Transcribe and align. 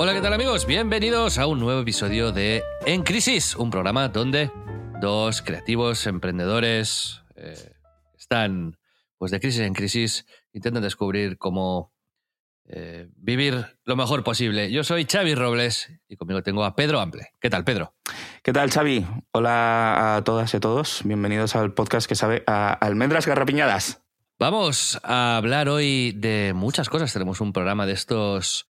Hola, 0.00 0.14
¿qué 0.14 0.20
tal 0.20 0.32
amigos? 0.32 0.64
Bienvenidos 0.64 1.38
a 1.38 1.48
un 1.48 1.58
nuevo 1.58 1.80
episodio 1.80 2.30
de 2.30 2.62
En 2.86 3.02
Crisis, 3.02 3.56
un 3.56 3.68
programa 3.68 4.06
donde 4.06 4.48
dos 5.00 5.42
creativos 5.42 6.06
emprendedores 6.06 7.24
eh, 7.34 7.72
están 8.16 8.78
pues 9.16 9.32
de 9.32 9.40
crisis 9.40 9.62
en 9.62 9.74
crisis, 9.74 10.24
intentan 10.52 10.84
descubrir 10.84 11.36
cómo 11.36 11.92
eh, 12.68 13.08
vivir 13.16 13.76
lo 13.86 13.96
mejor 13.96 14.22
posible. 14.22 14.70
Yo 14.70 14.84
soy 14.84 15.04
Xavi 15.04 15.34
Robles 15.34 15.90
y 16.08 16.14
conmigo 16.14 16.44
tengo 16.44 16.64
a 16.64 16.76
Pedro 16.76 17.00
Ample. 17.00 17.32
¿Qué 17.40 17.50
tal, 17.50 17.64
Pedro? 17.64 17.96
¿Qué 18.44 18.52
tal, 18.52 18.70
Xavi? 18.70 19.04
Hola 19.32 20.14
a 20.14 20.22
todas 20.22 20.54
y 20.54 20.58
a 20.58 20.60
todos. 20.60 21.00
Bienvenidos 21.02 21.56
al 21.56 21.74
podcast 21.74 22.08
que 22.08 22.14
sabe 22.14 22.44
a 22.46 22.72
almendras 22.72 23.26
garrapiñadas. 23.26 24.04
Vamos 24.38 25.00
a 25.02 25.36
hablar 25.36 25.68
hoy 25.68 26.12
de 26.12 26.52
muchas 26.54 26.88
cosas. 26.88 27.12
Tenemos 27.12 27.40
un 27.40 27.52
programa 27.52 27.84
de 27.84 27.94
estos... 27.94 28.68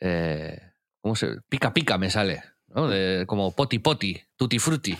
eh, 0.00 0.58
¿Cómo 1.00 1.16
se...? 1.16 1.40
Pica 1.48 1.74
pica 1.74 1.98
me 1.98 2.10
sale. 2.10 2.42
¿no? 2.74 2.88
De, 2.88 3.24
como 3.26 3.52
poti 3.54 3.78
poti, 3.78 4.20
tutti 4.36 4.58
frutti. 4.58 4.96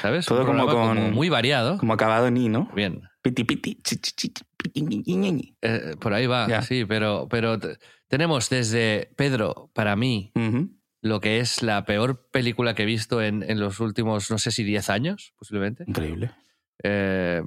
¿Sabes? 0.00 0.26
Todo 0.26 0.46
como 0.46 0.94
muy 0.94 1.28
variado. 1.28 1.78
Como 1.78 1.92
acabado 1.92 2.26
en 2.28 2.36
i, 2.36 2.48
¿no? 2.48 2.70
Bien. 2.74 3.02
Piti 3.22 3.44
piti, 3.44 3.76
chi, 3.82 3.96
chi, 3.96 4.32
chi. 4.32 4.44
Eh, 5.62 5.94
por 6.00 6.14
ahí 6.14 6.26
va, 6.26 6.62
sí, 6.62 6.84
pero, 6.86 7.26
pero 7.28 7.58
tenemos 8.08 8.48
desde 8.48 9.10
Pedro, 9.16 9.70
para 9.74 9.94
mí, 9.96 10.32
lo 11.02 11.20
que 11.20 11.40
es 11.40 11.62
la 11.62 11.84
peor 11.84 12.28
película 12.30 12.74
que 12.74 12.84
he 12.84 12.86
visto 12.86 13.20
en, 13.20 13.42
en 13.42 13.60
los 13.60 13.80
últimos, 13.80 14.30
no 14.30 14.38
sé 14.38 14.50
si 14.50 14.64
10 14.64 14.90
años, 14.90 15.34
posiblemente. 15.36 15.84
Increíble. 15.86 16.30
Eh, 16.82 17.42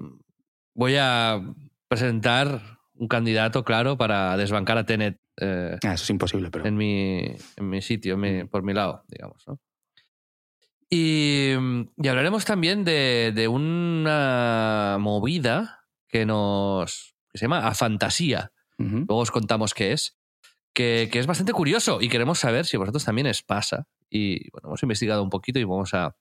voy 0.75 0.95
a 0.99 1.41
presentar 1.87 2.79
un 2.93 3.07
candidato, 3.07 3.63
claro, 3.63 3.97
para 3.97 4.37
desbancar 4.37 4.77
a 4.77 4.85
Tenet 4.85 5.19
eh, 5.39 5.77
Ah, 5.83 5.93
eso 5.93 6.03
es 6.03 6.09
imposible, 6.09 6.49
pero. 6.51 6.65
en, 6.65 6.75
mi, 6.75 7.19
en 7.55 7.69
mi 7.69 7.81
sitio, 7.81 8.17
mi- 8.17 8.43
por 8.45 8.63
mi 8.63 8.73
lado, 8.73 9.03
digamos. 9.07 9.43
¿no? 9.47 9.59
Y, 10.89 11.53
y 11.97 12.07
hablaremos 12.07 12.45
también 12.45 12.83
de, 12.85 13.33
de 13.35 13.47
una 13.47 14.97
movida 14.99 15.81
que 16.07 16.25
nos 16.25 17.15
que 17.31 17.37
se 17.39 17.45
llama 17.45 17.67
A 17.67 17.73
Fantasía. 17.75 18.51
Luego 18.77 19.17
os 19.21 19.31
contamos 19.31 19.73
qué 19.73 19.91
es. 19.91 20.17
Que, 20.73 21.09
que 21.11 21.17
es 21.19 21.25
bastante 21.25 21.53
curioso 21.53 21.99
y 22.01 22.07
queremos 22.09 22.37
saber 22.39 22.65
si 22.67 22.77
a 22.77 22.79
vosotros 22.79 23.03
también 23.03 23.27
os 23.27 23.41
pasa. 23.43 23.87
Y 24.09 24.49
bueno, 24.51 24.69
hemos 24.69 24.83
investigado 24.83 25.23
un 25.23 25.29
poquito 25.31 25.57
y 25.59 25.63
vamos 25.63 25.93
a, 25.95 26.15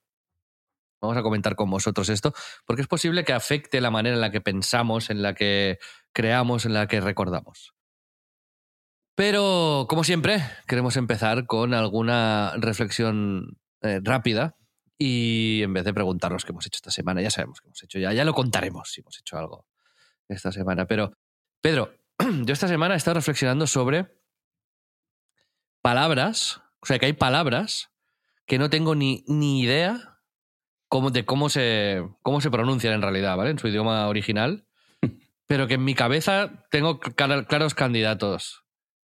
vamos 0.99 1.15
a 1.15 1.21
comentar 1.21 1.55
con 1.55 1.69
vosotros 1.69 2.09
esto, 2.09 2.33
porque 2.65 2.81
es 2.81 2.87
posible 2.87 3.23
que 3.23 3.33
afecte 3.33 3.79
la 3.81 3.91
manera 3.91 4.15
en 4.15 4.21
la 4.21 4.31
que 4.31 4.41
pensamos, 4.41 5.11
en 5.11 5.21
la 5.21 5.35
que 5.35 5.77
creamos, 6.11 6.65
en 6.65 6.73
la 6.73 6.87
que 6.87 6.99
recordamos. 6.99 7.75
Pero, 9.17 9.87
como 9.89 10.03
siempre, 10.03 10.43
queremos 10.67 10.95
empezar 10.95 11.47
con 11.47 11.73
alguna 11.73 12.53
reflexión 12.57 13.57
eh, 13.81 13.99
rápida 14.03 14.55
y 14.95 15.63
en 15.63 15.73
vez 15.73 15.85
de 15.85 15.93
preguntarnos 15.95 16.45
qué 16.45 16.51
hemos 16.51 16.67
hecho 16.67 16.77
esta 16.77 16.91
semana, 16.91 17.23
ya 17.23 17.31
sabemos 17.31 17.59
qué 17.59 17.65
hemos 17.65 17.81
hecho, 17.81 17.97
ya, 17.97 18.13
ya 18.13 18.23
lo 18.23 18.35
contaremos 18.35 18.91
si 18.91 19.01
hemos 19.01 19.17
hecho 19.17 19.39
algo 19.39 19.65
esta 20.29 20.51
semana. 20.51 20.85
Pero, 20.85 21.13
Pedro, 21.61 21.95
yo 22.43 22.53
esta 22.53 22.67
semana 22.67 22.93
he 22.93 22.97
estado 22.97 23.15
reflexionando 23.15 23.65
sobre 23.65 24.05
palabras, 25.81 26.61
o 26.79 26.85
sea, 26.85 26.99
que 26.99 27.07
hay 27.07 27.13
palabras 27.13 27.89
que 28.45 28.59
no 28.59 28.69
tengo 28.69 28.93
ni, 28.93 29.25
ni 29.27 29.61
idea 29.61 30.19
cómo, 30.89 31.09
de 31.09 31.25
cómo 31.25 31.49
se, 31.49 32.03
cómo 32.21 32.39
se 32.39 32.51
pronuncian 32.51 32.93
en 32.93 33.01
realidad, 33.01 33.35
¿vale? 33.35 33.49
En 33.49 33.57
su 33.57 33.67
idioma 33.67 34.07
original, 34.09 34.67
pero 35.47 35.67
que 35.67 35.73
en 35.73 35.85
mi 35.85 35.95
cabeza 35.95 36.67
tengo 36.69 36.99
claros 36.99 37.73
candidatos 37.73 38.66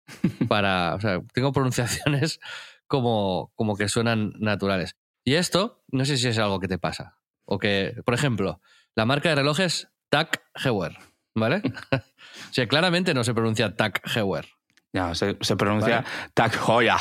para, 0.47 0.95
o 0.95 0.99
sea, 1.01 1.21
tengo 1.33 1.51
pronunciaciones 1.51 2.39
como, 2.87 3.51
como 3.55 3.75
que 3.75 3.87
suenan 3.89 4.33
naturales. 4.39 4.95
Y 5.25 5.35
esto, 5.35 5.83
no 5.91 6.03
sé 6.05 6.17
si 6.17 6.27
es 6.27 6.37
algo 6.37 6.59
que 6.59 6.67
te 6.67 6.77
pasa. 6.77 7.17
O 7.45 7.59
que, 7.59 8.01
por 8.05 8.13
ejemplo, 8.13 8.61
la 8.95 9.05
marca 9.05 9.29
de 9.29 9.35
relojes 9.35 9.89
Tag 10.09 10.43
Heuer, 10.63 10.97
¿vale? 11.35 11.61
o 11.91 12.53
sea, 12.53 12.67
claramente 12.67 13.13
no 13.13 13.23
se 13.23 13.33
pronuncia 13.33 13.75
Tag 13.75 14.01
Heuer. 14.15 14.47
Ya, 14.93 15.15
se, 15.15 15.37
se 15.41 15.55
pronuncia 15.55 16.05
Tag 16.33 16.51
Hoya. 16.69 16.97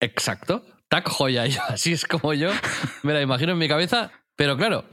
Exacto. 0.00 0.64
Tag 0.88 1.06
Joya, 1.08 1.44
así 1.68 1.92
es 1.92 2.04
como 2.04 2.34
yo 2.34 2.50
me 3.04 3.12
la 3.12 3.20
imagino 3.20 3.52
en 3.52 3.58
mi 3.58 3.68
cabeza. 3.68 4.10
Pero 4.34 4.56
claro, 4.56 4.84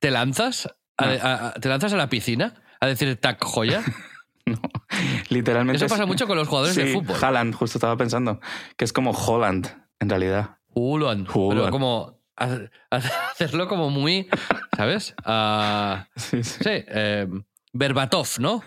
te 0.00 0.10
lanzas 0.10 0.66
a, 0.98 1.04
a- 1.06 1.46
a- 1.48 1.52
te 1.54 1.68
lanzas 1.70 1.92
a 1.92 1.96
la 1.96 2.08
piscina 2.10 2.62
a 2.80 2.86
decir 2.86 3.16
Tag 3.18 3.42
Joya. 3.42 3.82
Literalmente. 5.28 5.76
Eso 5.76 5.86
es- 5.86 5.92
pasa 5.92 6.06
mucho 6.06 6.26
con 6.26 6.36
los 6.36 6.48
jugadores 6.48 6.74
de 6.76 6.92
fútbol. 6.92 7.16
Haaland, 7.20 7.54
justo 7.54 7.78
estaba 7.78 7.96
pensando. 7.96 8.40
Que 8.76 8.84
es 8.84 8.92
como 8.92 9.10
Holland, 9.12 9.66
en 10.00 10.08
realidad. 10.10 10.58
Hulan. 10.74 11.26
Pero 11.26 11.70
como 11.70 12.18
ha- 12.36 12.58
hacerlo 12.90 13.68
como 13.68 13.90
muy, 13.90 14.28
¿sabes? 14.76 15.14
Ah, 15.24 16.06
Sí, 16.16 16.42
sí. 16.42 16.58
sí, 16.62 16.70
eh, 16.70 17.26
Berbatov, 17.72 18.28
¿no? 18.38 18.62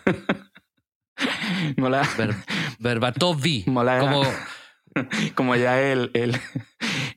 Mola, 1.77 2.01
Berbatovi. 2.79 3.63
Mola. 3.67 3.99
Como, 3.99 4.23
como 5.35 5.55
ya 5.55 5.79
el, 5.81 6.11
el, 6.13 6.39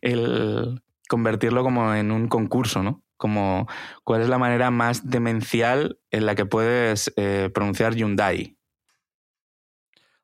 el 0.01 0.83
convertirlo 1.09 1.63
como 1.65 1.95
en 1.95 2.13
un 2.13 2.29
concurso, 2.29 2.83
¿no? 2.83 3.03
Como 3.17 3.67
cuál 4.05 4.23
es 4.23 4.29
la 4.29 4.39
manera 4.39 4.71
más 4.71 5.11
demencial 5.11 5.99
en 6.11 6.27
la 6.27 6.35
que 6.37 6.47
puedes 6.47 7.13
eh, 7.17 7.51
pronunciar 7.53 7.95
Hyundai. 7.97 8.57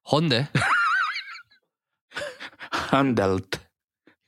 Honde. 0.04 0.48
Handelt. 2.90 3.56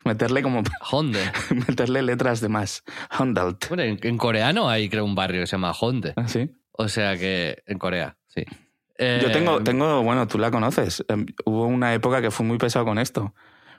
Meterle 0.04 0.42
como 0.42 0.62
Honde. 0.90 1.20
meterle 1.68 2.02
letras 2.02 2.40
de 2.40 2.48
más. 2.48 2.82
Handelt. 3.10 3.68
Bueno, 3.68 3.82
en, 3.82 3.98
en 4.02 4.18
coreano 4.18 4.68
hay, 4.68 4.88
creo, 4.88 5.04
un 5.04 5.14
barrio 5.14 5.40
que 5.42 5.46
se 5.46 5.52
llama 5.52 5.72
Honde. 5.72 6.12
¿Ah, 6.16 6.28
sí? 6.28 6.50
O 6.72 6.88
sea 6.88 7.16
que 7.16 7.62
en 7.66 7.78
Corea, 7.78 8.16
sí. 8.26 8.44
Yo 8.48 8.54
Eh, 8.98 9.30
tengo, 9.32 9.62
tengo, 9.62 10.02
bueno, 10.02 10.26
tú 10.26 10.38
la 10.38 10.50
conoces. 10.50 11.04
Em, 11.08 11.26
Hubo 11.44 11.66
una 11.66 11.92
época 11.94 12.22
que 12.22 12.30
fui 12.30 12.46
muy 12.46 12.58
pesado 12.58 12.84
con 12.84 12.98
esto. 12.98 13.34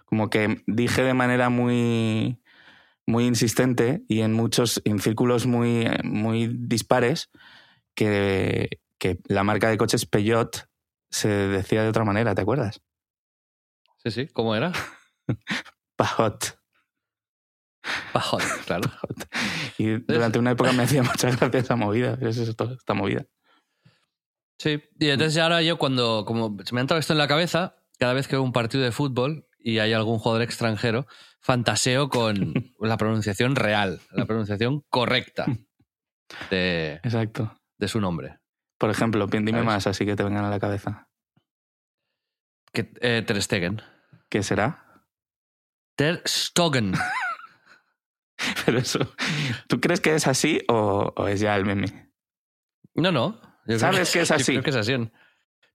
Como 0.05 0.29
que 0.29 0.63
dije 0.67 1.03
de 1.03 1.13
manera 1.13 1.49
muy, 1.49 2.39
muy 3.05 3.25
insistente 3.25 4.03
y 4.07 4.21
en 4.21 4.33
muchos, 4.33 4.81
en 4.85 4.99
círculos 4.99 5.45
muy, 5.47 5.87
muy 6.03 6.47
dispares, 6.53 7.29
que, 7.95 8.79
que 8.99 9.17
la 9.27 9.43
marca 9.43 9.69
de 9.69 9.77
coches 9.77 10.05
Peugeot 10.05 10.67
se 11.09 11.27
decía 11.27 11.83
de 11.83 11.89
otra 11.89 12.03
manera, 12.03 12.35
¿te 12.35 12.41
acuerdas? 12.41 12.81
Sí, 13.97 14.11
sí, 14.11 14.27
¿cómo 14.27 14.55
era? 14.55 14.71
Pajot. 15.95 16.59
Pajot, 18.13 18.43
claro. 18.65 18.89
Y 19.79 19.99
durante 19.99 20.39
una 20.39 20.51
época 20.51 20.71
me 20.71 20.83
hacía 20.83 21.03
muchas 21.03 21.39
gracias 21.39 21.65
esa 21.65 21.75
movida. 21.75 22.17
¿Qué 22.17 22.29
es 22.29 22.37
esto? 22.37 22.71
Esta 22.71 22.93
movida. 22.95 23.25
Sí, 24.59 24.81
y 24.99 25.09
entonces 25.09 25.37
ahora 25.37 25.61
yo 25.61 25.77
cuando, 25.77 26.25
como 26.25 26.57
se 26.63 26.73
me 26.73 26.79
ha 26.79 26.81
entrado 26.81 26.99
esto 26.99 27.13
en 27.13 27.19
la 27.19 27.27
cabeza, 27.27 27.75
cada 27.99 28.13
vez 28.13 28.27
que 28.27 28.35
veo 28.35 28.43
un 28.43 28.53
partido 28.53 28.83
de 28.83 28.91
fútbol 28.91 29.47
y 29.59 29.77
hay 29.77 29.93
algún 29.93 30.17
jugador 30.17 30.41
extranjero, 30.41 31.05
fantaseo 31.41 32.09
con 32.09 32.53
la 32.79 32.97
pronunciación 32.97 33.55
real, 33.55 34.01
la 34.11 34.25
pronunciación 34.25 34.83
correcta 34.89 35.45
de, 36.49 36.99
Exacto. 37.03 37.53
de 37.77 37.87
su 37.87 38.01
nombre. 38.01 38.39
Por 38.77 38.89
ejemplo, 38.89 39.27
dime 39.27 39.51
¿Sabes? 39.51 39.65
más 39.65 39.87
así 39.87 40.05
que 40.05 40.15
te 40.15 40.23
vengan 40.23 40.45
a 40.45 40.49
la 40.49 40.59
cabeza. 40.59 41.09
Que, 42.73 42.91
eh, 43.01 43.23
Ter 43.25 43.41
Stegen. 43.41 43.81
¿Qué 44.29 44.43
será? 44.43 45.03
Ter 45.95 46.21
Stegen. 46.27 46.93
Pero 48.65 48.77
eso, 48.77 48.99
¿tú 49.67 49.79
crees 49.81 49.99
que 49.99 50.13
es 50.13 50.27
así 50.27 50.61
o, 50.67 51.11
o 51.15 51.27
es 51.27 51.39
ya 51.39 51.55
el 51.55 51.65
meme? 51.65 52.11
No, 52.93 53.11
no. 53.11 53.41
yo 53.41 53.63
creo 53.65 53.79
¿Sabes 53.79 54.11
que 54.11 54.21
es 54.21 54.29
yo 54.29 54.35
así? 54.35 54.51
creo 54.53 54.63
que 54.63 54.69
es 54.69 54.75
así. 54.75 54.93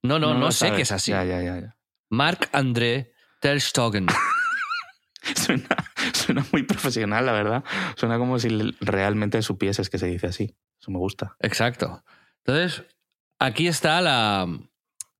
No, 0.01 0.19
no, 0.19 0.33
no, 0.33 0.51
sé 0.51 0.59
sabes. 0.59 0.75
que 0.75 0.81
es 0.83 0.91
así. 0.91 1.11
Ya, 1.11 1.23
ya, 1.25 1.41
ya. 1.41 1.59
ya. 1.59 1.77
Marc 2.09 2.49
André 2.53 3.13
Ter 3.41 3.59
Stegen. 3.59 4.07
suena, 5.35 5.67
suena 6.13 6.45
muy 6.51 6.63
profesional, 6.63 7.25
la 7.25 7.33
verdad. 7.33 7.63
Suena 7.97 8.17
como 8.17 8.39
si 8.39 8.49
realmente 8.79 9.41
supieses 9.41 9.89
que 9.89 9.97
se 9.97 10.07
dice 10.07 10.27
así. 10.27 10.55
Eso 10.79 10.91
me 10.91 10.99
gusta. 10.99 11.35
Exacto. 11.39 12.03
Entonces, 12.45 12.83
aquí 13.43 13.67
está 13.67 14.01
la. 14.01 14.47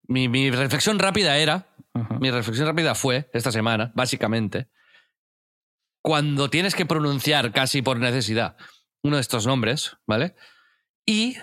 Mi, 0.08 0.30
mi 0.30 0.50
reflexión 0.50 0.98
rápida 0.98 1.38
era. 1.38 1.68
Mi 2.20 2.32
reflexión 2.32 2.68
rápida 2.68 2.96
fue, 2.96 3.30
esta 3.34 3.52
semana, 3.52 3.92
básicamente, 3.94 4.68
cuando 6.02 6.50
tienes 6.50 6.74
que 6.74 6.88
pronunciar 6.88 7.52
casi 7.52 7.84
por 7.84 8.00
necesidad 8.00 8.58
uno 9.04 9.18
de 9.18 9.22
estos 9.22 9.46
nombres, 9.46 9.98
¿vale? 10.08 10.36
Y 11.06 11.36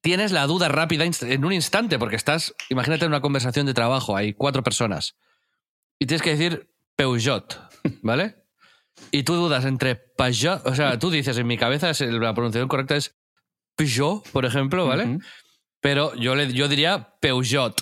tienes 0.00 0.30
la 0.30 0.46
duda 0.46 0.68
rápida 0.68 1.04
en 1.04 1.44
un 1.44 1.52
instante, 1.52 1.98
porque 1.98 2.16
estás, 2.16 2.54
imagínate 2.68 3.04
en 3.06 3.10
una 3.10 3.20
conversación 3.20 3.66
de 3.66 3.74
trabajo, 3.74 4.16
hay 4.16 4.34
cuatro 4.34 4.62
personas, 4.62 5.16
y 5.98 6.06
tienes 6.06 6.22
que 6.22 6.36
decir 6.36 6.70
Peugeot, 6.94 7.58
¿vale? 8.02 8.36
Y 9.10 9.24
tú 9.24 9.34
dudas 9.34 9.64
entre 9.64 9.96
Peugeot, 9.96 10.64
o 10.66 10.74
sea, 10.74 10.98
tú 10.98 11.10
dices, 11.10 11.36
en 11.38 11.46
mi 11.46 11.58
cabeza 11.58 11.90
la 11.98 12.34
pronunciación 12.34 12.68
correcta 12.68 12.96
es 12.96 13.16
Peugeot, 13.74 14.28
por 14.30 14.44
ejemplo, 14.44 14.86
¿vale? 14.86 15.18
Pero 15.80 16.14
yo, 16.14 16.34
le, 16.34 16.52
yo 16.52 16.68
diría 16.68 17.14
Peugeot. 17.20 17.80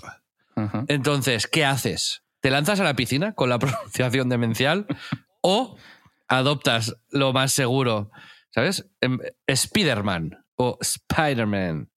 ajá. 0.56 0.84
Entonces, 0.88 1.46
¿qué 1.46 1.64
haces? 1.64 2.22
¿Te 2.40 2.50
lanzas 2.50 2.78
a 2.80 2.84
la 2.84 2.94
piscina 2.94 3.32
con 3.34 3.48
la 3.48 3.58
pronunciación 3.60 4.28
demencial 4.28 4.86
o 5.40 5.76
adoptas 6.28 6.96
lo 7.10 7.32
más 7.32 7.52
seguro? 7.52 8.10
¿Sabes? 8.50 8.86
Em, 9.00 9.18
Spiderman 9.54 10.44
o 10.56 10.78
Spider-Man. 10.80 11.88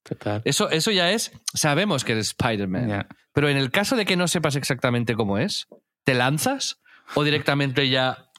Eso, 0.44 0.70
eso 0.70 0.90
ya 0.90 1.10
es, 1.10 1.32
sabemos 1.54 2.04
que 2.04 2.12
eres 2.12 2.28
Spider-Man. 2.28 3.06
Pero 3.32 3.48
en 3.48 3.56
el 3.56 3.70
caso 3.70 3.96
de 3.96 4.04
que 4.04 4.16
no 4.16 4.28
sepas 4.28 4.56
exactamente 4.56 5.14
cómo 5.14 5.38
es, 5.38 5.66
¿te 6.04 6.14
lanzas 6.14 6.80
o 7.14 7.24
directamente 7.24 7.88
ya 7.88 8.30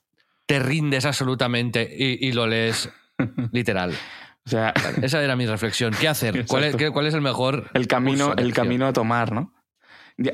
te 0.45 0.59
rindes 0.59 1.05
absolutamente 1.05 1.89
y, 1.91 2.25
y 2.25 2.31
lo 2.31 2.47
lees 2.47 2.89
literal? 3.51 3.93
O 4.45 4.49
sea, 4.49 4.73
Esa 5.01 5.23
era 5.23 5.35
mi 5.35 5.45
reflexión. 5.45 5.93
¿Qué 5.99 6.07
hacer? 6.07 6.45
¿Cuál 6.47 6.65
es, 6.65 6.75
qué- 6.75 6.91
cuál 6.91 7.07
es 7.07 7.13
el 7.13 7.21
mejor 7.21 7.69
el 7.73 7.87
camino, 7.87 8.33
el 8.37 8.53
camino 8.53 8.87
a 8.87 8.93
tomar, 8.93 9.31
¿no? 9.31 9.53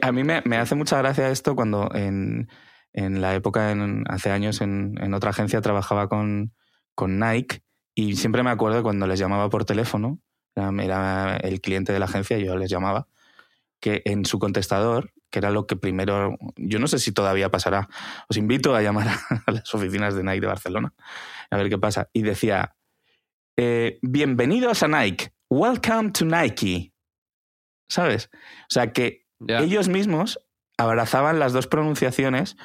A 0.01 0.11
mí 0.11 0.23
me, 0.23 0.41
me 0.45 0.57
hace 0.57 0.75
mucha 0.75 0.97
gracia 0.97 1.29
esto 1.29 1.55
cuando 1.55 1.89
en, 1.93 2.49
en 2.91 3.21
la 3.21 3.33
época, 3.35 3.71
en, 3.71 4.03
hace 4.09 4.29
años, 4.31 4.61
en, 4.61 4.95
en 4.99 5.13
otra 5.13 5.29
agencia 5.29 5.61
trabajaba 5.61 6.09
con, 6.09 6.53
con 6.95 7.17
Nike 7.19 7.61
y 7.95 8.15
siempre 8.17 8.43
me 8.43 8.49
acuerdo 8.49 8.83
cuando 8.83 9.07
les 9.07 9.19
llamaba 9.19 9.49
por 9.49 9.63
teléfono, 9.65 10.19
era, 10.55 10.69
era 10.83 11.37
el 11.37 11.61
cliente 11.61 11.93
de 11.93 11.99
la 11.99 12.05
agencia 12.05 12.37
y 12.37 12.45
yo 12.45 12.57
les 12.57 12.69
llamaba, 12.69 13.07
que 13.79 14.01
en 14.05 14.25
su 14.25 14.37
contestador, 14.39 15.13
que 15.29 15.39
era 15.39 15.49
lo 15.51 15.65
que 15.65 15.77
primero, 15.77 16.35
yo 16.57 16.79
no 16.79 16.87
sé 16.87 16.99
si 16.99 17.13
todavía 17.13 17.49
pasará, 17.49 17.87
os 18.27 18.35
invito 18.35 18.75
a 18.75 18.81
llamar 18.81 19.07
a 19.45 19.51
las 19.51 19.73
oficinas 19.73 20.13
de 20.15 20.23
Nike 20.23 20.41
de 20.41 20.47
Barcelona 20.47 20.93
a 21.51 21.55
ver 21.57 21.69
qué 21.69 21.77
pasa. 21.77 22.09
Y 22.11 22.23
decía, 22.23 22.75
eh, 23.61 23.99
bienvenidos 24.01 24.83
a 24.83 24.87
Nike, 24.87 25.33
welcome 25.49 26.11
to 26.11 26.23
Nike. 26.23 26.93
¿Sabes? 27.89 28.29
O 28.33 28.69
sea 28.69 28.93
que 28.93 29.25
ellos 29.47 29.89
mismos 29.89 30.39
abrazaban 30.77 31.39
las 31.39 31.51
dos 31.51 31.67
pronunciaciones 31.67 32.55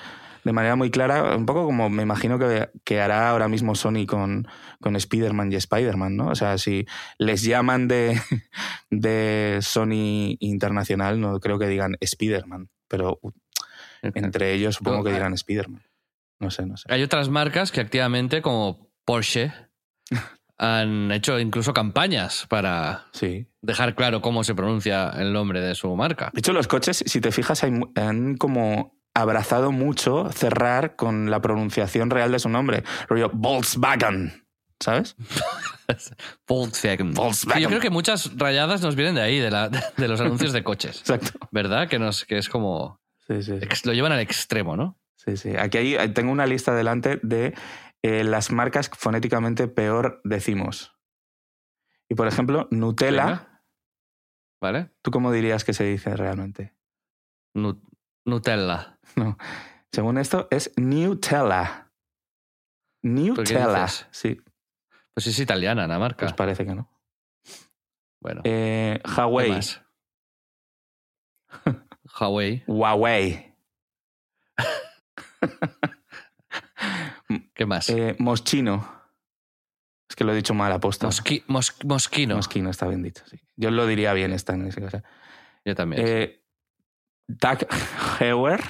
de 0.45 0.53
manera 0.53 0.77
muy 0.77 0.93
clara, 0.93 1.37
un 1.37 1.47
poco 1.47 1.65
como 1.65 1.91
me 1.91 2.05
imagino 2.05 2.39
que, 2.39 2.71
que 2.85 3.01
hará 3.01 3.31
ahora 3.31 3.49
mismo 3.49 3.75
Sony 3.75 4.07
con, 4.07 4.47
con 4.81 4.95
Spider-Man 4.95 5.51
y 5.51 5.57
Spider-Man, 5.57 6.17
¿no? 6.17 6.29
O 6.29 6.35
sea, 6.37 6.59
si 6.59 6.87
les 7.19 7.43
llaman 7.43 7.89
de, 7.89 8.21
de 8.91 9.59
Sony 9.63 10.37
Internacional, 10.39 11.21
no 11.21 11.41
creo 11.41 11.59
que 11.59 11.67
digan 11.67 11.97
Spider-Man, 11.99 12.69
pero 12.87 13.19
entre 14.03 14.53
ellos 14.53 14.77
supongo 14.77 15.03
que 15.03 15.13
dirán 15.13 15.33
Spider-Man. 15.33 15.83
No 16.39 16.53
sé, 16.53 16.67
no 16.67 16.77
sé. 16.77 16.85
Hay 16.89 17.03
otras 17.03 17.31
marcas 17.31 17.73
que 17.73 17.81
activamente, 17.81 18.43
como 18.43 18.93
Porsche, 19.05 19.53
han 20.59 21.11
hecho 21.13 21.39
incluso 21.39 21.73
campañas 21.75 22.47
para 22.49 23.07
Sí. 23.13 23.47
dejar 23.63 23.95
claro 23.95 24.21
cómo 24.21 24.45
se 24.45 24.55
pronuncia 24.55 25.11
el 25.19 25.33
nombre 25.33 25.61
de 25.61 25.75
su 25.75 25.95
marca. 25.97 26.31
De 26.33 26.39
hecho, 26.41 26.53
los 26.53 26.69
coches, 26.69 27.03
si 27.07 27.21
te 27.21 27.33
fijas, 27.33 27.63
han 27.65 28.37
como 28.37 28.97
abrazado 29.15 29.73
mucho 29.73 30.31
cerrar 30.33 30.97
con 30.97 31.31
la 31.31 31.41
pronunciación 31.41 32.11
real 32.11 32.33
de 32.33 32.39
su 32.39 32.49
nombre. 32.49 32.83
Rollo 33.09 33.31
Volkswagen, 33.33 34.45
¿sabes? 34.81 35.17
Volkswagen. 36.47 37.15
Volkswagen. 37.15 37.57
Sí, 37.59 37.63
Yo 37.63 37.69
creo 37.69 37.81
que 37.81 37.91
muchas 37.91 38.37
rayadas 38.37 38.81
nos 38.83 38.97
vienen 38.97 39.15
de 39.15 39.23
ahí, 39.23 39.39
de, 39.39 39.51
la- 39.51 39.69
de 39.97 40.09
los 40.09 40.21
anuncios 40.21 40.53
de 40.53 40.63
coches. 40.65 40.99
Exacto. 41.01 41.31
¿Verdad? 41.51 41.89
Que, 41.89 41.99
nos, 41.99 42.25
que 42.25 42.39
es 42.39 42.49
como... 42.49 43.01
Sí, 43.27 43.43
sí. 43.43 43.55
Lo 43.85 43.93
llevan 43.93 44.13
al 44.13 44.21
extremo, 44.21 44.77
¿no? 44.77 44.99
sí, 45.17 45.37
sí. 45.39 45.57
Aquí 45.57 45.79
hay- 45.79 46.09
tengo 46.11 46.31
una 46.31 46.47
lista 46.47 46.75
delante 46.75 47.19
de 47.23 47.55
eh, 48.05 48.23
las 48.23 48.51
marcas 48.53 48.91
fonéticamente 48.91 49.67
peor 49.67 50.21
decimos. 50.25 50.95
Y 52.09 52.15
por 52.15 52.29
ejemplo, 52.29 52.69
Nutella, 52.71 53.25
Venga. 53.27 53.65
¿Vale? 54.61 54.91
¿tú 55.03 55.11
cómo 55.11 55.33
dirías 55.33 55.65
que 55.65 55.73
se 55.73 55.85
dice 55.85 56.15
realmente? 56.17 56.75
Nu- 57.55 57.81
Nutella. 58.27 58.99
No. 59.17 59.37
Según 59.93 60.19
esto, 60.19 60.49
es 60.51 60.73
Nutella. 60.77 61.93
Nutella. 63.03 63.87
Sí, 64.11 64.41
Pues 65.15 65.27
es 65.27 65.39
italiana 65.39 65.87
la 65.87 65.99
marca. 65.99 66.27
pues 66.27 66.33
parece 66.35 66.65
que 66.67 66.75
no. 66.75 66.91
bueno. 68.21 68.41
Eh, 68.45 69.01
¿qué 69.05 69.11
Huawei. 69.13 69.61
Huawei. 72.21 72.65
Huawei. 72.67 73.55
¿Qué 77.55 77.67
más? 77.67 77.89
Eh, 77.89 78.17
Moschino. 78.19 79.03
Es 80.09 80.17
que 80.17 80.25
lo 80.25 80.33
he 80.33 80.37
dicho 80.37 80.55
mal 80.55 80.73
aposta. 80.73 81.07
Mosqui- 81.07 81.45
mos- 81.47 81.77
mosquino. 81.85 82.37
Moschino 82.37 82.71
está 82.71 82.87
bien 82.89 83.03
dicho, 83.03 83.25
sí. 83.27 83.41
Yo 83.57 83.71
lo 83.71 83.87
diría 83.87 84.13
bien 84.13 84.33
esta 84.33 84.55
en 84.55 84.67
ese 84.67 84.81
caso. 84.83 85.03
Yo 85.65 85.75
también. 85.75 86.05
Eh, 86.07 86.45
Doug 87.27 87.59
Heuer. 88.21 88.61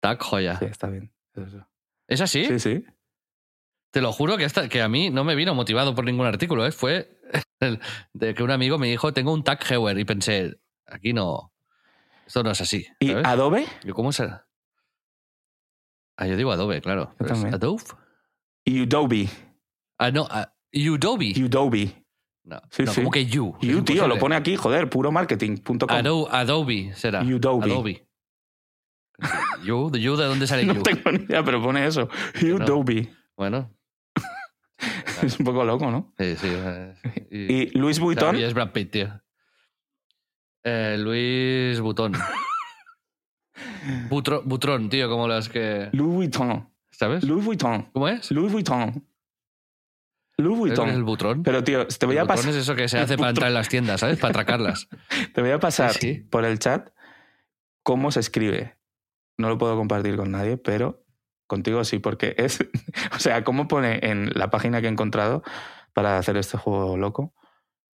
Tac, 0.00 0.22
joya. 0.22 0.58
Sí, 0.58 0.66
está 0.66 0.88
bien. 0.88 1.12
Eso. 1.34 1.66
¿Es 2.06 2.20
así? 2.20 2.44
Sí, 2.44 2.58
sí. 2.60 2.86
Te 3.90 4.00
lo 4.00 4.12
juro 4.12 4.36
que, 4.36 4.44
esta- 4.44 4.68
que 4.68 4.82
a 4.82 4.88
mí 4.88 5.10
no 5.10 5.24
me 5.24 5.34
vino 5.34 5.54
motivado 5.54 5.94
por 5.94 6.04
ningún 6.04 6.26
artículo. 6.26 6.66
¿eh? 6.66 6.72
Fue 6.72 7.18
el- 7.60 7.80
de 8.12 8.34
que 8.34 8.42
un 8.42 8.50
amigo 8.50 8.78
me 8.78 8.88
dijo, 8.88 9.12
tengo 9.12 9.32
un 9.32 9.42
Tag 9.42 9.60
Heuer. 9.68 9.98
Y 9.98 10.04
pensé, 10.04 10.60
aquí 10.86 11.12
no. 11.12 11.52
Esto 12.26 12.42
no 12.42 12.50
es 12.52 12.60
así. 12.60 12.86
¿Y. 13.00 13.12
Adobe? 13.12 13.66
Yo, 13.82 13.94
¿Cómo 13.94 14.12
se.? 14.12 14.28
Ah, 16.16 16.26
yo 16.26 16.36
digo 16.36 16.52
Adobe, 16.52 16.80
claro. 16.80 17.14
Yo 17.20 17.26
también. 17.26 17.54
Adobe. 17.54 17.82
Y 18.64 18.82
Udobie. 18.82 19.28
Ah, 19.98 20.10
no, 20.10 20.26
ah, 20.30 20.52
Udobie. 20.72 21.34
Udobie. 21.44 22.04
No, 22.44 22.60
Sí, 22.70 22.82
no 22.84 22.92
sí. 22.92 23.00
como 23.00 23.10
que 23.10 23.26
You. 23.26 23.56
Es 23.60 23.68
You, 23.68 23.82
tío, 23.82 24.06
lo 24.06 24.18
pone 24.18 24.36
aquí, 24.36 24.56
joder, 24.56 24.88
puromarketing.com. 24.90 25.78
Ado- 25.88 26.28
Adobe 26.30 26.92
será. 26.94 27.22
Udobie. 27.22 27.72
Adobe. 27.72 28.08
You, 29.64 29.90
de 29.90 30.00
you, 30.00 30.16
¿de 30.16 30.24
dónde 30.26 30.46
sale 30.46 30.64
No 30.66 30.74
You? 30.74 30.82
tengo 30.82 31.10
ni 31.12 31.24
idea, 31.24 31.42
pero 31.44 31.62
pone 31.62 31.86
eso. 31.86 32.08
no. 32.42 32.56
Udobie. 32.56 33.10
Bueno, 33.36 33.70
Es 35.22 35.38
un 35.38 35.44
poco 35.46 35.64
loco, 35.64 35.90
¿no? 35.90 36.12
sí, 36.18 36.36
sí. 36.36 36.48
eh, 36.50 36.94
Y 37.30 37.66
Claro, 37.98 38.04
Vuitton. 38.04 38.36
y 38.38 38.42
es 38.42 38.52
Brad 38.54 38.72
Pitt, 38.72 38.90
tío. 38.90 39.20
Eh, 40.64 40.96
Luis 40.98 41.80
Butón. 41.80 42.12
Butro- 44.10 44.42
Butrón, 44.44 44.88
tío, 44.90 45.08
como 45.08 45.28
las 45.28 45.48
que. 45.48 45.88
Louis 45.92 46.14
Vuitton. 46.14 46.68
¿Sabes? 46.90 47.24
Louis 47.24 47.44
Vuitton. 47.44 47.88
¿Cómo 47.92 48.08
es? 48.08 48.30
Louis 48.30 48.52
Vuitton. 48.52 49.04
Louis 50.36 50.74
¿Sabes 50.74 50.78
lo 50.78 50.84
que 50.84 50.90
es 50.90 50.96
el 50.96 51.04
Vuitton. 51.04 51.04
butrón? 51.04 51.42
Pero, 51.44 51.62
tío, 51.62 51.86
te 51.86 52.06
voy 52.06 52.16
el 52.16 52.20
a 52.20 52.22
butrón 52.24 52.36
pasar. 52.38 52.50
es 52.50 52.56
eso 52.56 52.74
que 52.74 52.88
se 52.88 52.98
hace 53.00 53.16
para 53.16 53.30
entrar 53.30 53.48
en 53.48 53.54
las 53.54 53.68
tiendas, 53.68 54.00
¿sabes? 54.00 54.18
Para 54.18 54.30
atracarlas. 54.30 54.88
Te 55.34 55.40
voy 55.40 55.50
a 55.52 55.60
pasar 55.60 55.92
sí. 55.92 56.14
por 56.30 56.44
el 56.44 56.58
chat 56.58 56.90
cómo 57.84 58.10
se 58.10 58.20
escribe. 58.20 58.76
No 59.38 59.48
lo 59.48 59.58
puedo 59.58 59.76
compartir 59.76 60.16
con 60.16 60.30
nadie, 60.32 60.56
pero 60.56 61.04
contigo 61.46 61.84
sí, 61.84 61.98
porque 62.00 62.34
es. 62.38 62.58
O 63.14 63.18
sea, 63.20 63.44
cómo 63.44 63.68
pone 63.68 64.00
en 64.02 64.30
la 64.34 64.50
página 64.50 64.80
que 64.80 64.88
he 64.88 64.90
encontrado 64.90 65.42
para 65.92 66.18
hacer 66.18 66.36
este 66.36 66.58
juego 66.58 66.96
loco. 66.96 67.32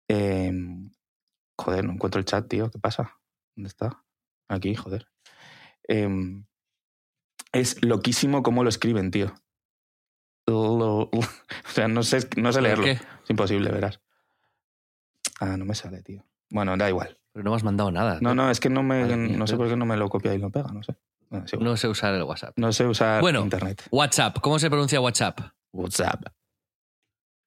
Eh, 0.09 0.50
joder, 1.59 1.85
no 1.85 1.93
encuentro 1.93 2.19
el 2.19 2.25
chat, 2.25 2.49
tío. 2.49 2.71
¿Qué 2.71 2.79
pasa? 2.79 3.19
¿Dónde 3.55 3.69
está? 3.69 4.02
Aquí, 4.49 4.75
joder. 4.75 5.07
Eh, 5.90 6.09
es 7.52 7.82
loquísimo 7.85 8.42
cómo 8.44 8.62
lo 8.62 8.68
escriben, 8.68 9.11
tío. 9.11 9.35
Lo- 10.47 11.11
o 11.12 11.20
sea, 11.73 11.88
no 11.88 12.02
sé, 12.02 12.28
no 12.37 12.52
sé 12.52 12.61
leerlo. 12.62 12.85
¿Qué? 12.85 12.92
Es 12.92 13.28
imposible, 13.30 13.70
verás. 13.70 14.00
Ah, 15.40 15.56
no 15.56 15.64
me 15.64 15.75
sale, 15.75 16.02
tío. 16.02 16.25
Bueno, 16.50 16.76
da 16.76 16.88
igual. 16.88 17.18
Pero 17.32 17.44
no 17.44 17.50
me 17.50 17.56
has 17.56 17.64
mandado 17.64 17.90
nada. 17.90 18.18
No, 18.20 18.35
no, 18.35 18.50
es 18.50 18.61
que 18.61 18.68
no 18.70 18.82
me 18.82 19.02
Madre 19.02 19.16
mía, 19.16 19.37
no 19.37 19.47
sé 19.47 19.56
por 19.56 19.68
qué 19.68 19.76
no 19.76 19.87
me 19.87 19.97
lo 19.97 20.09
copia 20.09 20.35
y 20.35 20.38
lo 20.38 20.50
pega, 20.50 20.70
no 20.73 20.82
sé. 20.82 20.97
Bueno. 21.28 21.47
No 21.61 21.76
sé 21.76 21.87
usar 21.87 22.14
el 22.14 22.25
WhatsApp. 22.25 22.54
No 22.56 22.73
sé 22.73 22.87
usar 22.87 23.20
Bueno. 23.20 23.40
internet. 23.42 23.87
WhatsApp. 23.92 24.38
¿Cómo 24.40 24.59
se 24.59 24.68
pronuncia 24.68 25.00
WhatsApp? 25.00 25.38
WhatsApp. 25.73 26.25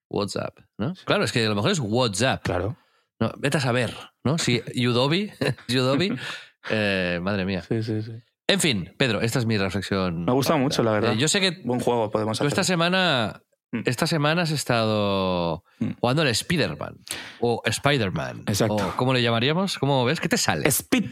WhatsApp, 0.09 0.59
¿no? 0.77 0.93
Claro, 1.05 1.23
es 1.25 1.31
que 1.31 1.45
a 1.45 1.49
lo 1.49 1.55
mejor 1.55 1.71
es 1.71 1.79
WhatsApp. 1.79 2.43
Claro. 2.43 2.77
No, 3.19 3.31
vete 3.37 3.57
a 3.57 3.61
saber, 3.61 3.93
¿no? 4.23 4.37
Si 4.37 4.61
Udobie, 4.87 5.33
Udobie, 5.69 6.15
eh, 6.69 7.19
madre 7.21 7.45
mía. 7.45 7.61
Sí, 7.63 7.83
sí, 7.83 8.01
sí. 8.01 8.13
En 8.47 8.59
fin, 8.59 8.93
Pedro, 8.97 9.21
esta 9.21 9.39
es 9.39 9.45
mi 9.45 9.57
reflexión. 9.57 10.25
Me 10.25 10.31
ha 10.31 10.35
gustado 10.35 10.59
mucho, 10.59 10.83
la 10.83 10.91
verdad. 10.91 11.13
Eh, 11.13 11.17
yo 11.17 11.27
sé 11.27 11.39
que 11.39 11.61
Buen 11.63 11.79
juego, 11.79 12.11
podemos 12.11 12.37
hacer. 12.37 12.47
esta 12.47 12.63
semana, 12.63 13.41
Mm. 13.71 13.81
esta 13.85 14.05
semana 14.05 14.43
has 14.43 14.51
estado 14.51 15.63
Mm. 15.79 15.91
jugando 15.99 16.21
al 16.23 16.27
Spider-Man 16.27 16.97
o 17.39 17.61
Spider-Man. 17.65 18.43
Exacto. 18.47 18.75
o 18.75 18.95
¿Cómo 18.97 19.13
le 19.13 19.21
llamaríamos? 19.21 19.79
¿Cómo 19.79 20.03
ves? 20.05 20.19
¿Qué 20.19 20.29
te 20.29 20.37
sale? 20.37 20.67
Speed. 20.67 21.09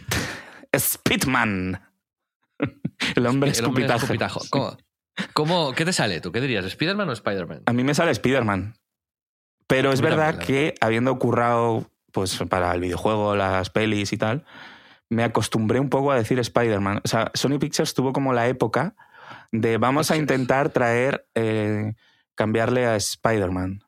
Speedman. 0.78 1.82
El 3.16 3.26
hombre 3.26 3.52
El 3.52 3.66
hombre 3.66 3.86
escupitajo. 3.86 4.42
¿Cómo, 4.50 4.78
cómo- 5.34 5.74
qué 5.74 5.86
te 5.86 5.94
sale 5.94 6.22
tú? 6.22 6.32
¿Qué 6.32 6.42
dirías? 6.42 6.66
¿Spider-Man 6.66 7.10
o 7.10 7.14
Spider-Man? 7.14 7.64
A 7.66 7.74
mí 7.74 7.84
me 7.84 7.94
sale 7.96 8.12
Spider-Man. 8.12 8.76
Pero 9.68 9.92
es 9.94 10.02
verdad 10.02 10.38
que 10.38 10.76
habiendo 10.82 11.18
currado 11.18 11.90
pues, 12.12 12.38
para 12.50 12.74
el 12.74 12.82
videojuego, 12.82 13.36
las 13.38 13.70
pelis 13.70 14.12
y 14.12 14.18
tal, 14.18 14.44
me 15.12 15.24
acostumbré 15.26 15.80
un 15.80 15.90
poco 15.90 16.12
a 16.12 16.16
decir 16.16 16.40
Spider-Man. 16.40 17.02
O 17.04 17.08
sea, 17.08 17.32
Sony 17.34 17.60
Pictures 17.60 17.94
tuvo 17.94 18.14
como 18.14 18.32
la 18.34 18.48
época 18.48 18.96
de 19.52 19.78
vamos 19.78 20.10
a 20.10 20.16
intentar 20.16 20.70
traer, 20.70 21.28
eh, 21.36 21.94
cambiarle 22.34 22.86
a 22.86 22.96
Spider-Man. 22.96 23.82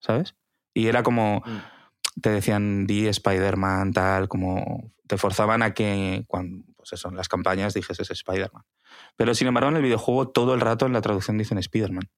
¿Sabes? 0.00 0.36
Y 0.72 0.86
era 0.86 1.02
como, 1.02 1.42
Mm. 1.44 2.20
te 2.20 2.30
decían, 2.30 2.86
di 2.86 3.08
Spider-Man, 3.08 3.92
tal, 3.92 4.28
como 4.28 4.92
te 5.08 5.18
forzaban 5.18 5.62
a 5.62 5.74
que, 5.74 6.24
cuando, 6.28 6.64
pues 6.76 6.92
eso, 6.92 7.08
en 7.08 7.16
las 7.16 7.28
campañas 7.28 7.74
dijes 7.74 7.98
Spider-Man. 7.98 8.62
Pero 9.16 9.34
sin 9.34 9.48
embargo, 9.48 9.70
en 9.70 9.76
el 9.76 9.82
videojuego 9.82 10.28
todo 10.28 10.54
el 10.54 10.60
rato 10.60 10.86
en 10.86 10.92
la 10.92 11.00
traducción 11.00 11.36
dicen 11.36 11.58
Spider-Man. 11.58 12.08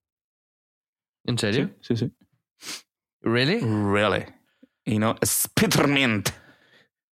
¿En 1.24 1.38
serio? 1.38 1.74
Sí, 1.80 1.96
sí. 1.96 2.12
¿Really? 3.22 3.60
Really. 3.60 4.26
Y 4.84 4.98
no 4.98 5.16
Spider-Man. 5.22 6.22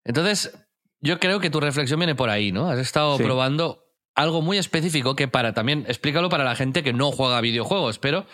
Entonces, 0.04 0.63
yo 1.04 1.18
creo 1.20 1.38
que 1.40 1.50
tu 1.50 1.60
reflexión 1.60 2.00
viene 2.00 2.14
por 2.14 2.30
ahí, 2.30 2.50
¿no? 2.52 2.68
Has 2.70 2.78
estado 2.78 3.16
Sí. 3.18 3.22
probando 3.22 3.84
algo 4.16 4.42
muy 4.42 4.58
específico 4.58 5.14
que 5.16 5.28
para 5.28 5.52
también, 5.54 5.84
explícalo 5.88 6.28
para 6.28 6.44
la 6.44 6.54
gente 6.54 6.82
que 6.82 6.92
no 6.92 7.12
juega 7.12 7.40
videojuegos, 7.40 7.98
pero 7.98 8.26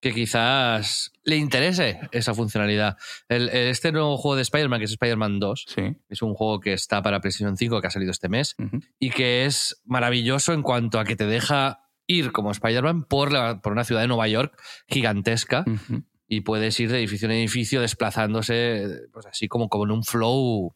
que 0.00 0.12
quizás 0.12 1.12
le 1.22 1.36
interese 1.36 2.00
esa 2.10 2.34
funcionalidad. 2.34 2.96
El- 3.28 3.48
este 3.50 3.92
nuevo 3.92 4.16
juego 4.16 4.34
de 4.34 4.42
Spider-Man, 4.42 4.80
que 4.80 4.86
es 4.86 4.90
Spider-Man 4.90 5.38
2, 5.38 5.64
Sí. 5.68 5.82
es 6.08 6.22
un 6.22 6.34
juego 6.34 6.58
que 6.58 6.72
está 6.72 7.02
para 7.02 7.20
PlayStation 7.20 7.56
5, 7.56 7.80
que 7.80 7.86
ha 7.86 7.90
salido 7.90 8.10
este 8.10 8.28
mes, 8.28 8.56
y 8.98 9.10
que 9.10 9.44
es 9.44 9.80
maravilloso 9.84 10.52
en 10.54 10.62
cuanto 10.62 10.98
a 10.98 11.04
que 11.04 11.14
te 11.14 11.26
deja 11.26 11.78
ir 12.08 12.32
como 12.32 12.50
Spider-Man 12.50 13.04
por, 13.04 13.30
la- 13.32 13.60
por 13.60 13.72
una 13.72 13.84
ciudad 13.84 14.00
de 14.00 14.08
Nueva 14.08 14.26
York 14.26 14.60
gigantesca 14.88 15.64
y 16.26 16.40
puedes 16.40 16.78
ir 16.80 16.90
de 16.90 16.98
edificio 16.98 17.26
en 17.26 17.32
edificio 17.36 17.80
desplazándose 17.80 19.02
pues 19.12 19.26
así 19.26 19.46
como, 19.46 19.68
como 19.68 19.84
en 19.84 19.92
un 19.92 20.02
flow 20.04 20.74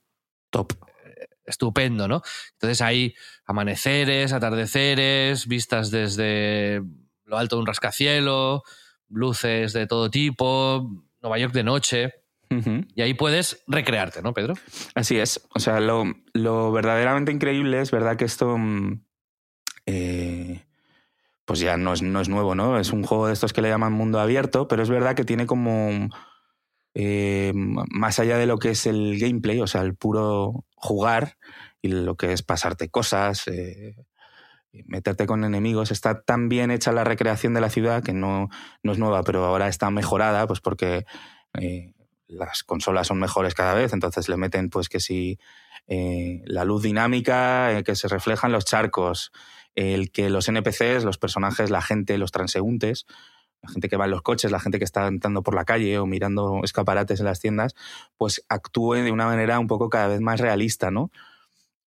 Top. 0.51 0.73
Estupendo, 1.47 2.09
¿no? 2.09 2.23
Entonces 2.53 2.81
hay 2.81 3.15
amaneceres, 3.45 4.33
atardeceres, 4.33 5.47
vistas 5.47 5.91
desde 5.91 6.83
lo 7.25 7.39
alto 7.39 7.57
de 7.57 7.61
un 7.61 7.67
rascacielo, 7.67 8.63
luces 9.09 9.73
de 9.73 9.87
todo 9.87 10.11
tipo, 10.11 10.91
Nueva 11.21 11.39
York 11.39 11.55
de 11.55 11.65
noche, 11.65 12.15
y 12.95 13.03
ahí 13.03 13.15
puedes 13.15 13.65
recrearte, 13.67 14.23
¿no, 14.23 14.33
Pedro? 14.33 14.55
Así 14.95 15.19
es. 15.19 15.47
O 15.55 15.61
sea, 15.61 15.81
lo, 15.81 16.05
lo 16.33 16.71
verdaderamente 16.73 17.33
increíble 17.33 17.81
es 17.81 17.91
verdad 17.91 18.17
que 18.17 18.25
esto. 18.25 18.57
mm, 18.57 19.01
eh, 19.87 20.63
pues 21.45 21.61
ya 21.61 21.77
no 21.77 21.93
es, 21.93 22.03
no 22.03 22.21
es 22.21 22.29
nuevo, 22.29 22.55
¿no? 22.55 22.79
Es 22.79 22.93
un 22.93 23.05
juego 23.05 23.29
de 23.29 23.33
estos 23.33 23.53
que 23.53 23.63
le 23.63 23.69
llaman 23.69 23.93
mundo 23.93 24.19
abierto, 24.19 24.67
pero 24.69 24.83
es 24.83 24.91
verdad 24.91 25.15
que 25.15 25.25
tiene 25.25 25.47
como. 25.47 26.09
Eh, 26.99 27.53
más 27.55 28.19
allá 28.21 28.39
de 28.39 28.47
lo 28.47 28.59
que 28.59 28.71
es 28.71 28.87
el 28.87 29.19
gameplay, 29.19 29.61
o 29.61 29.67
sea, 29.67 29.83
el 29.83 29.95
puro 29.95 30.65
jugar 30.77 31.37
y 31.83 31.89
lo 31.89 32.17
que 32.17 32.33
es 32.33 32.43
pasarte 32.43 32.89
cosas, 32.89 33.47
eh, 33.49 33.97
meterte 34.87 35.27
con 35.27 35.45
enemigos, 35.45 35.91
está 35.91 36.23
tan 36.23 36.49
bien 36.49 36.71
hecha 36.71 36.93
la 36.93 37.05
recreación 37.05 37.53
de 37.53 37.61
la 37.61 37.69
ciudad 37.69 38.03
que 38.03 38.15
no, 38.15 38.49
no 38.83 38.93
es 38.93 38.99
nueva, 38.99 39.25
pero 39.25 39.45
ahora 39.45 39.69
está 39.69 39.91
mejorada, 39.91 40.47
pues 40.47 40.61
porque 40.63 41.05
eh, 41.61 41.93
las 42.29 42.63
consolas 42.63 43.09
son 43.09 43.21
mejores 43.21 43.55
cada 43.55 43.75
vez, 43.75 43.93
entonces 43.93 44.31
le 44.31 44.39
meten 44.39 44.71
pues 44.71 44.89
que 44.89 44.99
si 44.99 45.39
eh, 45.89 46.41
la 46.47 46.65
luz 46.65 46.83
dinámica, 46.83 47.83
que 47.85 47.95
se 47.95 48.09
refleja 48.09 48.47
en 48.47 48.55
los 48.55 48.65
charcos, 48.65 49.33
el 49.75 50.11
que 50.13 50.31
los 50.31 50.49
NPCs, 50.49 51.05
los 51.05 51.19
personajes, 51.19 51.69
la 51.69 51.83
gente, 51.83 52.17
los 52.17 52.33
transeúntes, 52.33 53.05
la 53.63 53.71
gente 53.71 53.89
que 53.89 53.97
va 53.97 54.05
en 54.07 54.13
los 54.13 54.23
coches, 54.23 54.51
la 54.51 54.61
gente 54.61 54.79
que 54.79 54.85
está 54.85 55.07
andando 55.07 55.43
por 55.43 55.55
la 55.55 55.65
calle 55.65 55.99
o 55.99 56.07
mirando 56.07 56.61
escaparates 56.65 57.21
en 57.21 57.27
las 57.27 57.41
tiendas, 57.41 57.75
pues 58.17 58.45
actúe 58.49 58.95
de 58.95 59.13
una 59.13 59.27
manera 59.27 59.59
un 59.59 59.67
poco 59.67 59.89
cada 59.91 60.09
vez 60.09 60.21
más 60.21 60.41
realista, 60.41 60.91
¿no? 60.91 61.11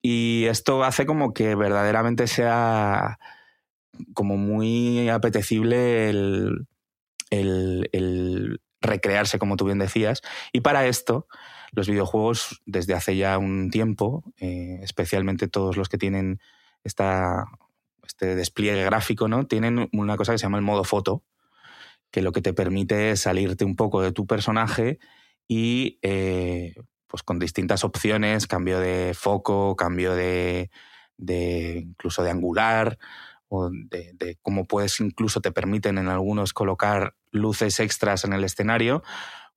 Y 0.02 0.46
esto 0.46 0.84
hace 0.84 1.06
como 1.06 1.34
que 1.34 1.56
verdaderamente 1.56 2.28
sea 2.28 3.20
como 4.14 4.38
muy 4.38 5.10
apetecible 5.10 6.10
el, 6.10 6.68
el- 7.30 7.90
el 7.94 8.62
recrearse, 8.82 9.40
como 9.40 9.58
tú 9.58 9.66
bien 9.66 9.80
decías. 9.80 10.22
Y 10.54 10.62
para 10.62 10.88
esto, 10.88 11.28
los 11.72 11.90
videojuegos, 11.90 12.62
desde 12.66 12.94
hace 12.94 13.18
ya 13.18 13.38
un 13.38 13.70
tiempo, 13.72 14.24
eh, 14.40 14.80
especialmente 14.84 15.48
todos 15.48 15.78
los 15.78 15.90
que 15.90 15.98
tienen 15.98 16.40
esta, 16.84 17.46
este 18.08 18.36
despliegue 18.36 18.84
gráfico, 18.86 19.28
¿no? 19.28 19.48
Tienen 19.48 19.90
una 19.94 20.18
cosa 20.18 20.32
que 20.34 20.38
se 20.38 20.44
llama 20.44 20.58
el 20.58 20.64
modo 20.64 20.84
foto, 20.86 21.24
que 22.12 22.22
lo 22.22 22.32
que 22.32 22.42
te 22.42 22.54
permite 22.54 23.12
es 23.12 23.22
salirte 23.22 23.66
un 23.66 23.75
poco 23.75 24.01
de 24.01 24.12
tu 24.12 24.25
personaje 24.25 25.00
y 25.48 26.00
eh, 26.01 26.75
pues 27.08 27.24
con 27.24 27.39
distintas 27.39 27.84
opciones, 27.84 28.48
cambio 28.48 28.80
de 28.80 29.13
foco, 29.13 29.75
cambio 29.75 30.16
de, 30.16 30.70
de 31.18 31.80
incluso 31.86 32.24
de 32.24 32.32
angular, 32.32 32.98
o 33.50 33.70
de, 33.72 34.38
cómo 34.42 34.66
puedes 34.66 35.00
incluso 35.00 35.42
te 35.42 35.51
permiten 35.51 35.98
en 35.98 36.08
algunos 36.08 36.54
colocar 36.54 37.16
luces 37.32 37.80
extras 37.80 38.24
en 38.24 38.34
el 38.34 38.44
escenario, 38.44 39.04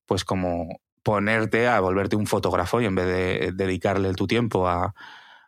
pues 0.06 0.24
como 0.24 0.80
ponerte 1.02 1.68
a 1.68 1.78
volverte 1.80 2.16
un 2.16 2.26
fotógrafo 2.26 2.80
y 2.80 2.86
en 2.86 2.94
vez 2.94 3.06
de 3.06 3.52
dedicarle 3.54 4.14
tu 4.14 4.26
tiempo 4.26 4.66
a, 4.66 4.94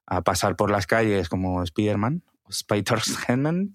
a 0.07 0.23
pasar 0.23 0.57
por 0.57 0.71
las 0.71 0.87
calles 0.87 1.29
como 1.29 1.63
Spider-Man, 1.63 2.23
Spider-Man, 2.49 3.73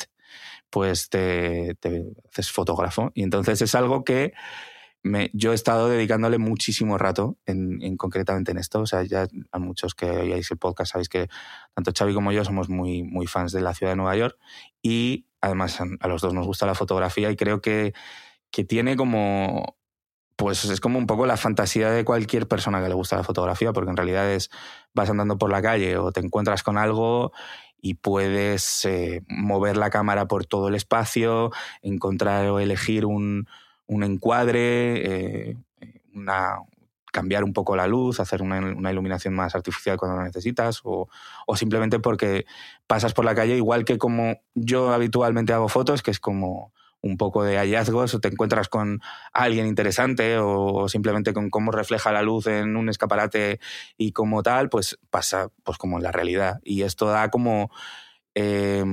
pues 0.69 1.09
te, 1.09 1.75
te 1.79 2.05
haces 2.31 2.51
fotógrafo. 2.51 3.11
Y 3.13 3.23
entonces 3.23 3.61
es 3.61 3.75
algo 3.75 4.03
que 4.03 4.33
yo 5.33 5.51
he 5.51 5.55
estado 5.55 5.89
dedicándole 5.89 6.37
muchísimo 6.37 6.97
rato 6.97 7.37
en, 7.45 7.81
en 7.81 7.97
concretamente 7.97 8.51
en 8.51 8.57
esto. 8.57 8.81
O 8.81 8.85
sea, 8.85 9.03
ya 9.03 9.27
a 9.51 9.59
muchos 9.59 9.95
que 9.95 10.09
oíais 10.09 10.51
el 10.51 10.57
podcast 10.57 10.91
sabéis 10.91 11.09
que 11.09 11.29
tanto 11.73 11.91
Xavi 11.97 12.13
como 12.13 12.31
yo 12.31 12.43
somos 12.43 12.69
muy, 12.69 13.03
muy 13.03 13.27
fans 13.27 13.51
de 13.51 13.61
la 13.61 13.73
ciudad 13.73 13.93
de 13.93 13.97
Nueva 13.97 14.15
York 14.15 14.37
y 14.81 15.25
además 15.41 15.79
a 15.99 16.07
los 16.07 16.21
dos 16.21 16.33
nos 16.33 16.45
gusta 16.45 16.65
la 16.65 16.75
fotografía 16.75 17.31
y 17.31 17.37
creo 17.37 17.61
que, 17.61 17.93
que 18.51 18.65
tiene 18.65 18.95
como 18.97 19.77
pues 20.35 20.63
es 20.63 20.79
como 20.79 20.97
un 20.97 21.05
poco 21.05 21.25
la 21.25 21.35
fantasía 21.35 21.91
de 21.91 22.05
cualquier 22.05 22.47
persona 22.47 22.81
que 22.81 22.87
le 22.87 22.93
gusta 22.93 23.17
la 23.17 23.25
fotografía, 23.25 23.73
porque 23.73 23.89
en 23.89 23.97
realidad 23.97 24.31
es 24.31 24.49
vas 24.93 25.09
andando 25.09 25.37
por 25.37 25.51
la 25.51 25.61
calle 25.61 25.97
o 25.97 26.13
te 26.13 26.21
encuentras 26.21 26.63
con 26.63 26.77
algo 26.77 27.33
y 27.81 27.95
puedes 27.95 28.85
eh, 28.85 29.23
mover 29.27 29.77
la 29.77 29.89
cámara 29.89 30.27
por 30.27 30.45
todo 30.45 30.67
el 30.67 30.75
espacio, 30.75 31.51
encontrar 31.81 32.47
o 32.47 32.59
elegir 32.59 33.05
un, 33.05 33.47
un 33.87 34.03
encuadre, 34.03 35.49
eh, 35.49 35.57
una, 36.13 36.57
cambiar 37.11 37.43
un 37.43 37.53
poco 37.53 37.75
la 37.75 37.87
luz, 37.87 38.19
hacer 38.19 38.41
una, 38.41 38.91
iluminación 38.91 39.33
más 39.33 39.55
artificial 39.55 39.97
cuando 39.97 40.17
lo 40.17 40.23
necesitas, 40.23 40.81
o, 40.83 41.09
o 41.47 41.55
simplemente 41.55 41.99
porque 41.99 42.45
pasas 42.87 43.13
por 43.13 43.25
la 43.25 43.35
calle, 43.35 43.55
igual 43.55 43.85
que 43.85 43.97
como 43.97 44.41
yo 44.55 44.93
habitualmente 44.93 45.53
hago 45.53 45.69
fotos, 45.69 46.01
que 46.01 46.11
es 46.11 46.19
como 46.19 46.71
un 47.01 47.17
poco 47.17 47.43
de 47.43 47.57
hallazgos 47.57 48.13
o 48.13 48.19
te 48.19 48.29
encuentras 48.29 48.67
con 48.69 49.01
alguien 49.33 49.67
interesante 49.67 50.37
o 50.37 50.89
simplemente 50.89 51.33
con 51.33 51.49
cómo 51.49 51.71
refleja 51.71 52.11
la 52.11 52.21
luz 52.21 52.47
en 52.47 52.75
un 52.75 52.89
escaparate 52.89 53.59
y 53.97 54.11
como 54.11 54.43
tal, 54.43 54.69
pues 54.69 54.99
pasa 55.09 55.49
pues 55.63 55.77
como 55.77 55.97
en 55.97 56.03
la 56.03 56.11
realidad. 56.11 56.59
Y 56.63 56.83
esto 56.83 57.07
da 57.07 57.29
como 57.29 57.71
eh, 58.35 58.83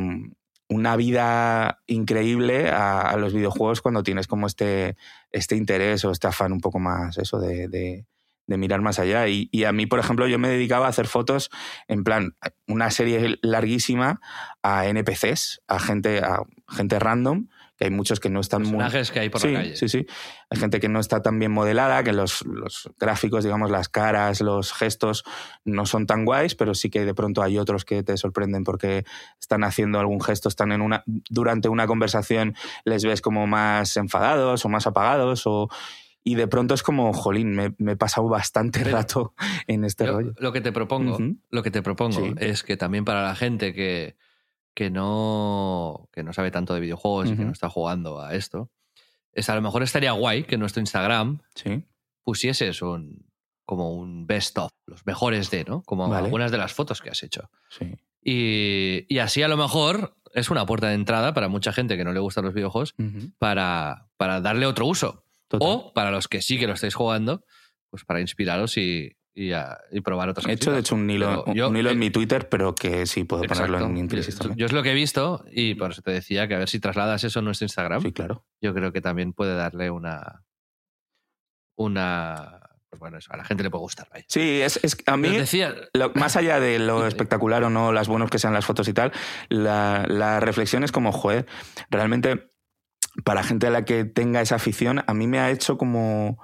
una 0.68 0.96
vida 0.96 1.82
increíble 1.86 2.70
a, 2.70 3.16
los 3.16 3.32
videojuegos 3.32 3.80
cuando 3.80 4.02
tienes 4.02 4.26
como 4.26 4.46
este, 4.46 4.96
este 5.30 5.56
interés 5.56 6.04
o 6.04 6.10
este 6.10 6.26
afán 6.26 6.52
un 6.52 6.60
poco 6.60 6.78
más 6.78 7.18
eso 7.18 7.38
de 7.38 8.04
mirar 8.46 8.80
más 8.80 8.98
allá. 8.98 9.28
Y, 9.28 9.48
y, 9.52 9.64
a 9.64 9.72
mí, 9.72 9.86
por 9.86 9.98
ejemplo, 9.98 10.26
yo 10.26 10.38
me 10.38 10.48
dedicaba 10.48 10.86
a 10.86 10.90
hacer 10.90 11.06
fotos 11.06 11.50
en 11.88 12.04
plan, 12.04 12.36
una 12.66 12.90
serie 12.90 13.38
larguísima 13.42 14.20
a 14.62 14.86
NPCs, 14.86 15.62
a 15.66 15.78
gente, 15.78 16.18
a 16.20 16.42
gente 16.68 16.98
random, 16.98 17.48
que 17.76 17.84
hay 17.84 17.90
muchos 17.90 18.20
que 18.20 18.30
no 18.30 18.40
están 18.40 18.62
Personajes 18.62 19.10
muy... 19.10 19.14
que 19.14 19.20
hay 19.20 19.28
por 19.28 19.40
sí, 19.40 19.48
la 19.52 19.58
calle. 19.60 19.76
Sí, 19.76 19.88
sí. 19.88 20.06
Hay 20.50 20.58
gente 20.58 20.80
que 20.80 20.88
no 20.88 20.98
está 20.98 21.20
tan 21.22 21.38
bien 21.38 21.52
modelada, 21.52 22.02
que 22.02 22.12
los, 22.12 22.44
los, 22.46 22.90
gráficos, 22.98 23.44
digamos, 23.44 23.70
las 23.70 23.88
caras, 23.88 24.40
los 24.40 24.72
gestos 24.72 25.24
no 25.64 25.84
son 25.86 26.06
tan 26.06 26.24
guays, 26.24 26.54
pero 26.54 26.74
sí 26.74 26.88
que 26.90 27.04
de 27.04 27.14
pronto 27.14 27.42
hay 27.42 27.58
otros 27.58 27.84
que 27.84 28.02
te 28.02 28.16
sorprenden 28.16 28.64
porque 28.64 29.04
están 29.40 29.62
haciendo 29.64 29.98
algún 29.98 30.20
gesto, 30.22 30.48
están 30.48 30.72
en 30.72 30.80
una... 30.80 31.02
Durante 31.06 31.68
una 31.68 31.86
conversación 31.86 32.54
les 32.84 33.04
ves 33.04 33.20
como 33.20 33.46
más 33.46 33.96
enfadados 33.96 34.64
o 34.64 34.68
más 34.68 34.86
apagados 34.86 35.42
o... 35.46 35.68
y 36.24 36.34
de 36.34 36.48
pronto 36.48 36.74
es 36.74 36.82
como, 36.82 37.12
jolín, 37.12 37.54
me, 37.54 37.74
me 37.78 37.92
he 37.92 37.96
pasado 37.96 38.28
bastante 38.28 38.80
Pero- 38.82 38.96
rato 38.96 39.34
en 39.66 39.84
este 39.84 40.06
rollo. 40.06 40.32
Lo 40.38 40.52
que 40.52 40.60
te 40.60 40.72
propongo, 40.72 41.18
lo 41.50 41.62
que 41.62 41.70
te 41.70 41.82
propongo 41.82 42.20
Sí. 42.20 42.34
es 42.38 42.62
que 42.62 42.76
también 42.76 43.04
para 43.04 43.22
la 43.22 43.34
gente 43.34 43.74
que, 43.74 44.16
que, 44.76 44.90
no, 44.90 46.10
que 46.12 46.22
no 46.22 46.34
sabe 46.34 46.50
tanto 46.50 46.74
de 46.74 46.80
videojuegos 46.80 47.30
y 47.30 47.36
que 47.36 47.46
no 47.46 47.52
está 47.52 47.70
jugando 47.70 48.20
a 48.20 48.34
esto, 48.34 48.70
es 49.32 49.48
a 49.48 49.54
lo 49.54 49.62
mejor 49.62 49.82
estaría 49.82 50.12
guay 50.12 50.44
que 50.44 50.56
en 50.56 50.60
nuestro 50.60 50.80
Instagram 50.80 51.40
Sí, 51.54 51.82
pusieses 52.22 52.82
un 52.82 53.24
como 53.64 53.94
un 53.94 54.26
best 54.26 54.58
of, 54.58 54.70
los 54.84 55.04
mejores 55.06 55.50
de, 55.50 55.64
¿no? 55.64 55.82
Como 55.82 56.08
Vale. 56.08 56.24
algunas 56.26 56.50
de 56.52 56.58
las 56.58 56.74
fotos 56.74 57.00
que 57.00 57.10
has 57.10 57.22
hecho. 57.22 57.50
sí. 57.70 57.96
Y, 58.28 59.06
y 59.08 59.18
así 59.20 59.42
a 59.42 59.48
lo 59.48 59.56
mejor 59.56 60.16
es 60.34 60.50
una 60.50 60.66
puerta 60.66 60.88
de 60.88 60.94
entrada 60.94 61.32
para 61.32 61.48
mucha 61.48 61.72
gente 61.72 61.96
que 61.96 62.04
no 62.04 62.12
le 62.12 62.18
gustan 62.18 62.44
los 62.44 62.54
videojuegos 62.54 62.94
para, 63.38 64.08
para 64.16 64.40
darle 64.40 64.66
otro 64.66 64.84
uso. 64.86 65.24
Total. 65.46 65.68
O 65.68 65.92
para 65.94 66.10
los 66.10 66.26
que 66.26 66.42
sí 66.42 66.58
que 66.58 66.66
lo 66.66 66.74
estáis 66.74 66.96
jugando, 66.96 67.44
pues 67.88 68.04
para 68.04 68.20
inspiraros 68.20 68.76
y, 68.78 69.16
y, 69.38 69.52
a- 69.52 69.78
y 69.92 70.00
probar 70.00 70.30
otras 70.30 70.46
He 70.46 70.52
hecho, 70.52 70.72
de 70.72 70.80
hecho, 70.80 70.94
un 70.94 71.08
hilo, 71.10 71.42
Pero 71.44 71.54
yo- 71.54 71.68
un 71.68 71.76
hilo 71.76 71.90
en 71.90 71.96
eh, 71.98 72.00
mi 72.00 72.10
Twitter, 72.10 72.48
pero 72.48 72.74
que 72.74 73.04
sí 73.06 73.24
puedo 73.24 73.42
ponerlo 73.44 73.76
en 73.76 74.08
Yo- 74.08 74.18
también. 74.38 74.56
Yo 74.56 74.64
es 74.66 74.72
lo 74.72 74.82
que 74.82 74.92
he 74.92 74.94
visto 74.94 75.44
y 75.52 75.74
por 75.74 75.90
eso 75.90 76.00
te 76.00 76.10
decía 76.10 76.48
que 76.48 76.54
a 76.54 76.58
ver 76.58 76.68
si 76.70 76.80
trasladas 76.80 77.22
eso 77.22 77.40
a 77.40 77.42
nuestro 77.42 77.66
Instagram. 77.66 78.00
Sí, 78.02 78.12
claro. 78.12 78.44
Yo 78.62 78.72
creo 78.74 78.92
que 78.92 79.00
también 79.02 79.32
puede 79.34 79.54
darle 79.54 79.90
una. 79.90 80.42
Una. 81.76 82.60
Pues 82.88 83.00
bueno, 83.00 83.18
eso, 83.18 83.32
a 83.32 83.36
la 83.36 83.44
gente 83.44 83.62
le 83.62 83.70
puede 83.70 83.82
gustar. 83.82 84.08
vaya. 84.10 84.24
Sí, 84.28 84.62
es, 84.62 84.80
es 84.82 84.96
a 85.06 85.16
mí, 85.16 85.28
Pero 85.28 85.40
decía. 85.40 85.74
lo- 85.92 86.12
más 86.14 86.36
allá 86.36 86.60
de 86.60 86.78
lo 86.78 87.06
espectacular 87.06 87.62
o 87.64 87.70
no, 87.70 87.92
las 87.92 88.08
buenas 88.08 88.30
que 88.30 88.38
sean 88.38 88.54
las 88.54 88.64
fotos 88.64 88.88
y 88.88 88.94
tal, 88.94 89.12
la, 89.48 90.06
la 90.08 90.40
reflexión 90.40 90.84
es 90.84 90.92
como, 90.92 91.12
joder, 91.12 91.46
realmente 91.90 92.50
para 93.24 93.42
gente 93.42 93.66
a 93.66 93.70
la 93.70 93.84
que 93.84 94.04
tenga 94.04 94.40
esa 94.40 94.54
afición, 94.56 95.02
a 95.06 95.14
mí 95.14 95.26
me 95.26 95.38
ha 95.40 95.50
hecho 95.50 95.76
como 95.78 96.38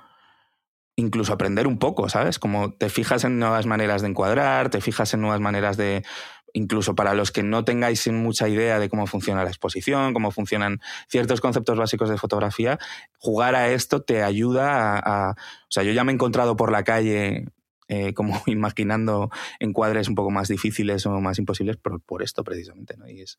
incluso 0.97 1.33
aprender 1.33 1.67
un 1.67 1.79
poco, 1.79 2.09
¿sabes? 2.09 2.39
Como 2.39 2.75
te 2.75 2.89
fijas 2.89 3.25
en 3.25 3.39
nuevas 3.39 3.67
maneras 3.67 4.03
de 4.03 4.09
encuadrar, 4.09 4.71
te 4.71 4.81
fijas 4.81 5.13
en 5.15 5.21
nuevas 5.23 5.41
maneras 5.41 5.77
de, 5.77 6.05
incluso 6.53 6.95
para 6.95 7.15
los 7.15 7.31
que 7.33 7.43
no 7.43 7.65
tengáis 7.65 8.07
mucha 8.09 8.49
idea 8.49 8.79
de 8.79 8.89
cómo 8.91 9.07
funciona 9.07 9.43
la 9.43 9.49
exposición, 9.51 10.13
cómo 10.13 10.31
funcionan 10.31 10.81
ciertos 11.09 11.41
conceptos 11.41 11.79
básicos 11.79 12.11
de 12.11 12.19
fotografía, 12.19 12.79
jugar 13.19 13.55
a 13.55 13.69
esto 13.71 14.03
te 14.03 14.23
ayuda 14.23 14.99
a... 14.99 15.29
a- 15.31 15.31
o 15.33 15.71
sea, 15.71 15.83
yo 15.83 15.93
ya 15.93 16.05
me 16.05 16.13
he 16.13 16.15
encontrado 16.15 16.57
por 16.57 16.71
la 16.71 16.85
calle 16.85 17.47
eh, 17.89 18.13
como 18.13 18.43
imaginando 18.47 19.31
encuadres 19.61 20.09
un 20.09 20.15
poco 20.15 20.31
más 20.31 20.49
difíciles 20.49 21.07
o 21.07 21.21
más 21.21 21.39
imposibles 21.39 21.79
por, 21.79 22.03
por 22.03 22.23
esto 22.23 22.45
precisamente, 22.45 22.97
¿no? 22.99 23.09
Y 23.09 23.23
es, 23.23 23.39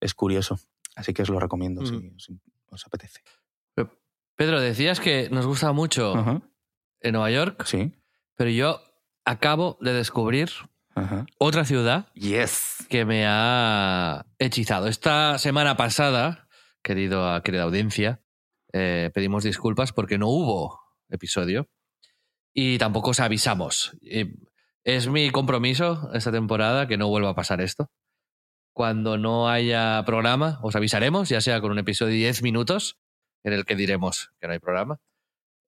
es 0.00 0.14
curioso. 0.14 0.58
Así 0.96 1.12
que 1.14 1.22
os 1.22 1.28
lo 1.28 1.38
recomiendo 1.38 1.86
si, 1.86 1.94
Ujú. 1.94 2.18
si 2.18 2.40
os 2.70 2.84
apetece. 2.86 3.20
Pedro, 4.34 4.60
decías 4.60 5.00
que 5.00 5.28
nos 5.30 5.46
gusta 5.46 5.72
mucho 5.72 6.12
en 7.00 7.12
Nueva 7.12 7.30
York, 7.30 7.64
Sí. 7.66 7.92
pero 8.36 8.50
yo 8.50 8.80
acabo 9.24 9.78
de 9.80 9.92
descubrir 9.92 10.50
Ajá. 10.94 11.26
otra 11.38 11.64
ciudad 11.64 12.06
Yes. 12.14 12.86
que 12.88 13.04
me 13.04 13.24
ha 13.26 14.26
hechizado. 14.38 14.86
Esta 14.88 15.38
semana 15.38 15.76
pasada, 15.76 16.48
querido, 16.82 17.40
querida 17.42 17.64
audiencia, 17.64 18.20
eh, 18.72 19.10
pedimos 19.14 19.44
disculpas 19.44 19.92
porque 19.92 20.18
no 20.18 20.28
hubo 20.28 20.80
episodio 21.08 21.68
y 22.54 22.78
tampoco 22.78 23.10
os 23.10 23.20
avisamos. 23.20 23.96
Y 24.00 24.26
es 24.84 25.08
mi 25.08 25.30
compromiso 25.30 26.10
esta 26.14 26.32
temporada 26.32 26.86
que 26.88 26.96
no 26.98 27.08
vuelva 27.08 27.30
a 27.30 27.34
pasar 27.34 27.60
esto. 27.60 27.90
Cuando 28.74 29.18
no 29.18 29.48
haya 29.48 30.02
programa, 30.06 30.58
os 30.62 30.76
avisaremos, 30.76 31.28
ya 31.28 31.40
sea 31.40 31.60
con 31.60 31.70
un 31.72 31.78
episodio 31.78 32.12
de 32.12 32.18
10 32.18 32.42
minutos 32.42 32.96
en 33.42 33.52
el 33.52 33.64
que 33.64 33.74
diremos 33.76 34.30
que 34.40 34.46
no 34.46 34.52
hay 34.52 34.58
programa, 34.60 35.00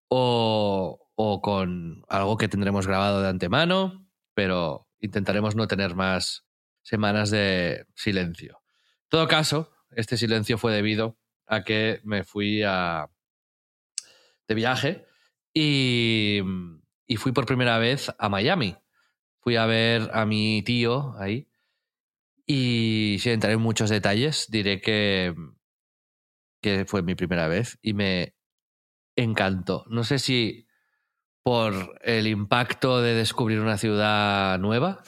o, 0.09 1.10
o 1.23 1.43
con 1.43 2.03
algo 2.09 2.39
que 2.39 2.49
tendremos 2.49 2.87
grabado 2.87 3.21
de 3.21 3.29
antemano, 3.29 4.07
pero 4.33 4.89
intentaremos 5.01 5.55
no 5.55 5.69
tener 5.69 5.95
más 5.95 6.47
semanas 6.83 7.31
de 7.31 7.87
silencio. 7.95 8.63
En 9.05 9.09
todo 9.11 9.29
caso, 9.29 9.71
este 9.91 10.17
silencio 10.17 10.57
fue 10.57 10.73
debido 10.73 11.19
a 11.47 11.63
que 11.63 12.01
me 12.05 12.25
fui 12.25 12.63
a, 12.63 13.11
de 14.49 14.55
viaje 14.55 15.05
y, 15.53 16.41
y 17.07 17.17
fui 17.17 17.33
por 17.33 17.45
primera 17.45 17.79
vez 17.79 18.11
a 18.19 18.29
Miami. 18.31 18.77
Fui 19.41 19.57
a 19.57 19.67
ver 19.67 20.11
a 20.15 20.25
mi 20.25 20.63
tío 20.63 21.15
ahí 21.19 21.49
y 22.47 23.19
sin 23.21 23.33
entrar 23.33 23.53
en 23.53 23.61
muchos 23.61 23.91
detalles, 23.91 24.47
diré 24.51 24.81
que, 24.81 25.35
que 26.63 26.85
fue 26.87 27.03
mi 27.03 27.15
primera 27.15 27.47
vez 27.47 27.79
y 27.83 27.93
me 27.93 28.35
encantó. 29.17 29.85
No 29.89 30.03
sé 30.03 30.19
si 30.19 30.67
por 31.43 31.99
el 32.03 32.27
impacto 32.27 33.01
de 33.01 33.15
descubrir 33.15 33.61
una 33.61 33.79
ciudad 33.79 34.59
nueva. 34.59 35.03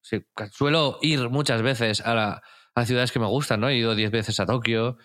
Sí, 0.00 0.24
suelo 0.52 0.98
ir 1.02 1.28
muchas 1.28 1.62
veces 1.62 2.00
a, 2.00 2.14
la- 2.14 2.42
a 2.74 2.86
ciudades 2.86 3.12
que 3.12 3.18
me 3.20 3.26
gustan, 3.26 3.60
¿no? 3.60 3.68
He 3.68 3.76
ido 3.76 3.94
10 3.94 4.10
veces 4.10 4.38
a 4.40 4.46
Tokio, 4.46 4.96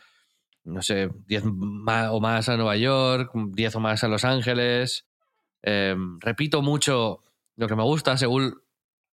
no 0.63 0.81
sé, 0.81 1.09
10 1.27 1.43
ma- 1.45 2.11
o 2.11 2.19
más 2.19 2.47
a 2.49 2.55
Nueva 2.57 2.77
York, 2.77 3.31
10 3.33 3.75
o 3.75 3.79
más 3.79 4.03
a 4.03 4.07
Los 4.07 4.23
Ángeles. 4.25 5.07
Eh, 5.63 5.95
repito 6.19 6.61
mucho 6.61 7.19
lo 7.55 7.67
que 7.67 7.75
me 7.75 7.83
gusta, 7.83 8.17
según 8.17 8.61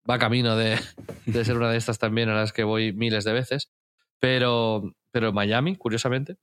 va 0.09 0.17
camino 0.19 0.55
de, 0.55 0.79
de 1.25 1.45
ser 1.45 1.57
una 1.57 1.69
de 1.71 1.77
estas 1.77 1.97
también 1.99 2.29
a 2.29 2.35
las 2.35 2.51
que 2.53 2.63
voy 2.63 2.91
miles 2.93 3.23
de 3.23 3.33
veces. 3.33 3.71
Pero, 4.19 4.83
pero 5.11 5.31
Miami, 5.33 5.75
curiosamente, 5.77 6.37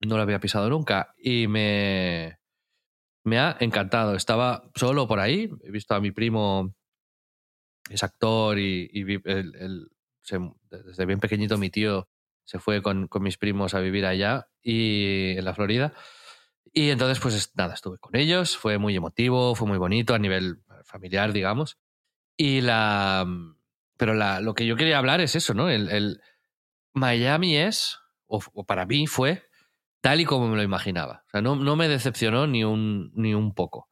no 0.00 0.16
lo 0.16 0.22
había 0.22 0.40
pisado 0.40 0.68
nunca 0.68 1.14
y 1.16 1.46
me, 1.48 2.38
me 3.24 3.38
ha 3.38 3.56
encantado. 3.60 4.14
Estaba 4.14 4.64
solo 4.74 5.06
por 5.06 5.20
ahí, 5.20 5.50
he 5.62 5.70
visto 5.70 5.94
a 5.94 6.00
mi 6.00 6.10
primo 6.10 6.74
es 7.90 8.02
actor 8.02 8.58
y, 8.58 8.88
desde 10.70 11.06
bien 11.06 11.20
pequeñito 11.20 11.58
mi 11.58 11.70
tío 11.70 12.08
se 12.44 12.58
fue 12.58 12.82
con, 12.82 13.08
mis 13.20 13.38
primos 13.38 13.74
a 13.74 13.80
vivir 13.80 14.06
allá 14.06 14.48
y 14.62 15.36
en 15.36 15.44
la 15.44 15.54
Florida. 15.54 15.92
Y 16.72 16.90
entonces, 16.90 17.20
pues 17.20 17.34
es- 17.34 17.52
nada, 17.54 17.74
estuve 17.74 17.98
con 17.98 18.16
ellos, 18.16 18.56
fue 18.56 18.78
muy 18.78 18.96
emotivo, 18.96 19.54
fue 19.54 19.68
muy 19.68 19.78
bonito 19.78 20.14
a 20.14 20.18
nivel 20.18 20.62
familiar, 20.84 21.32
digamos. 21.32 21.78
Y 22.36 22.62
la. 22.62 23.26
Pero 23.98 24.14
la, 24.14 24.40
lo 24.40 24.54
que 24.54 24.66
yo 24.66 24.76
quería 24.76 24.98
hablar 24.98 25.20
es 25.20 25.36
eso, 25.36 25.54
¿no? 25.54 25.68
El, 25.70 26.20
Miami 26.94 27.56
es, 27.56 27.98
o 28.26 28.40
para 28.66 28.86
mí 28.86 29.06
fue, 29.06 29.44
tal 30.02 30.20
y 30.20 30.24
como 30.26 30.48
me 30.48 30.56
lo 30.56 30.62
imaginaba. 30.62 31.22
O 31.26 31.30
sea, 31.30 31.40
no, 31.40 31.56
no 31.56 31.76
me 31.76 31.88
decepcionó 31.88 32.46
ni 32.46 32.64
un, 32.64 33.12
ni 33.14 33.32
un 33.32 33.54
poco. 33.54 33.88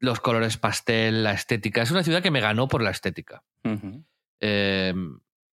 Los 0.00 0.20
colores 0.20 0.58
pastel, 0.58 1.24
la 1.24 1.32
estética. 1.32 1.82
Es 1.82 1.90
una 1.90 2.02
ciudad 2.02 2.22
que 2.22 2.30
me 2.30 2.40
ganó 2.40 2.68
por 2.68 2.82
la 2.82 2.90
estética. 2.90 3.42
Eh, 4.40 4.94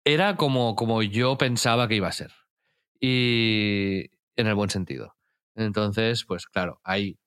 era 0.05 0.37
como, 0.37 0.77
como 0.77 1.03
yo 1.03 1.37
pensaba 1.37 1.89
que 1.89 1.97
iba 1.97 2.09
a 2.09 2.13
ser. 2.13 2.33
Y 3.01 4.11
en 4.37 4.47
el 4.47 4.55
buen 4.55 4.71
sentido. 4.71 5.17
Entonces, 5.55 6.25
pues 6.25 6.47
claro, 6.47 6.81
ahí, 6.85 7.19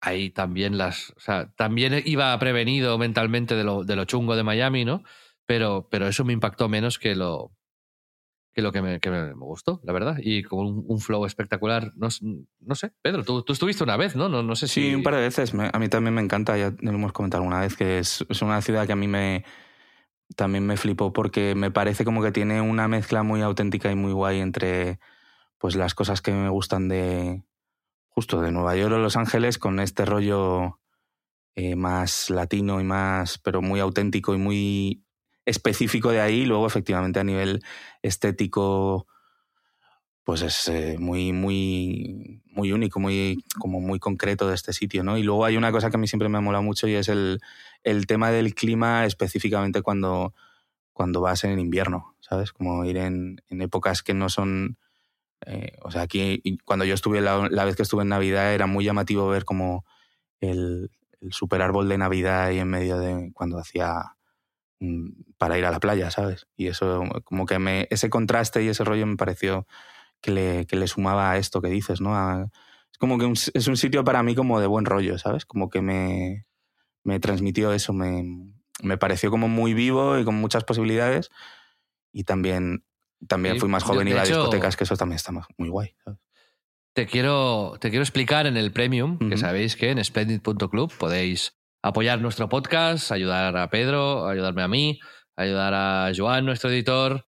ahí 0.00 0.30
también 0.30 0.78
las. 0.78 1.10
O 1.16 1.20
sea, 1.20 1.52
también 1.56 2.02
iba 2.04 2.38
prevenido 2.38 2.98
mentalmente 2.98 3.56
de 3.56 3.64
lo, 3.64 3.84
de 3.84 3.96
lo 3.96 4.04
chungo 4.04 4.36
de 4.36 4.44
Miami, 4.44 4.84
¿no? 4.84 5.02
Pero, 5.44 5.88
pero 5.90 6.06
eso 6.06 6.24
me 6.24 6.32
impactó 6.32 6.68
menos 6.68 6.98
que 6.98 7.14
lo 7.16 7.55
que, 8.56 8.62
lo 8.62 8.72
que, 8.72 8.80
me, 8.80 8.98
que 9.00 9.10
me- 9.10 9.34
me 9.34 9.44
gustó, 9.44 9.80
la 9.84 9.92
verdad. 9.92 10.16
Y 10.18 10.42
con 10.42 10.66
un, 10.66 10.84
un 10.88 10.98
flow 10.98 11.26
espectacular. 11.26 11.92
No, 11.94 12.08
no 12.60 12.74
sé, 12.74 12.92
Pedro, 13.02 13.22
tú, 13.22 13.42
tú 13.42 13.52
estuviste 13.52 13.84
una 13.84 13.98
vez, 13.98 14.16
¿no? 14.16 14.30
No, 14.30 14.42
no 14.42 14.56
sé 14.56 14.66
si. 14.66 14.80
Sí, 14.88 14.94
un 14.94 15.02
par 15.02 15.14
de 15.14 15.20
veces. 15.20 15.52
Me- 15.52 15.70
a 15.72 15.78
mí 15.78 15.88
también 15.90 16.14
me 16.14 16.22
encanta, 16.22 16.56
ya 16.56 16.72
lo 16.80 16.90
hemos 16.90 17.12
comentado 17.12 17.42
alguna 17.42 17.60
vez, 17.60 17.76
que 17.76 17.98
es, 17.98 18.24
es 18.28 18.40
una 18.42 18.60
ciudad 18.62 18.86
que 18.86 18.94
a 18.94 18.96
mí 18.96 19.06
me 19.08 19.44
también 20.34 20.66
me 20.66 20.76
flipó 20.76 21.12
porque 21.12 21.54
me 21.54 21.70
parece 21.70 22.04
como 22.04 22.20
que 22.22 22.32
tiene 22.32 22.60
una 22.60 22.88
mezcla 22.88 23.22
muy 23.22 23.42
auténtica 23.42 23.92
y 23.92 23.94
muy 23.94 24.12
guay 24.12 24.40
entre 24.40 24.98
pues 25.58 25.76
las 25.76 25.94
cosas 25.94 26.20
que 26.20 26.32
me 26.32 26.48
gustan 26.48 26.88
de 26.88 27.44
justo 28.08 28.40
de 28.40 28.50
Nueva 28.52 28.74
York 28.74 28.94
o 28.94 28.98
Los 28.98 29.16
Ángeles 29.16 29.58
con 29.58 29.78
este 29.78 30.04
rollo 30.04 30.80
eh, 31.54 31.76
más 31.76 32.28
latino 32.30 32.80
y 32.80 32.84
más, 32.84 33.38
pero 33.38 33.62
muy 33.62 33.78
auténtico 33.80 34.34
y 34.34 34.38
muy 34.38 35.04
específico 35.46 36.10
de 36.10 36.20
ahí. 36.20 36.44
Luego, 36.44 36.66
efectivamente, 36.66 37.18
a 37.18 37.24
nivel 37.24 37.62
estético, 38.02 39.06
pues 40.24 40.42
es 40.42 40.68
eh, 40.68 40.96
muy, 40.98 41.32
muy, 41.32 42.42
muy 42.46 42.72
único, 42.72 43.00
muy, 43.00 43.44
como 43.58 43.80
muy 43.80 43.98
concreto 43.98 44.48
de 44.48 44.54
este 44.56 44.72
sitio, 44.72 45.04
¿no? 45.04 45.16
Y 45.16 45.22
luego 45.22 45.44
hay 45.44 45.56
una 45.56 45.72
cosa 45.72 45.88
que 45.88 45.96
a 45.96 46.00
mí 46.00 46.08
siempre 46.08 46.28
me 46.28 46.38
ha 46.38 46.40
molado 46.40 46.64
mucho 46.64 46.88
y 46.88 46.94
es 46.94 47.08
el, 47.08 47.40
el 47.84 48.06
tema 48.06 48.30
del 48.32 48.54
clima, 48.54 49.06
específicamente 49.06 49.82
cuando, 49.82 50.34
cuando 50.92 51.20
vas 51.20 51.44
en 51.44 51.58
invierno, 51.60 52.16
¿sabes? 52.20 52.52
Como 52.52 52.84
ir 52.84 52.96
en, 52.96 53.40
en 53.48 53.62
épocas 53.62 54.02
que 54.02 54.14
no 54.14 54.28
son... 54.28 54.78
eh, 55.46 55.76
o 55.82 55.92
sea, 55.92 56.02
aquí 56.02 56.42
cuando 56.64 56.84
yo 56.84 56.94
estuve, 56.94 57.20
la, 57.20 57.48
la 57.48 57.64
vez 57.64 57.76
que 57.76 57.82
estuve 57.82 58.02
en 58.02 58.08
Navidad, 58.08 58.52
era 58.52 58.66
muy 58.66 58.84
llamativo 58.84 59.28
ver 59.28 59.44
como 59.44 59.84
el, 60.40 60.90
el 61.20 61.32
super 61.32 61.62
árbol 61.62 61.88
de 61.88 61.98
Navidad 61.98 62.46
ahí 62.46 62.58
en 62.58 62.68
medio 62.68 62.98
de 62.98 63.30
cuando 63.32 63.58
hacía 63.58 64.15
para 65.38 65.58
ir 65.58 65.64
a 65.64 65.70
la 65.70 65.80
playa, 65.80 66.10
¿sabes? 66.10 66.46
Y 66.56 66.66
eso, 66.68 67.04
como 67.24 67.46
que 67.46 67.58
me, 67.58 67.88
ese 67.90 68.10
contraste 68.10 68.62
y 68.62 68.68
ese 68.68 68.84
rollo 68.84 69.06
me 69.06 69.16
pareció 69.16 69.66
que 70.20 70.30
le, 70.30 70.66
que 70.66 70.76
le 70.76 70.86
sumaba 70.86 71.30
a 71.30 71.36
esto 71.38 71.60
que 71.62 71.68
dices, 71.68 72.00
¿no? 72.00 72.14
A- 72.14 72.50
Es 72.92 72.98
como 72.98 73.18
que 73.18 73.24
un- 73.26 73.34
es 73.54 73.66
un 73.68 73.76
sitio 73.76 74.04
para 74.04 74.22
mí 74.22 74.34
como 74.34 74.60
de 74.60 74.66
buen 74.66 74.84
rollo, 74.86 75.18
¿sabes? 75.18 75.44
Como 75.46 75.68
que 75.68 75.82
me, 75.82 76.46
me 77.04 77.20
transmitió 77.20 77.72
eso, 77.72 77.92
me, 77.92 78.24
me 78.82 78.96
pareció 78.98 79.30
como 79.30 79.48
muy 79.48 79.74
vivo 79.74 80.18
y 80.18 80.24
con 80.24 80.34
muchas 80.36 80.64
posibilidades. 80.64 81.30
Y 82.12 82.24
también, 82.24 82.84
también 83.28 83.54
fui 83.60 83.68
más 83.68 83.82
joven 83.84 84.08
y 84.08 84.10
iba 84.12 84.20
a 84.20 84.24
discotecas, 84.38 84.76
que 84.76 84.84
eso 84.84 84.96
también 84.96 85.16
está 85.16 85.32
muy 85.58 85.68
guay. 85.68 85.94
¿sabes? 86.04 86.18
Te 86.94 87.06
quiero, 87.06 87.74
te 87.80 87.90
quiero 87.90 88.02
explicar 88.02 88.46
en 88.46 88.56
el 88.56 88.72
Premium, 88.72 89.18
que 89.28 89.36
sabéis 89.36 89.76
que 89.76 89.90
en 89.90 90.02
splendid.club 90.02 90.90
podéis 90.98 91.54
apoyar 91.86 92.20
nuestro 92.20 92.48
podcast, 92.48 93.12
ayudar 93.12 93.56
a 93.56 93.70
Pedro, 93.70 94.26
ayudarme 94.26 94.62
a 94.62 94.68
mí, 94.68 94.98
ayudar 95.36 95.72
a 95.74 96.12
Joan, 96.14 96.44
nuestro 96.44 96.70
editor, 96.70 97.26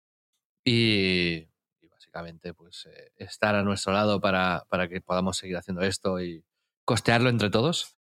y, 0.65 1.47
y 1.81 1.89
básicamente 1.89 2.53
pues 2.55 2.87
eh, 2.87 3.13
estar 3.17 3.55
a 3.55 3.63
nuestro 3.63 3.93
lado 3.93 4.21
para, 4.21 4.65
para 4.69 4.89
que 4.89 5.01
podamos 5.01 5.37
seguir 5.37 5.57
haciendo 5.57 5.83
esto 5.83 6.21
y 6.21 6.45
costearlo 6.85 7.29
entre 7.31 7.51
todos. 7.51 7.97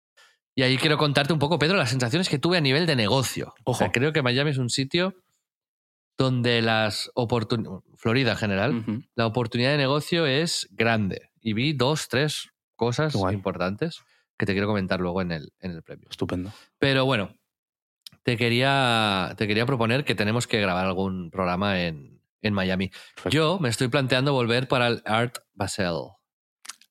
Y 0.56 0.64
ahí 0.64 0.78
quiero 0.78 0.98
contarte 0.98 1.34
un 1.34 1.40
poco, 1.40 1.60
Pedro, 1.60 1.78
las 1.78 1.92
sensaciones 1.92 2.28
que 2.30 2.40
tuve 2.40 2.58
a 2.58 2.62
nivel 2.62 2.88
de 2.88 2.96
negocio. 2.96 3.54
O 3.64 3.76
sea, 3.76 3.88
Ojo. 3.88 3.94
creo 3.94 4.12
que 4.12 4.24
Miami 4.24 4.50
es 4.50 4.58
un 4.58 4.72
sitio 4.72 5.14
donde 6.18 6.64
las 6.64 7.12
oportunidades, 7.14 7.84
Florida 7.96 8.32
en 8.32 8.38
general, 8.38 9.06
la 9.14 9.28
oportunidad 9.28 9.70
de 9.70 9.78
negocio 9.78 10.26
es 10.26 10.68
grande. 10.72 11.30
Y 11.40 11.54
vi 11.54 11.74
dos, 11.74 12.08
tres 12.08 12.50
cosas 12.76 13.14
guay. 13.14 13.36
importantes 13.36 14.02
que 14.38 14.46
te 14.46 14.54
quiero 14.54 14.68
comentar 14.68 15.00
luego 15.00 15.22
en 15.22 15.32
el, 15.32 15.54
en 15.60 15.72
el 15.72 15.84
premio. 15.84 16.08
Estupendo. 16.10 16.52
Pero 16.80 17.06
bueno, 17.06 17.34
te 18.24 18.38
quería, 18.38 19.34
te 19.38 19.48
quería 19.48 19.66
proponer 19.66 20.04
que 20.06 20.16
tenemos 20.16 20.48
que 20.48 20.62
grabar 20.62 20.86
algún 20.86 21.32
programa 21.32 21.82
en, 21.82 22.22
en 22.42 22.54
Miami. 22.54 22.90
Perfecto. 22.90 23.30
Yo 23.30 23.60
me 23.60 23.70
estoy 23.70 23.88
planteando 23.88 24.34
volver 24.34 24.68
para 24.68 24.88
el 24.88 25.02
Art 25.06 25.38
Basel. 25.54 26.12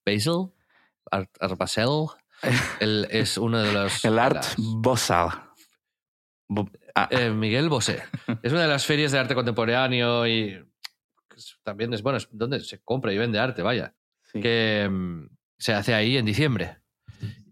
¿Basel? 0.05 0.51
Art, 1.11 1.31
Art 1.41 1.57
Basel. 1.59 2.07
Es 3.11 3.39
uno 3.39 3.63
de 3.63 3.73
los. 3.73 4.05
El 4.05 4.19
Art 4.19 4.43
las-. 4.57 5.11
Bo- 6.49 6.71
ah, 6.95 7.09
eh, 7.11 7.31
Miguel 7.31 7.69
Bosé. 7.69 8.03
Es 8.43 8.53
una 8.53 8.63
de 8.63 8.69
las 8.69 8.85
ferias 8.85 9.11
de 9.13 9.19
arte 9.19 9.35
contemporáneo 9.35 10.27
y 10.27 10.63
también 11.65 11.93
es 11.93 12.03
bueno, 12.03 12.19
es 12.19 12.29
donde 12.31 12.61
se 12.61 12.83
compra 12.83 13.13
y 13.13 13.19
vende 13.19 13.39
arte, 13.39 13.63
vaya. 13.63 13.95
sí. 14.33 14.41
Que 14.41 14.89
mm, 14.91 15.29
se 15.59 15.73
hace 15.75 15.95
ahí 15.95 16.17
en 16.17 16.25
diciembre. 16.27 16.79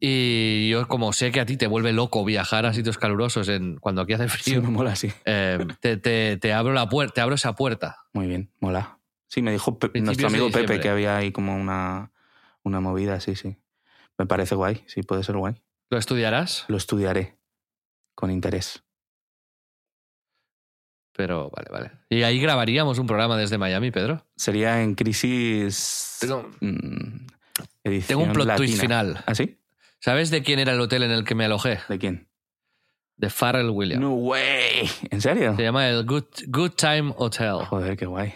Y 0.07 0.69
yo, 0.69 0.87
como 0.87 1.15
sé 1.15 1.33
que 1.33 1.41
a 1.41 1.47
ti 1.47 1.57
te 1.57 1.67
vuelve 1.67 1.95
loco 1.95 2.27
viajar 2.27 2.67
a 2.67 2.75
sitios 2.75 2.99
calurosos 2.99 3.49
en, 3.49 3.79
cuando 3.79 4.03
aquí 4.03 4.13
hace 4.13 4.29
Sí, 4.29 4.37
frío, 4.51 4.61
me 4.63 4.69
mola, 4.69 4.97
sí. 4.97 5.11
eh, 5.25 5.59
te, 5.81 5.97
te- 5.97 6.37
te 6.37 6.53
abro 6.53 6.75
la 6.75 6.91
puerta, 6.91 7.15
te 7.15 7.21
abro 7.23 7.37
esa 7.37 7.55
puerta. 7.55 7.97
Muy 8.13 8.27
bien, 8.27 8.51
mola. 8.61 8.99
Sí, 9.29 9.41
me 9.41 9.51
dijo 9.51 9.79
Pe- 9.79 9.89
Principios 9.89 10.21
nuestro 10.21 10.27
amigo 10.29 10.51
Pepe 10.67 10.79
que 10.79 10.91
había 10.91 11.17
ahí 11.17 11.33
como 11.33 11.57
una, 11.57 12.13
una 12.63 12.81
movida, 12.81 13.19
sí, 13.21 13.35
sí. 13.35 13.57
Me 14.19 14.27
parece 14.27 14.55
guay, 14.55 14.85
sí, 14.87 15.03
puede 15.03 15.23
ser 15.25 15.39
guay. 15.39 15.55
¿Lo 15.89 15.97
estudiarás? 15.97 16.67
Lo 16.69 16.77
estudiaré 16.77 17.39
con 18.15 18.31
interés. 18.31 18.85
Pero 21.17 21.51
vale, 21.51 21.69
vale. 21.71 21.91
Y 22.11 22.25
ahí 22.25 22.39
grabaríamos 22.41 22.99
un 22.99 23.07
programa 23.07 23.39
desde 23.39 23.57
Miami, 23.57 23.91
Pedro. 23.91 24.27
Sería 24.37 24.83
en 24.83 24.97
Crisis. 24.97 26.19
Tengo- 26.21 26.51
mm, 26.61 27.27
edición 27.85 28.07
Tengo 28.19 28.23
un 28.25 28.33
plot 28.33 28.47
latina. 28.49 28.57
twist 28.67 28.81
final. 28.81 29.25
¿Ah, 29.27 29.35
sí? 29.35 29.59
¿Sabes 30.05 30.31
de 30.31 30.43
quién 30.43 30.59
era 30.59 30.73
el 30.75 30.81
hotel 30.83 31.03
en 31.05 31.11
el 31.13 31.25
que 31.25 31.35
me 31.35 31.47
alojé? 31.47 31.79
¿De 31.89 31.99
quién? 31.99 32.29
De 33.17 33.31
Pharrell 33.31 33.71
Williams. 33.71 34.03
No 34.03 34.13
way. 34.13 34.87
¿En 35.11 35.23
serio? 35.23 35.57
Se 35.57 35.63
llama 35.63 35.89
el 35.89 36.05
Good, 36.05 36.25
Good 36.49 36.73
Time 36.73 37.15
Hotel. 37.17 37.65
Joder, 37.65 37.97
qué 37.97 38.05
guay. 38.05 38.35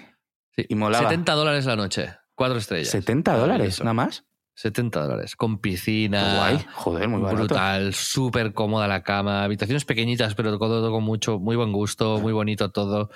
Sí. 0.57 0.65
Y 0.67 0.75
molaba. 0.77 1.07
70 1.11 1.31
dólares 1.35 1.67
la 1.67 1.77
noche. 1.77 2.15
Cuatro 2.35 2.57
estrellas. 2.57 2.95
¿70 2.95 3.37
dólares? 3.37 3.81
¿Nada 3.81 3.93
más? 3.93 4.25
70 4.55 5.03
dólares. 5.03 5.37
Con 5.37 5.59
piscina. 5.59 6.37
guay. 6.39 6.65
Joder, 6.73 7.07
muy 7.07 7.21
barato. 7.21 7.37
brutal, 7.45 7.93
súper 7.93 8.55
cómoda 8.55 8.89
la 8.89 9.03
cama, 9.03 9.45
habitaciones 9.45 9.85
pequeñitas, 9.85 10.35
pero 10.35 10.57
todo 10.59 10.91
con 10.91 11.05
mucho, 11.05 11.39
muy 11.39 11.55
buen 11.57 11.73
gusto, 11.73 12.19
muy 12.19 12.33
bonito 12.33 12.71
todo 12.71 13.11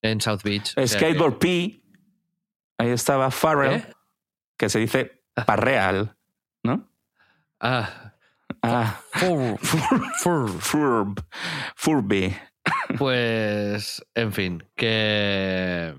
en 0.00 0.20
South 0.20 0.42
Beach. 0.44 0.74
O 0.76 0.86
sea 0.86 1.00
que- 1.00 1.06
Skateboard 1.06 1.38
P. 1.40 1.82
Ahí 2.78 2.90
estaba 2.90 3.32
Farrell, 3.32 3.80
¿Eh? 3.80 3.92
que 4.56 4.68
se 4.68 4.78
dice 4.78 5.24
parreal. 5.44 6.16
Ah, 7.60 8.12
Ah, 8.62 9.00
fur- 9.12 9.58
fur. 9.58 10.60
Furb. 10.60 11.20
Furby. 11.76 12.36
Pues, 12.98 14.04
en 14.14 14.32
fin, 14.32 14.64
que. 14.74 15.94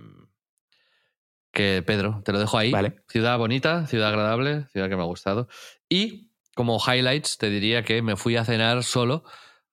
Que 1.54 1.82
Pedro, 1.86 2.22
te 2.24 2.32
lo 2.34 2.40
dejo 2.40 2.58
ahí. 2.58 2.72
Vale. 2.72 3.02
Ciudad 3.08 3.38
bonita, 3.38 3.88
ciudad 3.88 4.10
agradable, 4.10 4.66
ciudad 4.72 4.90
que 4.90 4.96
me 4.96 5.02
ha 5.02 5.06
gustado. 5.06 5.48
Y 5.90 6.30
como 6.56 6.78
highlights, 6.80 7.38
te 7.38 7.50
diría 7.50 7.84
que 7.84 8.02
me 8.02 8.16
fui 8.16 8.36
a 8.36 8.46
cenar 8.46 8.84
solo 8.84 9.24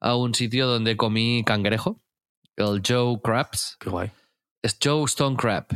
a 0.01 0.16
un 0.16 0.35
sitio 0.35 0.66
donde 0.66 0.97
comí 0.97 1.42
cangrejo, 1.44 2.01
el 2.57 2.81
Joe 2.87 3.20
Crabs. 3.23 3.77
Qué 3.81 3.90
guay. 3.90 4.11
Es 4.62 4.79
Joe 4.83 5.05
Stone 5.05 5.37
Crab. 5.37 5.66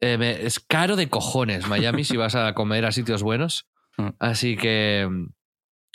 Eh, 0.00 0.18
me- 0.18 0.44
es 0.44 0.58
caro 0.60 0.96
de 0.96 1.08
cojones 1.08 1.68
Miami 1.68 2.04
si 2.04 2.16
vas 2.16 2.34
a 2.34 2.52
comer 2.54 2.84
a 2.86 2.92
sitios 2.92 3.22
buenos. 3.22 3.66
Mm. 3.96 4.08
Así 4.18 4.56
que 4.56 5.08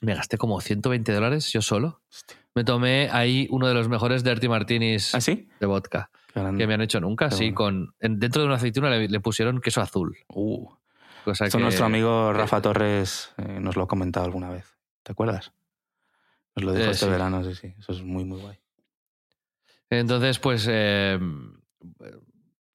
me 0.01 0.15
gasté 0.15 0.38
como 0.38 0.59
120 0.62 1.12
dólares 1.13 1.51
yo 1.51 1.62
solo. 1.62 2.01
Me 2.55 2.63
tomé 2.63 3.09
ahí 3.12 3.47
uno 3.51 3.67
de 3.67 3.73
los 3.73 3.88
mejores 3.89 4.23
Dirty 4.23 4.47
Martinis 4.49 5.13
¿Ah, 5.15 5.21
sí? 5.21 5.49
de 5.59 5.65
vodka 5.65 6.09
que 6.33 6.67
me 6.67 6.73
han 6.73 6.81
hecho 6.81 6.99
nunca. 7.01 7.29
Qué 7.29 7.35
Sí, 7.35 7.43
bueno. 7.51 7.55
con 7.55 7.95
en- 7.99 8.19
dentro 8.19 8.41
de 8.41 8.47
una 8.47 8.55
aceituna 8.55 8.89
le, 8.89 9.07
le 9.07 9.19
pusieron 9.19 9.59
queso 9.62 9.81
azul. 9.81 10.17
Uh, 10.29 10.69
Cosa 11.23 11.45
esto 11.45 11.57
que, 11.57 11.63
nuestro 11.63 11.85
amigo 11.85 12.31
Rafa 12.33 12.62
Torres 12.62 13.33
eh, 13.38 13.59
nos 13.59 13.75
lo 13.75 13.83
ha 13.83 13.88
comentado 13.88 14.25
alguna 14.25 14.49
vez. 14.49 14.77
¿Te 15.03 15.12
acuerdas? 15.12 15.51
Nos 16.55 16.65
lo 16.65 16.73
dijo 16.73 16.85
Eh, 16.88 16.91
este 16.91 17.05
sí. 17.05 17.12
verano, 17.12 17.43
sí, 17.43 17.55
sí. 17.55 17.73
Eso 17.77 17.91
es 17.91 18.01
muy, 18.03 18.23
muy 18.25 18.39
guay. 18.39 18.57
Entonces, 19.89 20.39
pues 20.39 20.65
eh, 20.69 21.19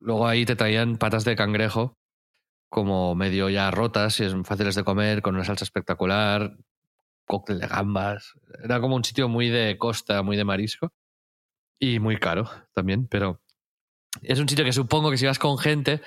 luego 0.00 0.26
ahí 0.26 0.44
te 0.44 0.56
traían 0.56 0.96
patas 0.98 1.24
de 1.24 1.36
cangrejo 1.36 1.96
como 2.68 3.14
medio 3.14 3.48
ya 3.48 3.70
rotas 3.70 4.18
y 4.20 4.28
fáciles 4.44 4.74
de 4.74 4.84
comer, 4.84 5.22
con 5.22 5.36
una 5.36 5.44
salsa 5.44 5.64
espectacular, 5.64 6.56
cóctel 7.26 7.58
de 7.60 7.66
gambas. 7.66 8.32
Era 8.62 8.80
como 8.80 8.96
un 8.96 9.04
sitio 9.04 9.28
muy 9.28 9.48
de 9.48 9.76
costa, 9.78 10.22
muy 10.22 10.36
de 10.36 10.44
marisco 10.44 10.92
y 11.78 11.98
muy 11.98 12.16
caro 12.18 12.50
también, 12.74 13.06
pero 13.08 13.42
es 14.22 14.38
un 14.38 14.48
sitio 14.48 14.64
que 14.64 14.72
supongo 14.72 15.10
que 15.10 15.18
si 15.18 15.26
vas 15.26 15.38
con 15.38 15.58
gente, 15.58 16.00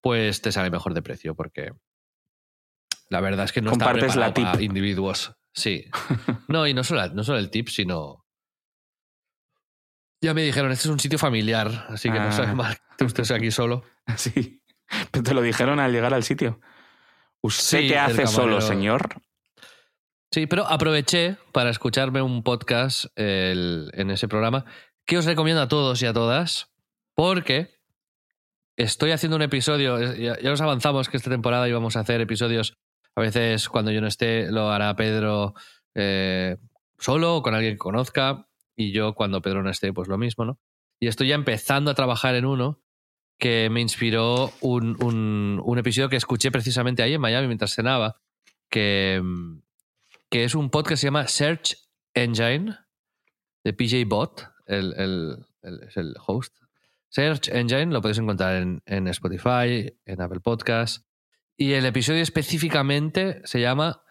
pues 0.00 0.40
te 0.42 0.52
sale 0.52 0.70
mejor 0.70 0.94
de 0.94 1.02
precio 1.02 1.34
porque 1.34 1.72
la 3.08 3.20
verdad 3.20 3.44
es 3.44 3.52
que 3.52 3.60
no 3.60 3.72
está 3.72 3.84
Compartes 3.86 4.16
la 4.16 4.26
preparado 4.32 4.52
para 4.52 4.58
tip. 4.58 4.68
individuos. 4.68 5.34
Sí. 5.52 5.84
No, 6.48 6.66
y 6.66 6.74
no 6.74 6.84
solo, 6.84 7.08
no 7.08 7.24
solo 7.24 7.38
el 7.38 7.50
tip, 7.50 7.68
sino 7.68 8.24
ya 10.22 10.34
me 10.34 10.42
dijeron, 10.42 10.70
este 10.70 10.86
es 10.88 10.92
un 10.92 11.00
sitio 11.00 11.18
familiar, 11.18 11.86
así 11.88 12.10
que 12.10 12.18
Ah. 12.18 12.26
no 12.26 12.32
sabe 12.32 12.54
mal 12.54 12.76
que 12.98 13.04
usted 13.04 13.24
sea 13.24 13.36
aquí 13.38 13.50
solo. 13.50 13.82
Sí. 14.16 14.62
Pero 15.12 15.22
te 15.22 15.34
lo 15.34 15.40
dijeron 15.42 15.78
al 15.80 15.92
llegar 15.92 16.12
al 16.14 16.24
sitio. 16.24 16.60
¿Usted 17.42 17.78
Sí, 17.80 17.88
qué 17.88 17.98
hace 17.98 18.26
solo, 18.26 18.60
señor? 18.60 19.08
Sí, 20.32 20.46
pero 20.46 20.66
aproveché 20.66 21.36
para 21.52 21.70
escucharme 21.70 22.22
un 22.22 22.42
podcast 22.42 23.06
en 23.16 24.10
ese 24.10 24.28
programa 24.28 24.64
que 25.06 25.18
os 25.18 25.24
recomiendo 25.24 25.60
a 25.62 25.68
todos 25.68 26.00
y 26.02 26.06
a 26.06 26.12
todas 26.12 26.70
porque 27.14 27.80
estoy 28.76 29.10
haciendo 29.10 29.36
un 29.36 29.42
episodio, 29.42 30.14
ya, 30.14 30.38
ya 30.40 30.52
os 30.52 30.60
avanzamos 30.60 31.08
que 31.08 31.16
esta 31.16 31.30
temporada 31.30 31.68
íbamos 31.68 31.96
a 31.96 32.00
hacer 32.00 32.20
episodios, 32.20 32.78
a 33.16 33.20
veces 33.20 33.68
cuando 33.68 33.90
yo 33.90 34.00
no 34.00 34.06
esté 34.06 34.50
lo 34.52 34.70
hará 34.70 34.94
Pedro 34.94 35.54
eh, 35.96 36.56
solo 36.98 37.36
o 37.36 37.42
con 37.42 37.54
alguien 37.54 37.74
que 37.74 37.78
conozca 37.78 38.46
y 38.76 38.92
yo 38.92 39.14
cuando 39.14 39.42
Pedro 39.42 39.62
no 39.64 39.70
esté 39.70 39.92
pues 39.92 40.08
lo 40.08 40.16
mismo, 40.16 40.44
¿no? 40.44 40.58
Y 41.00 41.08
estoy 41.08 41.28
ya 41.28 41.34
empezando 41.34 41.90
a 41.90 41.94
trabajar 41.94 42.36
en 42.36 42.44
uno 42.44 42.80
que 43.38 43.68
me 43.70 43.80
inspiró 43.80 44.52
un, 44.60 44.96
un- 45.02 45.60
un 45.64 45.78
episodio 45.78 46.08
que 46.08 46.16
escuché 46.16 46.50
precisamente 46.52 47.02
ahí 47.02 47.14
en 47.14 47.20
Miami 47.20 47.48
mientras 47.48 47.74
cenaba, 47.74 48.20
que, 48.70 49.20
mm, 49.22 49.60
que 50.30 50.44
es 50.44 50.54
un 50.54 50.70
podcast 50.70 50.90
que 50.90 50.96
se 50.98 51.06
llama 51.08 51.28
Search 51.28 51.76
Engine 52.14 52.76
de 53.64 53.72
PJ 53.72 54.04
Bot, 54.06 54.46
el, 54.66 54.94
el- 54.96 55.46
el- 55.62 55.82
es 55.82 55.96
el 55.96 56.14
host. 56.26 56.56
Search 57.08 57.48
Engine 57.48 57.86
lo 57.86 58.00
podéis 58.00 58.18
encontrar 58.18 58.56
en, 58.62 58.82
en 58.86 59.08
Spotify, 59.08 59.92
en 60.04 60.20
Apple 60.22 60.40
Podcast. 60.40 61.04
Y 61.56 61.72
el 61.72 61.84
episodio 61.84 62.22
específicamente 62.22 63.42
se 63.44 63.60
llama 63.60 64.02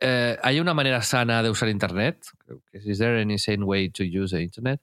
eh, 0.00 0.38
¿Hay 0.42 0.60
una 0.60 0.74
manera 0.74 1.02
sana 1.02 1.42
de 1.42 1.50
usar 1.50 1.68
Internet? 1.68 2.24
¿Is 2.72 2.98
there 2.98 3.20
any 3.20 3.38
sane 3.38 3.64
way 3.64 3.90
to 3.90 4.04
use 4.04 4.36
the 4.36 4.42
Internet? 4.42 4.80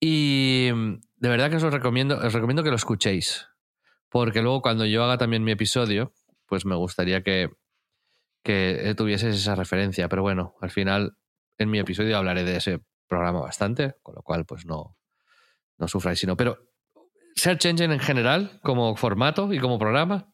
Y 0.00 0.70
mm, 0.72 1.00
de 1.16 1.28
verdad 1.28 1.50
que 1.50 1.56
os 1.56 1.62
lo 1.62 1.70
recomiendo, 1.70 2.16
os 2.16 2.32
recomiendo 2.32 2.62
que 2.62 2.70
lo 2.70 2.76
escuchéis. 2.76 3.46
Porque 4.08 4.42
luego 4.42 4.62
cuando 4.62 4.86
yo 4.86 5.04
haga 5.04 5.18
también 5.18 5.44
mi 5.44 5.52
episodio, 5.52 6.12
pues 6.46 6.64
me 6.64 6.74
gustaría 6.76 7.22
que, 7.22 7.50
que 8.42 8.94
tuvieses 8.96 9.36
esa 9.36 9.54
referencia. 9.54 10.08
Pero 10.08 10.22
bueno, 10.22 10.54
al 10.60 10.70
final 10.70 11.16
en 11.58 11.70
mi 11.70 11.78
episodio 11.78 12.16
hablaré 12.16 12.44
de 12.44 12.56
ese 12.56 12.80
programa 13.06 13.40
bastante, 13.40 13.94
con 14.02 14.14
lo 14.14 14.22
cual 14.22 14.46
pues 14.46 14.64
no, 14.66 14.96
no 15.78 15.88
sufráis 15.88 16.18
sino. 16.18 16.36
Pero 16.36 16.70
Search 17.34 17.66
Engine 17.66 17.94
en 17.94 18.00
general, 18.00 18.60
como 18.62 18.96
formato 18.96 19.52
y 19.52 19.58
como 19.58 19.78
programa, 19.78 20.32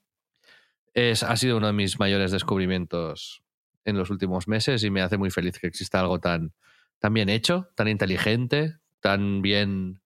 es, 0.93 1.23
ha 1.23 1.37
sido 1.37 1.59
uno 1.59 1.69
de 1.69 1.73
mis 1.73 1.99
mayores 1.99 2.33
descubrimientos 2.33 3.43
en 3.85 3.97
los 3.97 4.11
últimos 4.11 4.49
meses 4.49 4.83
y 4.83 4.91
me 4.91 5.03
hace 5.03 5.17
muy 5.17 5.31
feliz 5.31 5.59
que 5.59 5.69
exista 5.69 6.01
algo 6.01 6.19
tan, 6.19 6.53
tan 6.99 7.15
bien 7.15 7.29
hecho, 7.29 7.71
tan 7.77 7.89
inteligente, 7.89 8.79
tan 9.01 9.43
bien 9.43 10.03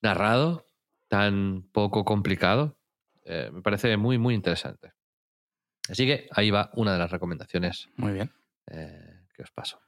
narrado, 0.00 0.66
tan 1.08 1.68
poco 1.72 2.04
complicado. 2.04 2.78
Eh, 3.24 3.50
me 3.52 3.60
parece 3.60 3.96
muy, 3.96 4.18
muy 4.18 4.34
interesante. 4.34 4.93
Así 5.88 6.06
que 6.06 6.28
ahí 6.32 6.50
va 6.50 6.70
una 6.74 6.92
de 6.92 6.98
las 6.98 7.10
recomendaciones 7.10 7.88
Muy 7.96 8.12
bien. 8.12 8.32
eh, 8.68 9.26
que 9.34 9.42
os 9.42 9.50
paso. 9.50 9.80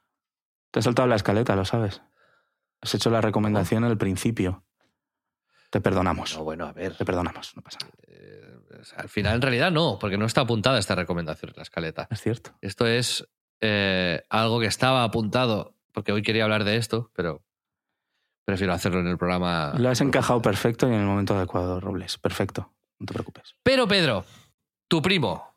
Te 0.71 0.79
has 0.79 0.85
saltado 0.85 1.07
la 1.07 1.15
escaleta, 1.15 1.55
lo 1.55 1.65
sabes. 1.65 2.01
Has 2.81 2.93
hecho 2.93 3.09
la 3.09 3.21
recomendación 3.21 3.83
al 3.83 3.97
principio. 3.97 4.63
Te 5.69 5.81
perdonamos. 5.81 6.35
No, 6.37 6.43
bueno, 6.43 6.65
a 6.67 6.73
ver. 6.73 6.95
Te 6.95 7.05
perdonamos, 7.05 7.55
no 7.55 7.61
pasa 7.63 7.79
nada. 7.81 7.93
eh, 8.07 8.43
al 8.95 9.09
final, 9.09 9.35
en 9.35 9.41
realidad, 9.41 9.71
no, 9.71 9.97
porque 9.99 10.17
no 10.17 10.25
está 10.25 10.41
apuntada 10.41 10.77
esta 10.77 10.93
recomendación 10.95 11.49
en 11.49 11.55
la 11.57 11.63
escaleta. 11.63 12.07
Es 12.11 12.21
cierto. 12.21 12.51
Esto 12.61 12.85
es 12.85 13.27
eh, 13.61 14.21
algo 14.29 14.59
que 14.59 14.67
estaba 14.67 15.03
apuntado, 15.03 15.75
porque 15.93 16.11
hoy 16.11 16.21
quería 16.21 16.43
hablar 16.43 16.63
de 16.63 16.77
esto, 16.77 17.09
pero 17.15 17.43
prefiero 18.45 18.73
hacerlo 18.73 18.99
en 18.99 19.07
el 19.07 19.17
programa. 19.17 19.73
Lo 19.77 19.89
has 19.89 19.99
encajado 20.01 20.41
perfecto 20.41 20.87
y 20.87 20.93
en 20.93 20.99
el 21.01 21.05
momento 21.07 21.35
adecuado, 21.35 21.79
Robles. 21.79 22.17
Perfecto. 22.17 22.71
No 22.99 23.05
te 23.07 23.13
preocupes. 23.13 23.55
Pero, 23.63 23.87
Pedro, 23.87 24.25
tu 24.87 25.01
primo, 25.01 25.56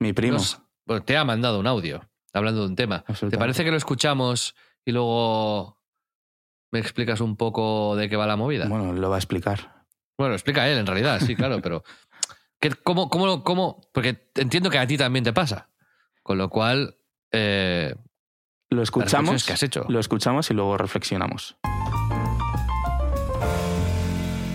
Mi 0.00 0.12
primo. 0.12 0.38
nos- 0.38 0.60
bueno, 0.86 1.04
te 1.04 1.16
ha 1.16 1.24
mandado 1.24 1.60
un 1.60 1.66
audio 1.66 2.00
hablando 2.32 2.62
de 2.62 2.66
un 2.68 2.76
tema. 2.76 3.04
¿Te 3.30 3.38
parece 3.38 3.64
que 3.64 3.70
lo 3.70 3.76
escuchamos 3.76 4.54
y 4.84 4.92
luego 4.92 5.78
me 6.72 6.78
explicas 6.80 7.20
un 7.20 7.36
poco 7.36 7.94
de 7.96 8.08
qué 8.08 8.16
va 8.16 8.26
la 8.26 8.36
movida? 8.36 8.66
Bueno, 8.68 8.84
Bueno, 8.86 9.00
lo 9.00 9.10
va 9.10 9.16
a 9.16 9.18
explicar. 9.18 9.84
explica 10.18 10.68
él 10.68 10.78
en 10.78 10.86
realidad, 10.86 11.20
sí, 11.20 11.34
claro, 11.36 11.60
pero 11.62 11.82
¿qué- 12.60 12.70
cómo, 12.82 13.08
cómo, 13.08 13.26
lo- 13.26 13.42
cómo? 13.44 13.80
Porque 13.92 14.30
entiendo 14.34 14.68
que 14.70 14.78
a 14.78 14.86
ti 14.86 14.96
también 14.98 15.24
te 15.24 15.32
pasa. 15.32 15.68
Con 16.22 16.36
lo 16.38 16.48
cual, 16.50 16.96
eh, 17.32 17.94
Lo 18.68 18.82
escuchamos. 18.82 19.44
que 19.46 19.52
has 19.54 19.62
hecho. 19.62 19.84
Lo 19.88 19.98
escuchamos 20.00 20.50
y 20.50 20.54
luego 20.54 20.76
reflexionamos. 20.76 21.56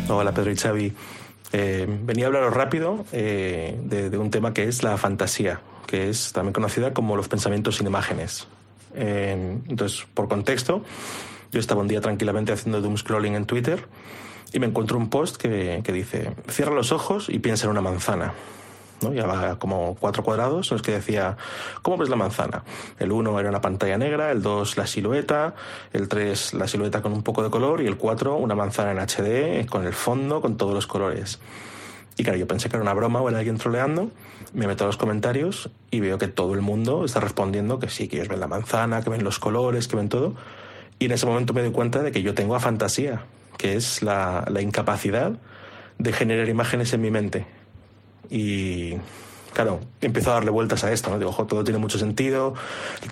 Hola 0.08 0.32
Pedro 0.34 0.52
y 0.52 0.56
Xavi. 0.56 0.94
Eh, 1.58 1.88
venía 1.88 2.26
a 2.26 2.28
hablaros 2.28 2.54
rápido 2.54 3.06
eh, 3.13 3.80
de, 3.82 4.18
un 4.18 4.30
tema 4.30 4.54
que 4.54 4.65
es 4.65 4.84
la 4.84 4.98
fantasía, 4.98 5.62
que 5.88 6.10
es 6.10 6.34
también 6.34 6.52
conocida 6.52 6.94
como 6.94 7.15
los 7.15 7.30
pensamientos 7.30 7.78
sin 7.78 7.88
imágenes. 7.88 8.46
Eh, 8.94 9.58
entonces, 9.70 10.06
por 10.13 10.28
contexto, 10.28 10.84
yo 11.54 11.60
estaba 11.62 11.80
un 11.80 11.88
día 11.88 12.02
tranquilamente 12.02 12.52
haciendo 12.52 12.82
doom 12.82 12.98
scrolling 12.98 13.36
en 13.36 13.46
Twitter 13.46 13.86
y 14.52 14.60
me 14.60 14.68
encuentro 14.68 14.98
un 14.98 15.10
post 15.10 15.38
que 15.38 15.82
dice, 15.94 16.34
cierra 16.50 16.76
los 16.76 16.91
ojos 16.91 17.30
y 17.30 17.39
piensa 17.39 17.68
en 17.68 17.72
una 17.72 17.82
manzana. 17.82 18.34
¿No? 19.02 19.14
Ya 19.14 19.26
va 19.26 19.58
como 19.60 19.96
cuatro 19.96 20.24
cuadrados 20.24 20.72
en 20.72 20.76
los 20.76 20.82
que 20.82 20.92
decía, 20.92 21.38
¿cómo 21.82 21.98
ves 21.98 22.10
la 22.10 22.16
manzana? 22.16 22.64
El 23.00 23.12
uno 23.12 23.40
era 23.40 23.50
una 23.50 23.62
pantalla 23.62 23.98
negra, 23.98 24.32
el 24.32 24.42
dos 24.42 24.78
la 24.78 24.88
silueta, 24.88 25.56
el 25.94 26.08
tres 26.08 26.54
la 26.54 26.68
silueta 26.68 27.02
con 27.02 27.14
un 27.14 27.24
poco 27.24 27.44
de 27.44 27.50
color 27.50 27.82
y 27.82 27.88
el 27.88 27.98
cuatro 27.98 28.36
una 28.36 28.56
manzana 28.56 28.92
en 28.92 29.00
HD 29.00 29.68
con 29.68 29.86
el 29.86 29.94
fondo, 29.94 30.42
con 30.42 30.58
todos 30.58 30.74
los 30.74 30.88
colores. 30.88 31.40
Y 32.18 32.24
claro, 32.24 32.40
yo 32.40 32.48
pensé 32.48 32.70
que 32.70 32.78
era 32.78 32.84
una 32.84 32.94
broma 32.94 33.22
o 33.22 33.30
era 33.30 33.40
alguien 33.40 33.58
troleando. 33.58 34.10
Me 34.54 34.68
meto 34.68 34.86
a 34.86 34.88
los 34.88 34.96
comentarios 34.96 35.70
y 35.92 36.00
veo 36.00 36.18
que 36.18 36.30
todo 36.30 36.54
el 36.54 36.62
mundo 36.62 37.04
está 37.04 37.20
respondiendo 37.20 37.80
que 37.80 37.90
sí, 37.90 38.08
que 38.08 38.16
ellos 38.18 38.30
ven 38.30 38.40
la 38.40 38.48
manzana, 38.48 39.02
que 39.02 39.10
ven 39.10 39.24
los 39.24 39.38
colores, 39.38 39.90
que 39.90 39.98
ven 39.98 40.08
todo. 40.08 40.34
Y 40.98 41.06
en 41.06 41.12
ese 41.12 41.26
momento 41.26 41.54
me 41.54 41.62
doy 41.62 41.72
cuenta 41.72 42.02
de 42.04 42.14
que 42.14 42.22
yo 42.22 42.34
tengo 42.34 42.56
a 42.56 42.62
fantasía, 42.62 43.26
que 43.58 43.76
es 43.76 44.02
la 44.02 44.46
incapacidad 44.62 45.34
de 45.98 46.14
generar 46.14 46.48
imágenes 46.48 46.94
en 46.94 47.02
mi 47.02 47.12
mente. 47.12 47.46
Y 48.30 48.96
claro, 49.56 49.80
empiezo 50.02 50.32
a 50.32 50.34
darle 50.36 50.52
vueltas 50.52 50.84
a 50.84 50.92
esto, 50.92 51.10
¿no? 51.10 51.18
Digo, 51.18 51.32
todo 51.46 51.64
tiene 51.64 51.80
mucho 51.80 51.98
sentido, 51.98 52.54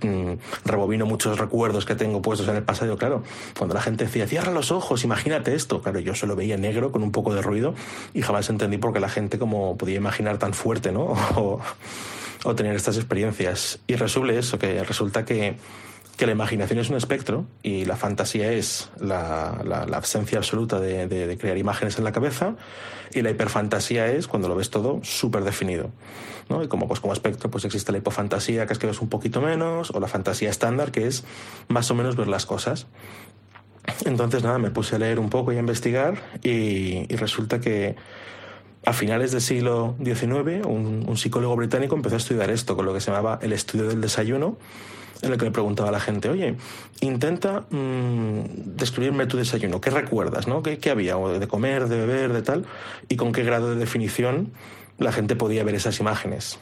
mm, 0.04 0.34
rebobino 0.66 1.06
muchos 1.06 1.40
recuerdos 1.40 1.86
que 1.86 1.96
tengo 1.96 2.22
puestos 2.22 2.48
en 2.50 2.58
el 2.58 2.64
pasado. 2.64 2.98
Claro, 2.98 3.24
cuando 3.58 3.74
la 3.74 3.82
gente 3.82 4.04
decía, 4.06 4.28
cierra 4.28 4.52
los 4.52 4.72
ojos, 4.72 5.04
imagínate 5.04 5.56
esto. 5.56 5.82
Claro, 5.82 6.00
yo 6.00 6.14
solo 6.14 6.36
veía 6.36 6.58
negro 6.58 6.92
con 6.92 7.02
un 7.02 7.12
poco 7.12 7.34
de 7.34 7.42
ruido 7.42 7.74
y 8.14 8.22
jamás 8.22 8.50
entendí 8.50 8.78
por 8.78 8.94
qué 8.94 9.00
la 9.00 9.10
gente 9.10 9.40
como 9.40 9.78
podía 9.78 9.96
imaginar 9.96 10.38
tan 10.38 10.54
fuerte, 10.54 10.92
¿no? 10.92 11.16
O, 11.36 11.60
o 12.44 12.56
tener 12.56 12.76
estas 12.76 12.98
experiencias. 12.98 13.80
Y 13.88 13.96
resuelve 13.96 14.38
eso, 14.38 14.60
que 14.60 14.84
resulta 14.84 15.24
que, 15.26 15.56
que 16.18 16.26
la 16.28 16.32
imaginación 16.32 16.80
es 16.80 16.90
un 16.90 16.96
espectro 16.96 17.46
y 17.64 17.86
la 17.86 17.96
fantasía 17.96 18.52
es 18.52 18.92
la, 19.00 19.62
la, 19.66 19.86
la 19.86 19.98
ausencia 19.98 20.38
absoluta 20.38 20.80
de, 20.80 21.08
de- 21.08 21.38
crear 21.38 21.58
imágenes 21.58 21.98
en 21.98 22.04
la 22.04 22.12
cabeza 22.12 22.56
y 23.14 23.22
la 23.22 23.32
hiperfantasía 23.32 24.08
es 24.08 24.28
cuando 24.28 24.48
lo 24.48 24.56
ves 24.56 24.70
todo 24.70 25.00
súper 25.04 25.44
definido. 25.44 25.90
¿no? 26.50 26.64
Y 26.64 26.68
como, 26.68 26.88
pues, 26.88 27.00
como 27.00 27.14
espectro 27.14 27.50
pues 27.50 27.66
existe 27.66 27.92
la 27.92 27.98
hipofantasía, 27.98 28.68
que 28.68 28.74
es 28.74 28.80
que 28.80 28.88
ves 28.88 29.02
un 29.02 29.10
poquito 29.10 29.42
menos, 29.42 29.92
o 29.92 30.00
la 30.00 30.08
fantasía 30.08 30.50
estándar, 30.50 30.92
que 30.92 31.08
es 31.08 31.24
más 31.68 31.90
o 31.90 31.96
menos 31.96 32.16
ver 32.16 32.28
las 32.28 32.46
cosas. 32.46 32.86
Entonces, 34.06 34.44
nada, 34.44 34.60
me 34.60 34.70
puse 34.70 34.96
a 34.96 35.00
leer 35.00 35.20
un 35.20 35.30
poco 35.30 35.52
y 35.52 35.58
a 35.58 35.60
investigar 35.60 36.22
y, 36.44 37.08
resulta 37.16 37.60
que 37.60 37.96
a 38.86 38.94
finales 38.94 39.32
del 39.32 39.42
siglo 39.42 39.96
XIX 40.04 40.66
un 40.66 41.16
psicólogo 41.18 41.56
británico 41.56 41.96
empezó 41.96 42.16
a 42.16 42.18
estudiar 42.18 42.50
esto, 42.52 42.76
con 42.76 42.86
lo 42.86 42.94
que 42.94 43.00
se 43.00 43.12
llamaba 43.12 43.40
el 43.42 43.54
estudio 43.54 43.88
del 43.88 44.02
desayuno, 44.02 44.58
en 45.24 45.32
el 45.32 45.38
que 45.38 45.46
le 45.46 45.52
preguntaba 45.52 45.90
a 45.90 45.92
la 45.92 46.00
gente, 46.00 46.30
oye, 46.30 46.56
intenta 47.00 47.62
mm, 47.70 48.42
describirme 48.76 49.26
tu 49.26 49.38
desayuno, 49.38 49.82
¿qué 49.82 49.90
recuerdas? 49.90 50.48
¿no? 50.48 50.62
¿Qué, 50.62 50.90
había? 50.92 51.18
¿O 51.18 51.40
de 51.40 51.48
comer, 51.48 51.88
de 51.88 51.98
beber, 51.98 52.34
de 52.34 52.42
tal? 52.42 52.66
¿Y 53.10 53.16
con 53.16 53.32
qué 53.32 53.44
grado 53.44 53.70
de 53.72 53.78
definición 53.78 54.52
la 55.00 55.12
gente 55.12 55.36
podía 55.36 55.64
ver 55.64 55.76
esas 55.76 56.00
imágenes? 56.00 56.60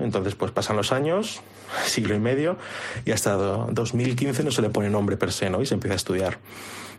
Entonces, 0.00 0.34
pues 0.34 0.52
pasan 0.52 0.76
los 0.76 0.92
años, 0.92 1.40
siglo 1.86 2.14
y 2.14 2.18
medio, 2.20 2.56
y 3.04 3.10
hasta 3.10 3.32
do- 3.32 3.68
2015 3.72 4.44
no 4.44 4.50
se 4.50 4.62
le 4.62 4.70
pone 4.70 4.88
nombre 4.90 5.16
per 5.16 5.32
se, 5.32 5.50
¿no? 5.50 5.60
Y 5.62 5.66
se 5.66 5.74
empieza 5.74 5.94
a 5.94 5.96
estudiar. 5.96 6.38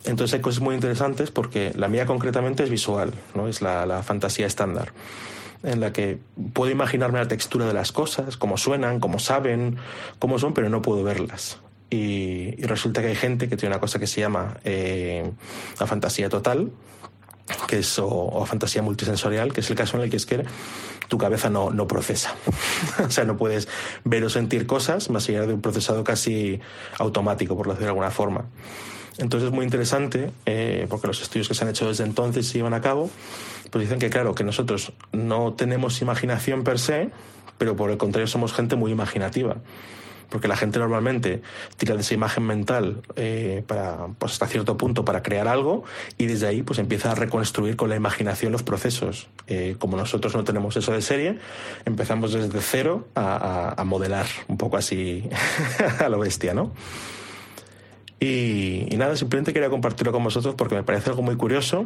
Entonces 0.05 0.35
hay 0.35 0.41
cosas 0.41 0.61
muy 0.61 0.75
interesantes 0.75 1.31
porque 1.31 1.71
la 1.75 1.87
mía 1.87 2.05
concretamente 2.05 2.63
es 2.63 2.69
visual, 2.69 3.13
¿no? 3.33 3.47
Es 3.47 3.61
la 3.61 4.03
fantasía 4.03 4.45
estándar, 4.45 4.91
en 5.63 5.79
la 5.79 5.91
que 5.93 6.19
puedo 6.53 6.71
imaginarme 6.71 7.19
la 7.19 7.27
textura 7.27 7.65
de 7.65 7.73
las 7.73 7.91
cosas, 7.91 8.37
cómo 8.37 8.57
suenan, 8.57 8.99
cómo 8.99 9.19
saben, 9.19 9.77
cómo 10.19 10.39
son, 10.39 10.53
pero 10.53 10.69
no 10.69 10.81
puedo 10.81 11.03
verlas. 11.03 11.59
Y, 11.89 12.55
resulta 12.65 13.01
que 13.01 13.07
hay 13.07 13.15
gente 13.15 13.47
que 13.47 13.57
tiene 13.57 13.73
una 13.73 13.79
cosa 13.79 13.99
que 13.99 14.07
se 14.07 14.21
llama 14.21 14.57
eh, 14.63 15.31
la 15.79 15.87
fantasía 15.87 16.29
total, 16.29 16.71
que 17.67 17.79
es, 17.79 17.99
o, 17.99 18.07
o 18.07 18.45
fantasía 18.45 18.81
multisensorial, 18.81 19.53
que 19.53 19.61
es 19.61 19.69
el 19.69 19.75
caso 19.75 19.97
en 19.97 20.03
el 20.03 20.09
que 20.09 20.17
es 20.17 20.25
que 20.25 20.43
tu 21.07 21.17
cabeza 21.17 21.49
no, 21.49 21.71
no 21.71 21.87
procesa. 21.87 22.35
o 23.05 23.09
sea, 23.09 23.25
no 23.25 23.37
puedes 23.37 23.67
ver 24.03 24.23
o 24.23 24.29
sentir 24.29 24.65
cosas 24.65 25.09
más 25.09 25.27
allá 25.29 25.45
de 25.45 25.53
un 25.53 25.61
procesado 25.61 26.03
casi 26.03 26.59
automático, 26.97 27.55
por 27.55 27.67
decirlo 27.67 27.85
de 27.85 27.89
alguna 27.89 28.11
forma. 28.11 28.45
Entonces 29.17 29.47
es 29.47 29.53
muy 29.53 29.63
interesante, 29.63 30.31
eh, 30.45 30.87
porque 30.89 31.07
los 31.07 31.21
estudios 31.21 31.47
que 31.47 31.53
se 31.53 31.63
han 31.63 31.69
hecho 31.69 31.87
desde 31.87 32.03
entonces 32.03 32.47
se 32.47 32.55
llevan 32.57 32.73
a 32.73 32.81
cabo, 32.81 33.09
pues 33.71 33.84
dicen 33.84 33.99
que 33.99 34.10
claro, 34.10 34.36
que 34.36 34.43
nosotros 34.43 34.93
no 35.12 35.54
tenemos 35.54 36.01
imaginación 36.01 36.63
per 36.63 36.80
se, 36.80 37.10
pero 37.58 37.75
por 37.75 37.91
el 37.91 37.97
contrario 37.97 38.28
somos 38.28 38.54
gente 38.54 38.75
muy 38.75 38.91
imaginativa 38.91 39.58
porque 40.28 40.47
la 40.47 40.58
gente 40.58 40.80
normalmente 40.80 41.43
tira 41.78 41.93
de 41.93 42.01
esa 42.01 42.15
imagen 42.15 42.43
mental 42.45 43.04
eh, 43.15 43.63
para, 43.67 44.08
pues 44.17 44.34
hasta 44.34 44.47
cierto 44.47 44.75
punto 44.75 45.06
para 45.06 45.21
crear 45.21 45.47
algo 45.47 45.84
y 46.17 46.25
desde 46.25 46.47
ahí 46.47 46.63
pues 46.63 46.80
empieza 46.80 47.12
a 47.12 47.15
reconstruir 47.15 47.75
con 47.75 47.89
la 47.89 47.95
imaginación 47.95 48.51
los 48.51 48.63
procesos. 48.63 49.28
Eh, 49.47 49.75
como 49.78 49.95
nosotros 49.97 50.36
no 50.36 50.43
tenemos 50.43 50.75
eso 50.78 50.91
de 50.91 51.04
serie, 51.04 51.38
empezamos 51.86 52.34
desde 52.34 52.60
cero 52.60 53.08
a, 53.13 53.36
a- 53.78 53.82
a 53.82 53.84
modelar 53.86 54.25
un 54.47 54.58
poco 54.58 54.78
así 54.78 55.30
a 55.99 56.10
lo 56.10 56.17
bestia, 56.19 56.56
¿no? 56.56 56.71
Y, 58.27 58.95
nada, 58.97 59.15
simplemente 59.15 59.53
quería 59.53 59.69
compartirlo 59.69 60.11
con 60.11 60.23
vosotros 60.23 60.55
porque 60.55 60.73
me 60.73 60.81
parece 60.81 61.11
algo 61.11 61.21
muy 61.21 61.35
curioso. 61.35 61.85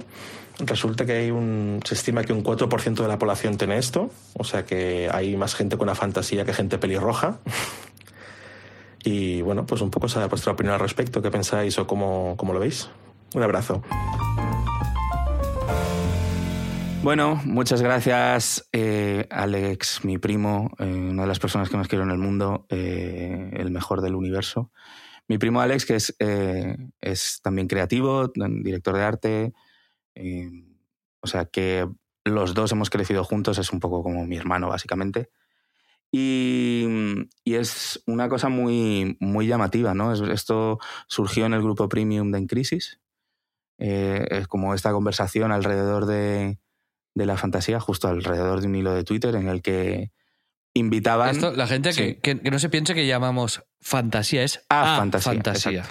Resulta 0.60 1.06
que 1.06 1.12
hay 1.13 1.32
un, 1.32 1.82
se 1.84 1.95
estima 1.95 2.23
que 2.23 2.32
un 2.32 2.43
4% 2.43 2.95
de 2.95 3.08
la 3.08 3.19
población 3.19 3.58
tiene 3.58 3.78
esto, 3.78 4.10
o 4.38 4.45
sea 4.45 4.63
que 4.65 5.10
hay 5.12 5.36
más 5.36 5.54
gente 5.54 5.75
con 5.75 5.88
una 5.88 5.95
fantasía 5.95 6.45
que 6.45 6.54
gente 6.54 6.78
pelirroja. 6.78 7.39
Y 9.04 9.41
bueno, 9.41 9.65
pues 9.65 9.82
un 9.82 9.91
poco 9.91 10.10
saber 10.10 10.30
vuestra 10.30 10.52
opinión 10.54 10.73
al 10.73 10.80
respecto, 10.80 11.21
qué 11.21 11.32
pensáis 11.32 11.78
o 11.80 11.88
cómo, 11.88 12.36
cómo 12.38 12.54
lo 12.54 12.60
veis. 12.60 12.89
Un 13.34 13.43
abrazo. 13.43 13.82
Bueno, 17.02 17.39
muchas 17.45 17.82
gracias, 17.82 18.67
eh, 18.73 19.25
Alex, 19.30 20.04
mi 20.04 20.17
primo, 20.17 20.71
eh, 20.80 20.84
una 20.86 21.21
de 21.21 21.28
las 21.30 21.39
personas 21.39 21.69
que 21.69 21.78
más 21.78 21.88
quiero 21.88 22.04
en 22.04 22.12
el 22.12 22.17
mundo, 22.17 22.65
eh, 22.69 23.52
el 23.54 23.71
mejor 23.71 24.02
del 24.02 24.15
universo. 24.15 24.71
Mi 25.30 25.38
primo 25.38 25.62
Alex, 25.62 25.86
que 25.86 25.96
es, 25.96 26.13
eh, 26.20 26.76
es 27.00 27.39
también 27.42 27.68
creativo, 27.68 28.32
director 28.36 28.96
de 28.98 29.04
arte, 29.04 29.54
eh, 30.15 30.50
o 31.22 31.28
sea 31.28 31.46
que 31.46 31.88
los 32.26 32.54
dos 32.54 32.72
hemos 32.74 32.89
crecido 32.89 33.24
juntos, 33.24 33.58
es 33.60 33.72
un 33.72 33.80
poco 33.80 34.04
como 34.04 34.26
mi 34.26 34.36
hermano, 34.36 34.68
básicamente. 34.68 35.30
Y, 36.12 36.86
y 37.44 37.54
es 37.56 38.02
una 38.08 38.28
cosa 38.30 38.50
muy, 38.50 39.15
muy 39.20 39.46
llamativa, 39.48 39.94
¿no? 39.94 40.12
Es- 40.12 40.22
Esto 40.22 40.80
surgió 41.08 41.46
en 41.46 41.54
el 41.54 41.62
grupo 41.62 41.88
Premium 41.88 42.32
de 42.32 42.39
En 42.39 42.48
Crisis. 42.48 43.00
Eh, 43.78 44.26
es 44.32 44.48
como 44.48 44.74
esta 44.74 44.92
conversación 44.92 45.52
alrededor 45.52 46.06
de, 46.08 46.58
de 47.13 47.26
la 47.28 47.38
fantasía, 47.38 47.80
justo 47.80 48.08
alrededor 48.08 48.62
de 48.62 48.68
un 48.68 48.76
hilo 48.76 48.94
de 48.94 49.04
Twitter 49.04 49.36
en 49.36 49.48
el 49.48 49.62
que 49.62 50.12
invitaban... 50.74 51.30
Esto, 51.36 51.52
la 51.52 51.68
gente 51.68 51.94
Sí. 51.94 52.15
que- 52.22 52.39
que 52.42 52.50
no 52.52 52.58
se 52.60 52.70
piense 52.70 52.96
que 52.96 53.06
llamamos 53.08 53.63
fantasía, 53.82 54.44
es 54.44 54.65
A 54.70 54.98
a 55.04 55.10
fantasía. 55.20 55.84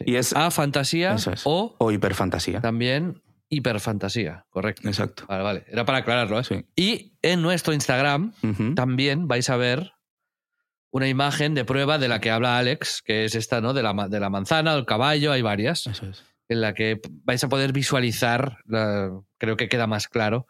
Y 0.00 0.16
es... 0.16 0.32
A 0.34 0.50
fantasía 0.50 1.14
es. 1.14 1.28
o 1.44 1.74
O 1.78 1.90
hiperfantasía. 1.90 2.60
también 2.60 3.22
hiperfantasía, 3.48 4.44
correcto. 4.50 4.86
Exacto. 4.88 5.24
Vale, 5.26 5.42
vale. 5.42 5.64
Era 5.68 5.84
para 5.84 5.98
aclararlo, 5.98 6.38
¿eh? 6.38 6.44
Sí. 6.44 6.64
Y 6.76 7.12
en 7.22 7.42
nuestro 7.42 7.72
Instagram 7.72 8.32
también 8.74 9.26
vais 9.26 9.48
a 9.50 9.56
ver 9.56 9.92
una 10.90 11.08
imagen 11.08 11.54
de 11.54 11.64
prueba 11.64 11.98
de 11.98 12.08
la 12.08 12.20
que 12.20 12.30
habla 12.30 12.58
Alex, 12.58 13.02
que 13.02 13.24
es 13.24 13.34
esta, 13.34 13.60
¿no? 13.60 13.74
De 13.74 13.82
la, 13.82 13.92
de 14.08 14.20
la 14.20 14.30
manzana, 14.30 14.74
el 14.74 14.86
caballo, 14.86 15.32
hay 15.32 15.42
varias, 15.42 15.86
Eso 15.86 16.06
es. 16.06 16.24
en 16.48 16.60
la 16.60 16.74
que 16.74 17.00
vais 17.24 17.42
a 17.44 17.48
poder 17.48 17.72
visualizar, 17.72 18.58
la- 18.66 19.10
creo 19.38 19.56
que 19.56 19.68
queda 19.68 19.86
más 19.86 20.08
claro 20.08 20.46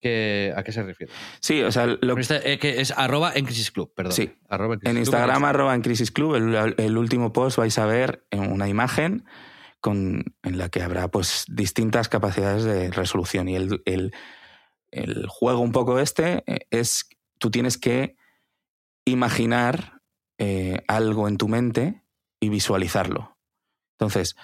que, 0.00 0.52
a 0.56 0.62
qué 0.62 0.72
se 0.72 0.82
refiere. 0.82 1.12
Sí, 1.40 1.62
o 1.62 1.72
sea, 1.72 1.86
lo, 1.86 2.16
Este, 2.18 2.52
eh, 2.52 2.58
que 2.58 2.80
es 2.80 2.90
arroba 2.92 3.32
en 3.34 3.44
Crisis 3.46 3.70
Club, 3.70 3.92
perdón. 3.94 4.12
Sí. 4.12 4.32
Arroba 4.48 4.74
en 4.74 4.80
Crisis 4.80 4.94
En 4.94 4.98
Instagram, 5.00 5.44
arroba 5.44 5.74
en 5.74 5.82
Crisis 5.82 6.10
Club, 6.10 6.34
el, 6.36 6.74
el 6.78 6.98
último 6.98 7.32
post 7.32 7.58
vais 7.58 7.78
a 7.78 7.86
ver 7.86 8.26
una 8.32 8.68
imagen 8.68 9.24
con, 9.80 10.24
en 10.42 10.58
la 10.58 10.68
que 10.68 10.82
habrá 10.82 11.08
pues 11.08 11.44
distintas 11.48 12.08
capacidades 12.08 12.64
de 12.64 12.90
resolución. 12.90 13.48
Y 13.48 13.56
el, 13.56 13.82
el- 13.86 14.12
el 14.92 15.26
juego 15.28 15.60
un 15.60 15.72
poco 15.72 15.98
este 15.98 16.42
eh, 16.46 16.60
es, 16.70 17.08
tú 17.38 17.50
tienes 17.50 17.76
que 17.76 18.16
imaginar 19.04 20.00
eh, 20.38 20.82
algo 20.88 21.28
en 21.28 21.36
tu 21.36 21.48
mente 21.48 22.02
y 22.40 22.48
visualizarlo. 22.48 23.36
Entonces, 23.98 24.36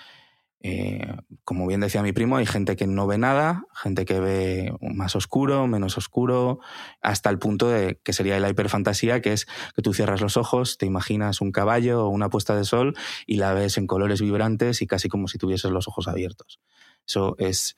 eh, 0.65 1.17
como 1.43 1.67
bien 1.67 1.81
decía 1.81 2.03
mi 2.03 2.13
primo, 2.13 2.37
hay 2.37 2.47
gente 2.47 2.77
que 2.77 2.87
no 2.87 3.09
ve 3.09 3.19
nada, 3.19 3.65
gente 3.75 4.05
que 4.05 4.21
ve 4.21 4.73
más 4.81 5.17
oscuro, 5.17 5.67
menos 5.67 5.99
oscuro, 5.99 6.61
hasta 7.01 7.31
el 7.31 7.41
punto 7.41 7.69
de 7.69 8.01
que 8.05 8.13
sería 8.13 8.39
la 8.39 8.49
hiperfantasía, 8.49 9.21
que 9.21 9.33
es 9.33 9.47
que 9.75 9.83
tú 9.83 9.93
cierras 9.93 10.21
los 10.21 10.37
ojos, 10.37 10.79
te 10.79 10.87
imaginas 10.87 11.41
un 11.41 11.51
caballo 11.51 12.07
o 12.07 12.09
una 12.11 12.29
puesta 12.29 12.55
de 12.55 12.65
sol 12.65 12.95
y 13.27 13.39
la 13.39 13.53
ves 13.55 13.77
en 13.77 13.89
colores 13.89 14.21
vibrantes 14.21 14.83
y 14.83 14.87
casi 14.87 15.09
como 15.09 15.27
si 15.27 15.37
tuvieses 15.37 15.73
los 15.73 15.89
ojos 15.89 16.07
abiertos. 16.07 16.61
Eso 17.05 17.35
es, 17.39 17.77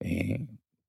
eh, 0.00 0.46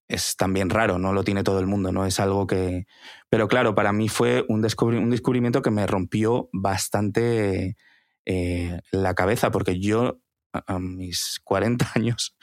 es 0.08 0.38
también 0.38 0.70
raro, 0.70 0.98
no 0.98 1.12
lo 1.12 1.26
tiene 1.26 1.44
todo 1.44 1.60
el 1.60 1.68
mundo, 1.68 1.92
no 1.92 2.06
es 2.06 2.22
algo 2.22 2.48
que... 2.48 2.88
Pero 3.28 3.50
claro, 3.50 3.76
para 3.76 3.92
mí 3.92 4.08
fue 4.08 4.46
un, 4.48 4.66
un 4.82 5.10
descubrimiento 5.10 5.62
que 5.62 5.72
me 5.72 5.86
rompió 5.88 6.48
bastante 6.54 7.76
eh, 8.26 8.80
la 8.92 9.14
cabeza, 9.14 9.52
porque 9.52 9.82
yo 9.82 10.22
a, 10.66 10.80
mis 10.80 11.40
40 11.44 11.92
años, 11.96 12.36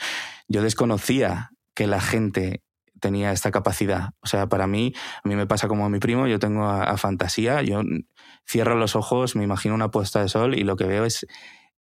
yo 0.48 0.62
desconocía 0.62 1.50
que 1.74 1.86
la 1.86 2.00
gente 2.00 2.62
tenía 3.00 3.32
esta 3.32 3.50
capacidad. 3.50 4.10
O 4.20 4.26
sea, 4.26 4.46
para 4.48 4.66
mí, 4.66 4.94
a 5.22 5.28
mí 5.28 5.34
me 5.36 5.46
pasa 5.46 5.68
como 5.68 5.84
a 5.84 5.88
mi 5.90 5.98
primo, 5.98 6.26
yo 6.26 6.38
tengo 6.38 6.64
a, 6.64 6.84
a 6.84 6.96
fantasía, 6.96 7.60
yo 7.62 7.82
cierro 8.48 8.76
los 8.76 8.96
ojos, 8.96 9.36
me 9.36 9.44
imagino 9.44 9.74
una 9.74 9.90
puesta 9.90 10.22
de 10.22 10.28
sol 10.28 10.54
y 10.54 10.62
lo 10.64 10.76
que 10.76 10.84
veo 10.84 11.04
es 11.04 11.26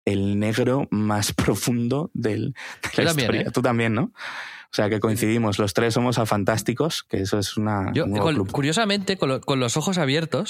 el 0.05 0.37
negro 0.39 0.87
más 0.91 1.31
profundo 1.33 2.11
del, 2.13 2.53
de 2.53 2.89
Yo 2.97 3.03
la 3.03 3.09
también, 3.09 3.19
historia. 3.19 3.41
¿eh? 3.43 3.51
Tú 3.53 3.61
también, 3.61 3.93
¿no? 3.93 4.03
O 4.03 4.75
sea, 4.75 4.89
que 4.89 4.99
coincidimos. 4.99 5.59
Los 5.59 5.73
tres 5.73 5.93
somos 5.93 6.17
a 6.17 6.25
fantásticos, 6.25 7.03
que 7.03 7.21
eso 7.21 7.37
es 7.37 7.55
una, 7.57 7.91
Yo, 7.93 8.05
un 8.05 8.09
nuevo 8.11 8.25
con- 8.25 8.33
club. 8.35 8.51
curiosamente, 8.51 9.15
con, 9.17 9.29
lo- 9.29 9.39
con 9.39 9.59
los 9.59 9.77
ojos 9.77 9.99
abiertos, 9.99 10.49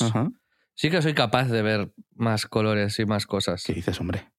sí 0.76 0.90
que 0.90 1.02
soy 1.02 1.14
capaz 1.14 1.50
de 1.50 1.62
ver 1.62 1.92
más 2.16 2.48
colores 2.48 2.98
y 3.00 3.06
más 3.06 3.28
cosas. 3.28 3.64
¿Qué 3.64 3.74
dices, 3.74 4.00
hombre? 4.00 4.32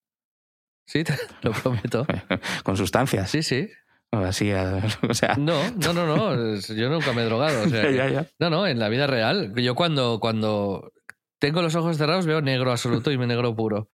Sí, 0.86 1.04
te 1.04 1.16
lo 1.42 1.52
prometo. 1.52 2.06
Con 2.64 2.76
sustancias. 2.76 3.30
Sí, 3.30 3.42
sí. 3.42 3.68
Así, 4.10 4.52
o 5.08 5.14
sea... 5.14 5.34
No, 5.36 5.58
no, 5.72 5.92
no, 5.92 6.06
no. 6.06 6.56
Yo 6.56 6.88
nunca 6.88 7.12
me 7.12 7.22
he 7.22 7.24
drogado. 7.24 7.64
o 7.64 7.68
sea 7.68 7.90
ya, 7.90 8.08
ya. 8.08 8.26
No, 8.38 8.48
no, 8.48 8.66
en 8.66 8.78
la 8.78 8.88
vida 8.88 9.06
real. 9.06 9.52
Yo 9.56 9.74
cuando, 9.74 10.20
cuando 10.20 10.92
tengo 11.40 11.62
los 11.62 11.74
ojos 11.74 11.96
cerrados 11.96 12.26
veo 12.26 12.40
negro 12.40 12.70
absoluto 12.70 13.10
y 13.10 13.18
negro 13.18 13.56
puro. 13.56 13.90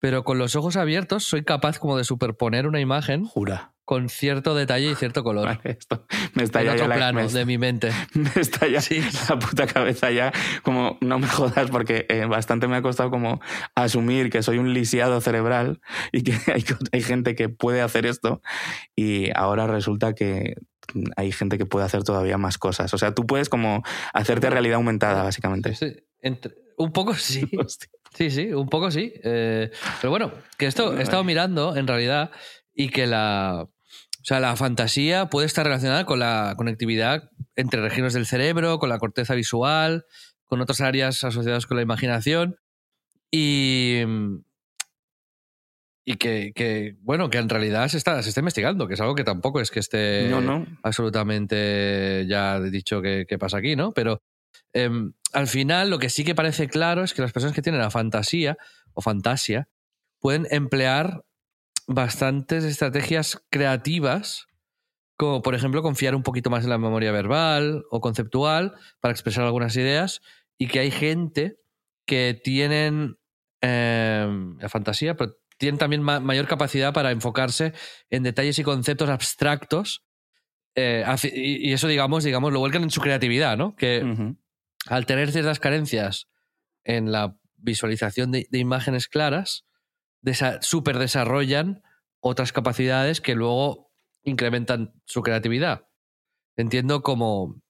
Pero 0.00 0.24
con 0.24 0.38
los 0.38 0.56
ojos 0.56 0.76
abiertos 0.76 1.24
soy 1.24 1.44
capaz 1.44 1.78
como 1.78 1.96
de 1.96 2.04
superponer 2.04 2.66
una 2.66 2.80
imagen 2.80 3.24
Jura. 3.24 3.74
Con 3.90 4.08
cierto 4.08 4.54
detalle 4.54 4.92
y 4.92 4.94
cierto 4.94 5.24
color. 5.24 5.46
Vale, 5.46 5.60
esto 5.80 6.06
me 6.34 6.44
está 6.44 6.60
en 6.60 6.66
ya, 6.66 6.72
otro 6.74 6.84
ya 6.84 6.88
la, 6.90 6.94
plano 6.94 7.22
me, 7.22 7.26
de 7.28 7.44
mi 7.44 7.58
mente. 7.58 7.90
me 8.14 8.30
está 8.40 8.68
ya 8.68 8.80
Sí. 8.80 9.02
la 9.28 9.36
puta 9.36 9.66
cabeza 9.66 10.12
ya 10.12 10.30
como 10.62 10.96
no 11.00 11.18
me 11.18 11.26
jodas 11.26 11.70
porque 11.72 12.06
eh, 12.08 12.24
bastante 12.26 12.68
me 12.68 12.76
ha 12.76 12.82
costado 12.82 13.10
como 13.10 13.40
asumir 13.74 14.30
que 14.30 14.44
soy 14.44 14.58
un 14.58 14.72
lisiado 14.74 15.20
cerebral 15.20 15.80
y 16.12 16.22
que 16.22 16.32
hay, 16.54 16.64
hay 16.92 17.02
gente 17.02 17.34
que 17.34 17.48
puede 17.48 17.80
hacer 17.80 18.06
esto 18.06 18.42
y 18.94 19.30
ahora 19.34 19.66
resulta 19.66 20.12
que 20.14 20.54
hay 21.16 21.32
gente 21.32 21.58
que 21.58 21.66
puede 21.66 21.84
hacer 21.84 22.04
todavía 22.04 22.38
más 22.38 22.58
cosas. 22.58 22.94
O 22.94 22.98
sea, 22.98 23.12
tú 23.12 23.26
puedes 23.26 23.48
como 23.48 23.82
hacerte 24.14 24.50
realidad 24.50 24.76
aumentada, 24.76 25.24
básicamente. 25.24 25.74
Sí, 25.74 25.96
entre- 26.22 26.54
un 26.76 26.92
poco 26.92 27.14
sí. 27.14 27.44
Hostia. 27.58 27.90
Sí, 28.16 28.30
sí, 28.30 28.52
un 28.52 28.68
poco 28.68 28.92
sí. 28.92 29.12
Eh, 29.24 29.68
pero 30.00 30.10
bueno, 30.10 30.30
que 30.58 30.66
esto 30.66 30.96
he 30.96 31.02
estado 31.02 31.24
mirando 31.24 31.74
en 31.76 31.88
realidad 31.88 32.30
y 32.72 32.88
que 32.88 33.06
la, 33.08 33.66
o 34.20 34.24
sea, 34.24 34.38
la 34.38 34.54
fantasía 34.54 35.30
puede 35.30 35.46
estar 35.46 35.64
relacionada 35.64 36.04
con 36.04 36.18
la 36.18 36.54
conectividad 36.56 37.30
entre 37.56 37.80
regiones 37.80 38.12
del 38.12 38.26
cerebro, 38.26 38.78
con 38.78 38.90
la 38.90 38.98
corteza 38.98 39.34
visual, 39.34 40.04
con 40.44 40.60
otras 40.60 40.82
áreas 40.82 41.24
asociadas 41.24 41.64
con 41.66 41.78
la 41.78 41.82
imaginación 41.82 42.56
y, 43.30 44.02
y 46.04 46.16
que, 46.16 46.52
que, 46.54 46.96
bueno, 47.00 47.30
que 47.30 47.38
en 47.38 47.48
realidad 47.48 47.88
se 47.88 47.96
está, 47.96 48.22
se 48.22 48.28
está 48.28 48.40
investigando, 48.40 48.86
que 48.86 48.94
es 48.94 49.00
algo 49.00 49.14
que 49.14 49.24
tampoco 49.24 49.60
es 49.60 49.70
que 49.70 49.80
esté 49.80 50.28
No, 50.28 50.40
no. 50.42 50.66
absolutamente 50.82 52.26
ya 52.28 52.60
dicho 52.60 53.00
que, 53.00 53.24
que 53.26 53.38
pasa 53.38 53.58
aquí, 53.58 53.74
¿no? 53.74 53.92
Pero 53.92 54.22
em, 54.74 55.14
al 55.32 55.46
final 55.46 55.88
lo 55.88 55.98
que 55.98 56.10
sí 56.10 56.24
que 56.24 56.34
parece 56.34 56.68
claro 56.68 57.04
es 57.04 57.14
que 57.14 57.22
las 57.22 57.32
personas 57.32 57.54
que 57.54 57.62
tienen 57.62 57.80
la 57.80 57.90
fantasía 57.90 58.58
o 58.92 59.00
fantasia 59.00 59.68
pueden 60.18 60.46
emplear 60.50 61.22
bastantes 61.92 62.62
estrategias 62.64 63.42
creativas, 63.50 64.46
como 65.16 65.42
por 65.42 65.54
ejemplo 65.54 65.82
confiar 65.82 66.14
un 66.14 66.22
poquito 66.22 66.48
más 66.48 66.62
en 66.64 66.70
la 66.70 66.78
memoria 66.78 67.10
verbal 67.12 67.82
o 67.90 68.00
conceptual 68.00 68.74
para 69.00 69.12
expresar 69.12 69.44
algunas 69.44 69.76
ideas, 69.76 70.20
y 70.56 70.68
que 70.68 70.78
hay 70.78 70.90
gente 70.90 71.56
que 72.06 72.40
tienen 72.42 73.16
em, 73.60 74.56
la 74.58 74.68
fantasía, 74.68 75.16
pero 75.16 75.34
tienen 75.58 75.78
también 75.78 76.02
ma- 76.02 76.20
mayor 76.20 76.46
capacidad 76.46 76.92
para 76.94 77.10
enfocarse 77.10 77.74
en 78.08 78.22
detalles 78.22 78.58
y 78.58 78.62
conceptos 78.62 79.10
abstractos. 79.10 80.04
eh, 80.76 81.04
y, 81.34 81.72
eso, 81.72 81.88
digamos, 81.88 82.22
digamos, 82.24 82.52
lo 82.52 82.60
vuelcan 82.60 82.84
en 82.84 82.90
su 82.90 83.00
creatividad, 83.00 83.58
¿no? 83.58 83.74
Que 83.74 84.00
al 84.86 85.04
tener 85.06 85.32
ciertas 85.32 85.58
carencias 85.58 86.28
en 86.84 87.10
la 87.12 87.36
visualización 87.56 88.30
de, 88.30 88.46
de 88.50 88.58
imágenes 88.58 89.08
claras, 89.08 89.66
super 90.60 90.98
desarrollan 90.98 91.82
otras 92.20 92.52
capacidades 92.52 93.20
que 93.20 93.34
luego 93.34 93.90
incrementan 94.22 94.92
su 95.04 95.22
creatividad. 95.22 95.86
Entiendo 96.56 97.02
como, 97.02 97.62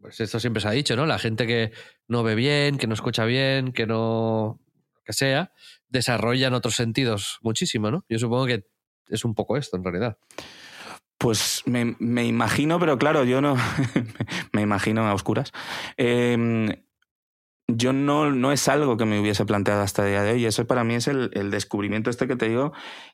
pues 0.00 0.20
esto 0.20 0.38
siempre 0.40 0.62
se 0.62 0.68
ha 0.68 0.72
dicho, 0.72 0.96
¿no? 0.96 1.06
La 1.06 1.18
gente 1.18 1.46
que 1.46 1.72
no 2.06 2.22
ve 2.22 2.34
bien, 2.34 2.78
que 2.78 2.86
no 2.86 2.94
escucha 2.94 3.24
bien, 3.24 3.72
que 3.72 3.86
no, 3.86 4.60
que 5.04 5.12
sea, 5.12 5.52
desarrollan 5.88 6.54
otros 6.54 6.74
sentidos 6.74 7.38
muchísimo, 7.42 7.90
¿no? 7.90 8.04
Yo 8.08 8.18
supongo 8.18 8.46
que 8.46 8.64
es 9.08 9.24
un 9.24 9.34
poco 9.34 9.56
esto 9.56 9.76
en 9.76 9.84
realidad. 9.84 10.18
Pues 11.18 11.62
me, 11.66 11.96
me 11.98 12.26
imagino, 12.26 12.78
pero 12.78 12.96
claro, 12.96 13.24
yo 13.24 13.40
no. 13.40 13.56
me 14.52 14.62
imagino 14.62 15.04
a 15.04 15.14
oscuras. 15.14 15.50
Eh, 15.96 16.84
yo 17.68 17.92
no, 17.92 18.30
no 18.30 18.52
es 18.52 18.68
algo 18.68 18.96
que 18.96 19.04
me 19.04 19.20
hubiese 19.20 19.44
planteado 19.44 19.82
hasta 19.82 20.04
el 20.04 20.10
día 20.10 20.22
de 20.22 20.32
hoy. 20.32 20.44
Eso 20.46 20.66
para 20.66 20.84
mí 20.84 20.94
es 20.94 21.06
el, 21.08 21.30
el 21.34 21.50
descubrimiento 21.50 22.10
este 22.10 22.26
que 22.26 22.36
te 22.36 22.48
digo 22.48 22.72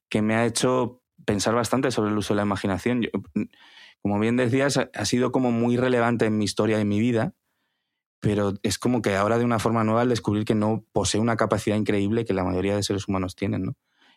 que 0.08 0.22
me 0.22 0.34
ha 0.36 0.46
hecho 0.46 1.02
pensar 1.26 1.54
bastante 1.54 1.90
sobre 1.90 2.10
el 2.10 2.18
uso 2.18 2.34
de 2.34 2.38
la 2.38 2.42
imaginación. 2.44 3.02
Yo, 3.02 3.10
como 4.02 4.18
bien 4.18 4.36
decías, 4.36 4.76
ha- 4.78 5.04
sido 5.04 5.32
como 5.32 5.50
muy 5.50 5.76
relevante 5.76 6.26
en 6.26 6.38
mi 6.38 6.44
historia 6.44 6.78
y 6.78 6.82
en 6.82 6.88
mi 6.88 7.00
vida, 7.00 7.34
pero 8.20 8.54
es 8.62 8.78
como 8.78 9.02
que 9.02 9.16
ahora 9.16 9.38
de 9.38 9.44
una 9.44 9.58
forma 9.58 9.84
nueva 9.84 10.02
al 10.02 10.08
descubrir 10.08 10.44
que 10.44 10.54
no 10.54 10.84
posee 10.92 11.20
una 11.20 11.36
capacidad 11.36 11.76
increíble 11.76 12.24
que 12.24 12.34
la 12.34 12.44
mayoría 12.44 12.76
de 12.76 12.82
seres 12.82 13.08
humanos 13.08 13.36
tienen, 13.36 13.64
¿no? 13.64 13.76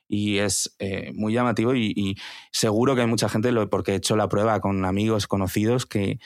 Y 0.10 0.38
es 0.40 0.76
eh, 0.80 1.12
muy 1.16 1.34
llamativo 1.34 1.76
y, 1.76 1.94
y 1.96 2.16
seguro 2.52 2.96
que 2.96 3.02
hay 3.02 3.08
mucha 3.08 3.28
gente, 3.30 3.52
porque 3.68 3.92
he 3.94 3.96
hecho 3.96 4.16
la 4.16 4.30
prueba 4.30 4.62
con 4.62 4.86
amigos 4.86 5.28
conocidos, 5.28 5.86
que, 5.86 6.20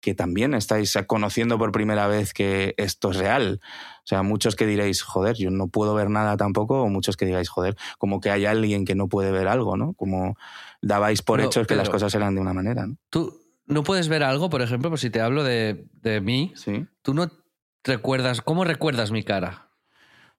que 0.00 0.14
también 0.14 0.54
estáis 0.54 0.96
conociendo 1.06 1.58
por 1.58 1.72
primera 1.72 2.06
vez 2.06 2.32
que 2.32 2.74
esto 2.76 3.10
es 3.10 3.16
real. 3.16 3.60
O 4.04 4.06
sea, 4.08 4.22
muchos 4.22 4.56
que 4.56 4.66
diréis, 4.66 5.02
joder, 5.02 5.36
yo 5.36 5.50
no 5.50 5.68
puedo 5.68 5.94
ver 5.94 6.08
nada 6.08 6.36
tampoco, 6.36 6.82
o 6.82 6.88
muchos 6.88 7.16
que 7.16 7.26
digáis, 7.26 7.48
joder, 7.48 7.76
como 7.98 8.20
que 8.20 8.30
hay 8.30 8.46
alguien 8.46 8.84
que 8.84 8.94
no 8.94 9.08
puede 9.08 9.32
ver 9.32 9.48
algo, 9.48 9.76
¿no? 9.76 9.92
Como 9.94 10.36
dabais 10.80 11.22
por 11.22 11.40
No, 11.40 11.46
hechos 11.46 11.66
que 11.66 11.74
las 11.74 11.90
cosas 11.90 12.14
eran 12.14 12.34
de 12.34 12.40
una 12.40 12.54
manera, 12.54 12.86
¿no? 12.86 12.96
Tú 13.10 13.40
no 13.66 13.82
puedes 13.82 14.08
ver 14.08 14.22
algo, 14.22 14.48
por 14.48 14.62
ejemplo, 14.62 14.88
pues 14.88 15.02
si 15.02 15.10
te 15.10 15.20
hablo 15.20 15.44
de, 15.44 15.84
de 16.00 16.20
mí, 16.20 16.52
Sí. 16.54 16.86
tú 17.02 17.12
no 17.12 17.30
recuerdas, 17.84 18.40
¿cómo 18.40 18.64
recuerdas 18.64 19.10
mi 19.10 19.22
cara? 19.22 19.67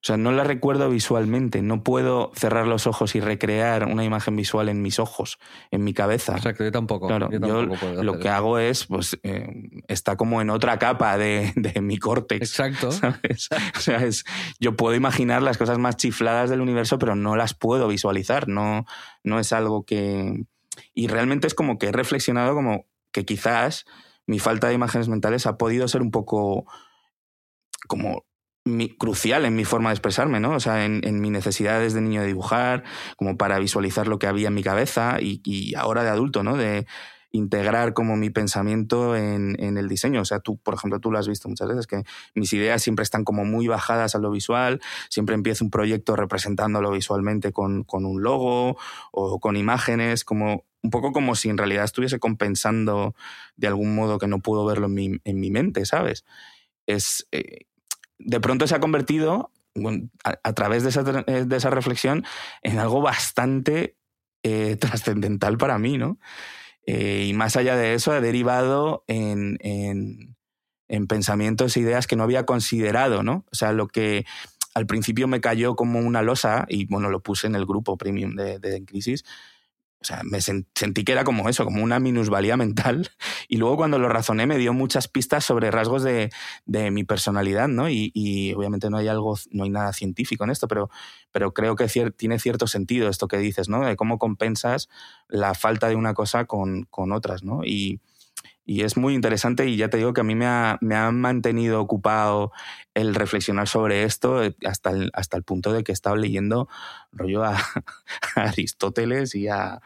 O 0.02 0.06
sea, 0.06 0.16
no 0.16 0.32
la 0.32 0.44
recuerdo 0.44 0.88
visualmente. 0.88 1.60
No 1.60 1.82
puedo 1.82 2.32
cerrar 2.34 2.66
los 2.66 2.86
ojos 2.86 3.14
y 3.14 3.20
recrear 3.20 3.84
una 3.84 4.02
imagen 4.02 4.34
visual 4.34 4.70
en 4.70 4.80
mis 4.80 4.98
ojos, 4.98 5.38
en 5.70 5.84
mi 5.84 5.92
cabeza. 5.92 6.36
Exacto, 6.36 6.64
yo 6.64 6.72
tampoco. 6.72 7.06
Claro, 7.06 7.28
yo 7.30 7.38
yo 7.38 7.58
tampoco 7.58 7.80
puedo 7.80 8.02
lo 8.02 8.14
que 8.14 8.28
eso. 8.28 8.30
hago 8.30 8.58
es, 8.58 8.86
pues, 8.86 9.18
eh, 9.22 9.82
está 9.88 10.16
como 10.16 10.40
en 10.40 10.48
otra 10.48 10.78
capa 10.78 11.18
de, 11.18 11.52
de 11.54 11.82
mi 11.82 11.98
córtex. 11.98 12.48
Exacto. 12.48 12.90
¿sabes? 12.92 13.50
O 13.76 13.80
sea, 13.80 14.02
es, 14.02 14.24
yo 14.58 14.74
puedo 14.74 14.94
imaginar 14.94 15.42
las 15.42 15.58
cosas 15.58 15.76
más 15.76 15.98
chifladas 15.98 16.48
del 16.48 16.62
universo, 16.62 16.98
pero 16.98 17.14
no 17.14 17.36
las 17.36 17.52
puedo 17.52 17.86
visualizar. 17.86 18.48
No, 18.48 18.86
no 19.22 19.38
es 19.38 19.52
algo 19.52 19.84
que. 19.84 20.46
Y 20.94 21.08
realmente 21.08 21.46
es 21.46 21.52
como 21.54 21.76
que 21.76 21.88
he 21.88 21.92
reflexionado 21.92 22.54
como 22.54 22.86
que 23.12 23.26
quizás 23.26 23.84
mi 24.26 24.38
falta 24.38 24.68
de 24.68 24.74
imágenes 24.74 25.10
mentales 25.10 25.46
ha 25.46 25.58
podido 25.58 25.88
ser 25.88 26.00
un 26.00 26.10
poco 26.10 26.64
como 27.86 28.24
mi- 28.76 28.88
crucial 28.96 29.44
en 29.44 29.54
mi 29.56 29.64
forma 29.64 29.90
de 29.90 29.94
expresarme, 29.94 30.40
¿no? 30.40 30.52
O 30.52 30.60
sea, 30.60 30.84
en, 30.84 31.00
en 31.04 31.20
mi 31.20 31.30
necesidad 31.30 31.80
desde 31.80 32.00
niño 32.00 32.20
de 32.22 32.28
dibujar, 32.28 32.84
como 33.16 33.36
para 33.36 33.58
visualizar 33.58 34.08
lo 34.08 34.18
que 34.18 34.26
había 34.26 34.48
en 34.48 34.54
mi 34.54 34.62
cabeza 34.62 35.18
y, 35.20 35.40
y 35.44 35.74
ahora 35.74 36.02
de 36.04 36.10
adulto, 36.10 36.42
¿no? 36.42 36.56
De 36.56 36.86
integrar 37.32 37.92
como 37.94 38.16
mi 38.16 38.28
pensamiento 38.30 39.14
en, 39.16 39.54
en 39.62 39.78
el 39.78 39.88
diseño. 39.88 40.20
O 40.22 40.24
sea, 40.24 40.40
tú, 40.40 40.58
por 40.58 40.74
ejemplo, 40.74 40.98
tú 40.98 41.12
lo 41.12 41.18
has 41.18 41.28
visto 41.28 41.48
muchas 41.48 41.68
veces, 41.68 41.86
que 41.86 42.02
mis 42.34 42.52
ideas 42.52 42.82
siempre 42.82 43.04
están 43.04 43.22
como 43.24 43.44
muy 43.44 43.68
bajadas 43.68 44.14
a 44.16 44.18
lo 44.18 44.30
visual, 44.32 44.80
siempre 45.08 45.36
empiezo 45.36 45.64
un 45.64 45.70
proyecto 45.70 46.16
representándolo 46.16 46.90
visualmente 46.90 47.52
con, 47.52 47.84
con 47.84 48.04
un 48.04 48.22
logo 48.22 48.76
o 49.12 49.38
con 49.38 49.56
imágenes, 49.56 50.24
como 50.24 50.64
un 50.82 50.90
poco 50.90 51.12
como 51.12 51.34
si 51.36 51.50
en 51.50 51.58
realidad 51.58 51.84
estuviese 51.84 52.18
compensando 52.18 53.14
de 53.56 53.68
algún 53.68 53.94
modo 53.94 54.18
que 54.18 54.26
no 54.26 54.40
puedo 54.40 54.64
verlo 54.64 54.86
en 54.86 54.94
mi, 54.94 55.10
en 55.24 55.38
mi 55.38 55.50
mente, 55.52 55.86
¿sabes? 55.86 56.24
Es, 56.86 57.28
eh, 57.32 57.66
de 58.20 58.40
pronto 58.40 58.66
se 58.66 58.74
ha 58.74 58.80
convertido, 58.80 59.50
a, 60.24 60.52
través 60.52 60.82
de 60.82 60.88
esa, 60.88 61.24
eh, 61.26 61.44
de 61.46 61.56
esa 61.56 61.70
reflexión, 61.70 62.24
en 62.62 62.78
algo 62.78 63.00
bastante 63.00 63.96
eh, 64.42 64.76
trascendental 64.80 65.58
para 65.58 65.78
mí, 65.78 65.98
¿no? 65.98 66.18
Eh, 66.86 67.26
y 67.28 67.32
más 67.34 67.56
allá 67.56 67.76
de 67.76 67.94
eso, 67.94 68.12
ha 68.12 68.20
derivado 68.20 69.04
en, 69.06 69.58
en, 69.60 70.36
en 70.88 71.06
pensamientos 71.06 71.76
e 71.76 71.80
ideas 71.80 72.06
que 72.06 72.16
no 72.16 72.24
había 72.24 72.46
considerado, 72.46 73.22
¿no? 73.22 73.44
O 73.52 73.54
sea, 73.54 73.72
lo 73.72 73.86
que 73.86 74.24
al 74.74 74.86
principio 74.86 75.28
me 75.28 75.40
cayó 75.40 75.76
como 75.76 76.00
una 76.00 76.22
losa, 76.22 76.66
y 76.68 76.86
bueno, 76.86 77.10
lo 77.10 77.22
puse 77.22 77.46
en 77.46 77.54
el 77.54 77.66
grupo 77.66 77.96
premium 77.96 78.34
de, 78.34 78.58
de 78.58 78.76
En 78.76 78.84
Crisis, 78.86 79.24
o 80.02 80.04
sea, 80.04 80.22
me 80.24 80.38
sen- 80.38 80.66
sentí 80.74 81.04
que 81.04 81.12
era 81.12 81.24
como 81.24 81.48
eso, 81.48 81.64
como 81.64 81.82
una 81.84 82.00
minusvalía 82.00 82.56
mental. 82.56 83.10
Y 83.48 83.58
luego 83.58 83.76
cuando 83.76 83.98
lo 83.98 84.08
razoné 84.08 84.46
me 84.46 84.56
dio 84.58 84.72
muchas 84.72 85.08
pistas 85.08 85.44
sobre 85.44 85.70
rasgos 85.70 86.02
de, 86.02 86.30
de 86.64 86.90
mi 86.90 87.04
personalidad, 87.04 87.68
¿no? 87.68 87.88
Y, 87.90 88.10
y 88.14 88.54
obviamente 88.54 88.88
no 88.90 88.96
hay 88.98 89.08
algo, 89.08 89.36
no 89.50 89.64
hay 89.64 89.70
nada 89.70 89.92
científico 89.92 90.44
en 90.44 90.50
esto, 90.50 90.68
pero, 90.68 90.88
pero 91.32 91.52
creo 91.52 91.76
que 91.76 91.86
tiene 92.16 92.38
cierto 92.38 92.66
sentido 92.66 93.08
esto 93.08 93.28
que 93.28 93.38
dices, 93.38 93.68
¿no? 93.68 93.84
De 93.86 93.96
cómo 93.96 94.18
compensas 94.18 94.88
la 95.28 95.54
falta 95.54 95.88
de 95.88 95.96
una 95.96 96.14
cosa 96.14 96.44
con, 96.46 96.84
con 96.90 97.12
otras, 97.12 97.42
¿no? 97.42 97.64
Y, 97.64 98.00
y 98.70 98.84
es 98.84 98.96
muy 98.96 99.14
interesante 99.14 99.66
y 99.66 99.76
ya 99.76 99.90
te 99.90 99.96
digo 99.96 100.12
que 100.12 100.20
a 100.20 100.24
mí 100.24 100.36
me 100.36 100.46
ha, 100.46 100.78
me 100.80 100.94
ha 100.94 101.10
mantenido 101.10 101.80
ocupado 101.80 102.52
el 102.94 103.16
reflexionar 103.16 103.66
sobre 103.66 104.04
esto 104.04 104.44
eh, 104.44 104.54
hasta 104.64 104.90
el, 104.90 105.10
hasta 105.12 105.36
el 105.36 105.42
punto 105.42 105.72
de 105.72 105.82
que 105.82 105.90
he 105.90 105.92
estado 105.92 106.14
leyendo 106.14 106.68
rollo 107.10 107.42
a, 107.42 107.58
Aristóteles 108.36 109.34
y 109.34 109.48
a, 109.48 109.80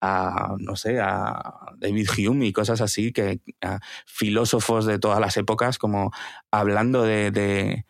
a, 0.00 0.54
no 0.58 0.74
sé, 0.74 1.00
a 1.00 1.74
David 1.76 2.08
Hume 2.16 2.46
y 2.46 2.54
cosas 2.54 2.80
así, 2.80 3.12
que 3.12 3.42
filósofos 4.06 4.86
de 4.86 4.98
todas 4.98 5.20
las 5.20 5.36
épocas, 5.36 5.76
como 5.76 6.10
hablando 6.50 7.02
de, 7.02 7.32
de, 7.32 7.84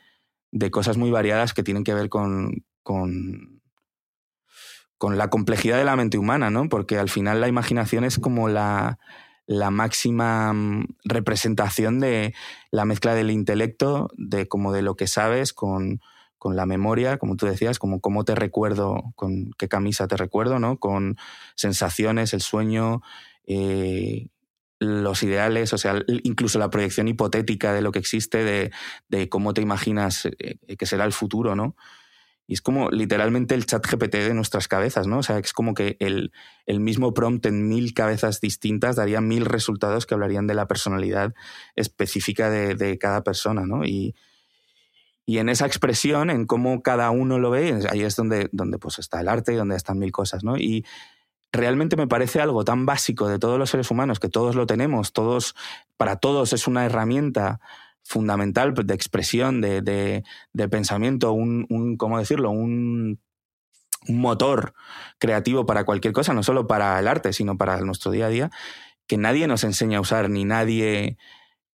de 0.50 0.70
cosas 0.72 0.96
muy 0.96 1.12
variadas 1.12 1.54
que 1.54 1.62
tienen 1.62 1.84
que 1.84 1.94
ver 1.94 2.08
con, 2.08 2.64
con, 2.82 3.62
con 4.98 5.16
la 5.16 5.30
complejidad 5.30 5.78
de 5.78 5.84
la 5.84 5.94
mente 5.94 6.18
humana, 6.18 6.50
¿no? 6.50 6.68
Porque 6.68 6.98
al 6.98 7.08
final 7.08 7.40
la 7.40 7.46
imaginación 7.46 8.02
es 8.02 8.18
como 8.18 8.48
la, 8.48 8.98
la 9.50 9.72
máxima 9.72 10.52
mm, 10.52 10.86
representación 11.02 11.98
de 11.98 12.34
la 12.70 12.84
mezcla 12.84 13.16
del 13.16 13.32
intelecto, 13.32 14.08
de 14.16 14.46
como 14.46 14.70
de 14.72 14.82
lo 14.82 14.94
que 14.94 15.08
sabes 15.08 15.52
con, 15.52 16.00
con 16.38 16.54
la 16.54 16.66
memoria, 16.66 17.18
como 17.18 17.34
tú 17.34 17.46
decías, 17.46 17.80
como 17.80 18.00
cómo 18.00 18.24
te 18.24 18.36
recuerdo, 18.36 19.02
con 19.16 19.50
qué 19.58 19.66
camisa 19.66 20.06
te 20.06 20.16
recuerdo, 20.16 20.60
¿no? 20.60 20.78
Con 20.78 21.16
sensaciones, 21.56 22.32
el 22.32 22.42
sueño, 22.42 23.02
eh, 23.44 24.28
los 24.78 25.20
ideales, 25.24 25.72
o 25.72 25.78
sea, 25.78 26.00
incluso 26.22 26.60
la 26.60 26.70
proyección 26.70 27.08
hipotética 27.08 27.72
de 27.72 27.82
lo 27.82 27.90
que 27.90 27.98
existe, 27.98 28.44
de, 28.44 28.70
de 29.08 29.28
cómo 29.28 29.52
te 29.52 29.62
imaginas 29.62 30.28
eh, 30.38 30.76
que 30.76 30.86
será 30.86 31.04
el 31.04 31.12
futuro, 31.12 31.56
¿no? 31.56 31.74
Y 32.50 32.54
es 32.54 32.62
como 32.62 32.90
literalmente 32.90 33.54
el 33.54 33.64
chat 33.64 33.86
GPT 33.86 34.14
de 34.14 34.34
nuestras 34.34 34.66
cabezas, 34.66 35.06
¿no? 35.06 35.18
O 35.18 35.22
sea, 35.22 35.38
es 35.38 35.52
como 35.52 35.72
que 35.72 35.96
el, 36.00 36.32
el 36.66 36.80
mismo 36.80 37.14
prompt 37.14 37.46
en 37.46 37.68
mil 37.68 37.94
cabezas 37.94 38.40
distintas 38.40 38.96
daría 38.96 39.20
mil 39.20 39.46
resultados 39.46 40.04
que 40.04 40.14
hablarían 40.14 40.48
de 40.48 40.54
la 40.54 40.66
personalidad 40.66 41.32
específica 41.76 42.50
de, 42.50 42.74
de 42.74 42.98
cada 42.98 43.22
persona, 43.22 43.66
¿no? 43.66 43.84
Y, 43.84 44.16
y 45.24 45.38
en 45.38 45.48
esa 45.48 45.64
expresión, 45.64 46.28
en 46.28 46.44
cómo 46.44 46.82
cada 46.82 47.12
uno 47.12 47.38
lo 47.38 47.50
ve, 47.50 47.86
ahí 47.88 48.02
es 48.02 48.16
donde, 48.16 48.48
donde 48.50 48.78
pues 48.78 48.98
está 48.98 49.20
el 49.20 49.28
arte 49.28 49.52
y 49.52 49.56
donde 49.56 49.76
están 49.76 50.00
mil 50.00 50.10
cosas, 50.10 50.42
¿no? 50.42 50.56
Y 50.56 50.84
realmente 51.52 51.94
me 51.94 52.08
parece 52.08 52.40
algo 52.40 52.64
tan 52.64 52.84
básico 52.84 53.28
de 53.28 53.38
todos 53.38 53.60
los 53.60 53.70
seres 53.70 53.92
humanos, 53.92 54.18
que 54.18 54.28
todos 54.28 54.56
lo 54.56 54.66
tenemos, 54.66 55.12
todos, 55.12 55.54
para 55.96 56.16
todos 56.16 56.52
es 56.52 56.66
una 56.66 56.84
herramienta 56.84 57.60
fundamental 58.04 58.74
de 58.74 58.94
expresión, 58.94 59.60
de, 59.60 59.82
de, 59.82 60.68
pensamiento, 60.68 61.32
un, 61.32 61.66
un, 61.68 61.96
¿cómo 61.96 62.18
decirlo? 62.18 62.50
Un, 62.50 63.20
un 64.08 64.20
motor 64.20 64.74
creativo 65.18 65.66
para 65.66 65.84
cualquier 65.84 66.12
cosa, 66.12 66.34
no 66.34 66.42
solo 66.42 66.66
para 66.66 66.98
el 66.98 67.08
arte, 67.08 67.32
sino 67.32 67.56
para 67.56 67.80
nuestro 67.80 68.10
día 68.10 68.26
a 68.26 68.30
día, 68.30 68.50
que 69.06 69.16
nadie 69.16 69.46
nos 69.46 69.64
enseña 69.64 69.98
a 69.98 70.00
usar, 70.00 70.30
ni 70.30 70.44
nadie 70.44 71.18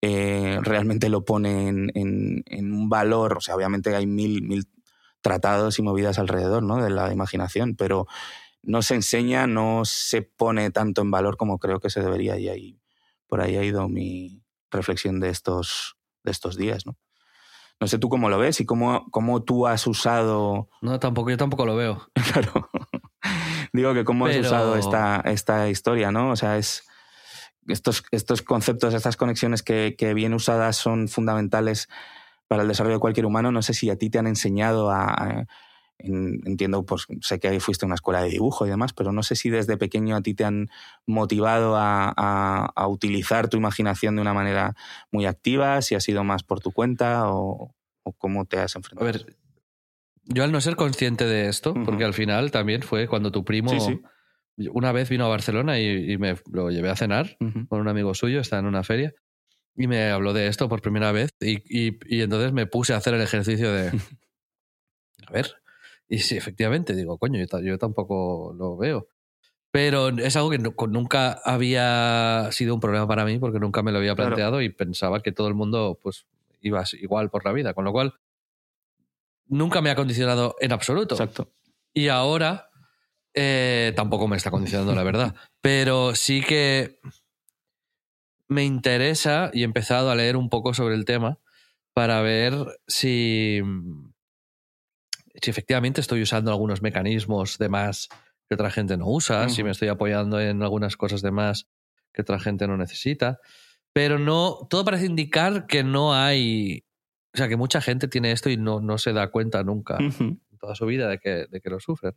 eh, 0.03 0.59
realmente 0.62 1.09
lo 1.09 1.24
pone 1.24 1.68
en, 1.68 1.91
en, 1.95 2.43
en, 2.47 2.72
un 2.72 2.89
valor. 2.89 3.39
O 3.39 3.41
sea, 3.41 3.57
obviamente 3.57 3.95
hay 3.95 4.07
mil, 4.07 4.43
mil 4.43 4.68
tratados 5.20 5.79
y 5.79 5.83
movidas 5.83 6.18
alrededor 6.18 6.62
¿no? 6.62 6.83
de 6.83 6.91
la 6.91 7.12
imaginación, 7.12 7.74
pero 7.77 8.07
no 8.62 8.83
se 8.83 8.95
enseña, 8.95 9.47
no 9.47 9.85
se 9.85 10.22
pone 10.22 10.70
tanto 10.70 11.03
en 11.03 11.11
valor 11.11 11.37
como 11.37 11.59
creo 11.59 11.81
que 11.81 11.91
se 11.91 12.01
debería. 12.01 12.39
Y 12.39 12.49
ahí, 12.49 12.81
por 13.27 13.41
ahí 13.41 13.57
ha 13.57 13.64
ido 13.64 13.89
mi 13.89 14.43
reflexión 14.70 15.20
de 15.20 15.31
estos, 15.31 15.95
de 16.27 16.33
estos 16.33 16.59
días. 16.59 16.85
¿no? 16.85 16.99
No 17.81 17.87
sé 17.87 17.99
tú 17.99 18.09
cómo 18.09 18.29
lo 18.29 18.39
ves 18.39 18.61
y 18.61 18.66
cómo, 18.66 19.07
cómo 19.11 19.43
tú 19.43 19.66
has 19.66 19.87
usado. 19.87 20.68
No, 20.83 21.01
tampoco, 21.01 21.31
yo 21.31 21.37
tampoco 21.37 21.64
lo 21.64 21.77
veo. 21.77 22.09
claro. 22.33 22.68
Digo 23.72 23.95
que 23.95 24.05
cómo 24.05 24.27
Pero... 24.27 24.41
has 24.41 24.47
usado 24.47 24.77
esta, 24.77 25.22
esta 25.24 25.68
historia, 25.68 26.11
¿no? 26.11 26.31
O 26.31 26.37
sea, 26.37 26.59
es. 26.59 26.85
Estos, 27.68 28.05
estos 28.12 28.43
conceptos, 28.43 28.95
estas 28.95 29.16
conexiones 29.16 29.64
que, 29.64 29.97
que, 29.99 30.14
bien 30.14 30.35
usadas 30.35 30.77
son 30.77 31.09
fundamentales 31.09 31.89
para 32.47 32.62
el 32.62 32.68
desarrollo 32.68 32.95
de 32.95 33.01
cualquier 33.01 33.27
humano. 33.27 33.51
No 33.51 33.61
sé 33.61 33.74
si 33.74 33.91
a 33.91 33.97
ti 33.97 34.09
te 34.09 34.20
han 34.20 34.29
enseñado 34.29 34.93
a. 34.93 35.47
entiendo, 35.99 36.84
pues 36.84 37.07
sé 37.22 37.38
que 37.40 37.59
fuiste 37.61 37.84
a 37.84 37.86
una 37.86 37.94
escuela 37.94 38.22
de 38.22 38.28
dibujo 38.28 38.66
y 38.66 38.70
demás, 38.70 38.92
pero 38.92 39.12
no 39.12 39.22
sé 39.22 39.36
si 39.36 39.51
desde 39.51 39.76
pequeño 39.76 40.16
a 40.16 40.20
ti 40.20 40.34
te 40.34 40.44
han 40.44 40.68
motivado 41.07 41.76
a, 41.76 42.12
a, 42.16 42.66
a 42.74 42.88
utilizar 42.88 43.49
tu 43.49 43.57
imaginación 43.57 44.16
de 44.16 44.22
una 44.22 44.34
manera 44.34 44.74
muy 45.11 45.26
activa, 45.26 45.80
si 45.82 45.94
ha 45.94 46.01
sido 46.01 46.22
más 46.24 46.42
por 46.42 46.61
tu 46.61 46.70
cuenta 46.70 47.30
o, 47.30 47.74
o 48.03 48.12
cómo 48.12 48.44
te 48.44 48.59
has 48.59 48.76
enfrentado. 48.76 49.09
A 49.09 49.12
ver, 49.12 49.36
yo 50.24 50.44
al 50.44 50.53
no 50.53 50.61
ser 50.61 50.76
consciente 50.76 51.24
de 51.24 51.49
esto, 51.49 51.72
uh 51.72 51.74
-huh. 51.76 51.84
porque 51.84 52.05
al 52.05 52.14
final 52.14 52.51
también 52.51 52.82
fue 52.82 53.09
cuando 53.09 53.30
tu 53.32 53.44
primo 53.44 53.70
sí, 53.70 53.80
sí. 53.80 54.68
una 54.72 54.92
vez 54.92 55.09
vino 55.09 55.24
a 55.24 55.28
Barcelona 55.28 55.78
y, 55.78 56.12
y, 56.12 56.18
me 56.18 56.36
lo 56.53 56.70
llevé 56.70 56.90
a 56.90 56.97
cenar 56.97 57.36
uh 57.40 57.47
-huh. 57.47 57.68
con 57.68 57.80
un 57.80 57.88
amigo 57.88 58.14
suyo, 58.14 58.40
está 58.40 58.59
en 58.59 58.66
una 58.66 58.82
feria, 58.82 59.14
y 59.76 59.86
me 59.86 60.11
habló 60.11 60.32
de 60.32 60.49
esto 60.49 60.68
por 60.68 60.82
primera 60.82 61.12
vez 61.12 61.30
y, 61.40 61.57
y, 61.68 61.99
y 62.07 62.22
entonces 62.22 62.53
me 62.53 62.66
puse 62.66 62.94
a 62.94 62.97
hacer 62.97 63.14
el 63.14 63.22
ejercicio 63.22 63.72
de, 63.72 63.88
a 65.28 65.32
ver, 65.32 65.55
y 66.09 66.18
sí, 66.18 66.36
efectivamente, 66.36 66.94
digo, 66.94 67.18
coño, 67.18 67.38
yo, 67.44 67.61
yo 67.61 67.78
tampoco 67.78 68.54
lo 68.57 68.76
veo. 68.76 69.09
Pero 69.70 70.09
es 70.09 70.36
algo 70.36 70.50
que 70.50 70.59
no, 70.59 70.74
nunca 70.88 71.32
había 71.44 72.48
sido 72.52 72.74
un 72.74 72.80
problema 72.80 73.07
para 73.07 73.24
mí 73.24 73.38
porque 73.38 73.59
nunca 73.59 73.82
me 73.82 73.92
lo 73.92 73.98
había 73.98 74.14
planteado 74.14 74.52
claro. 74.52 74.62
y 74.62 74.70
pensaba 74.70 75.20
que 75.20 75.32
todo 75.32 75.48
el 75.48 75.54
mundo 75.54 75.98
pues 76.02 76.26
iba 76.61 76.82
igual 77.00 77.30
por 77.30 77.44
la 77.44 77.52
vida, 77.52 77.74
con 77.74 77.84
lo 77.84 77.92
cual 77.92 78.14
nunca 79.48 79.80
me 79.82 79.90
ha 79.90 79.94
condicionado 79.94 80.57
en 80.61 80.72
absoluto. 80.72 81.14
Exacto. 81.14 81.52
Y 81.92 82.09
ahora 82.09 82.70
eh, 83.34 83.92
tampoco 83.96 84.28
me 84.28 84.36
está 84.36 84.50
condicionando, 84.50 84.94
la 84.94 85.02
verdad. 85.02 85.34
Pero 85.61 86.14
sí 86.14 86.42
que 86.42 86.98
me 88.48 88.64
interesa 88.64 89.50
y 89.52 89.62
he 89.62 89.64
empezado 89.64 90.11
a 90.11 90.14
leer 90.14 90.36
un 90.36 90.48
poco 90.48 90.72
sobre 90.72 90.94
el 90.94 91.04
tema 91.04 91.38
para 91.92 92.20
ver 92.20 92.54
si, 92.86 93.61
si 95.41 95.51
efectivamente 95.51 96.01
estoy 96.01 96.22
usando 96.22 96.51
algunos 96.51 96.82
mecanismos 96.82 97.59
de 97.59 97.68
más 97.68 98.09
que 98.49 98.55
otra 98.55 98.70
gente 98.70 98.97
no 98.97 99.09
usa, 99.09 99.43
uh 99.43 99.47
-huh. 99.47 99.49
si 99.49 99.64
me 99.64 99.70
estoy 99.70 99.89
apoyando 99.89 100.41
en 100.41 100.62
algunas 100.62 100.97
cosas 100.97 101.22
de 101.22 101.30
más 101.30 101.66
que 102.12 102.22
otra 102.22 102.39
gente 102.39 102.66
no 102.66 102.76
necesita. 102.76 103.39
Pero 103.93 104.18
no, 104.18 104.66
todo 104.68 104.84
parece 104.84 105.07
indicar 105.07 105.66
que 105.66 105.82
no 105.82 106.14
hay 106.14 106.84
O 107.34 107.39
sea, 107.39 107.49
que 107.49 107.57
mucha 107.57 107.80
gente 107.80 108.09
tiene 108.09 108.32
esto 108.32 108.49
y 108.49 108.57
no, 108.57 108.80
no 108.80 108.97
se 108.99 109.12
da 109.12 109.30
cuenta 109.30 109.62
nunca 109.62 109.99
en 109.99 110.41
toda 110.59 110.74
su 110.74 110.87
vida 110.87 111.09
de 111.09 111.18
que, 111.18 111.47
de 111.51 111.61
que 111.61 111.70
lo 111.70 111.80
sufren. 111.80 112.14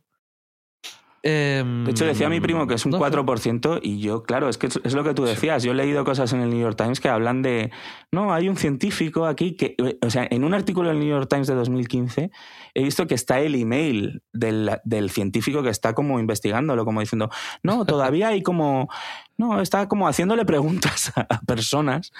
Em, 1.22 1.84
De 1.84 1.90
hecho, 1.90 2.06
decía 2.06 2.30
mi 2.30 2.40
primo 2.40 2.66
que 2.66 2.74
es 2.74 2.86
un 2.86 2.92
no 2.92 2.96
sé. 2.96 3.00
4% 3.00 3.78
y 3.82 4.00
yo, 4.00 4.22
claro, 4.22 4.48
es 4.48 4.56
que 4.56 4.68
es- 4.68 4.94
lo 4.94 5.04
que 5.04 5.12
tú 5.12 5.24
decías. 5.24 5.62
Yo 5.62 5.72
he 5.72 5.74
leído 5.74 6.02
cosas 6.02 6.32
en 6.32 6.40
el 6.40 6.48
New 6.48 6.60
York 6.60 6.76
Times 6.78 6.98
que 6.98 7.10
hablan 7.10 7.42
de, 7.42 7.70
no, 8.10 8.32
hay 8.32 8.48
un 8.48 8.56
científico 8.56 9.26
aquí 9.26 9.54
que, 9.54 9.76
o 10.00 10.08
sea, 10.08 10.26
en 10.30 10.44
un 10.44 10.54
artículo 10.54 10.88
del 10.88 10.98
New 10.98 11.08
York 11.08 11.28
Times 11.28 11.46
de 11.46 11.54
2015 11.54 12.30
he 12.72 12.82
visto 12.82 13.06
que 13.06 13.14
está 13.14 13.40
el 13.40 13.54
email 13.54 14.22
del, 14.32 14.70
del 14.84 15.10
científico 15.10 15.62
que 15.62 15.68
está 15.68 15.94
como 15.94 16.18
investigándolo, 16.20 16.86
como 16.86 17.00
diciendo, 17.00 17.28
no, 17.62 17.84
todavía 17.86 18.28
hay 18.28 18.42
como, 18.42 18.88
no, 19.36 19.60
está 19.60 19.88
como 19.88 20.08
haciéndole 20.08 20.46
preguntas 20.46 21.12
a, 21.16 21.26
a 21.28 21.40
personas 21.42 22.12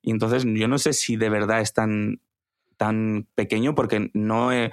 y 0.00 0.12
entonces 0.12 0.44
yo 0.46 0.66
no 0.66 0.78
sé 0.78 0.94
si 0.94 1.16
de 1.16 1.28
verdad 1.28 1.60
es 1.60 1.74
tan, 1.74 2.20
tan 2.78 3.26
pequeño 3.34 3.74
porque 3.74 4.10
no 4.14 4.50
he, 4.52 4.72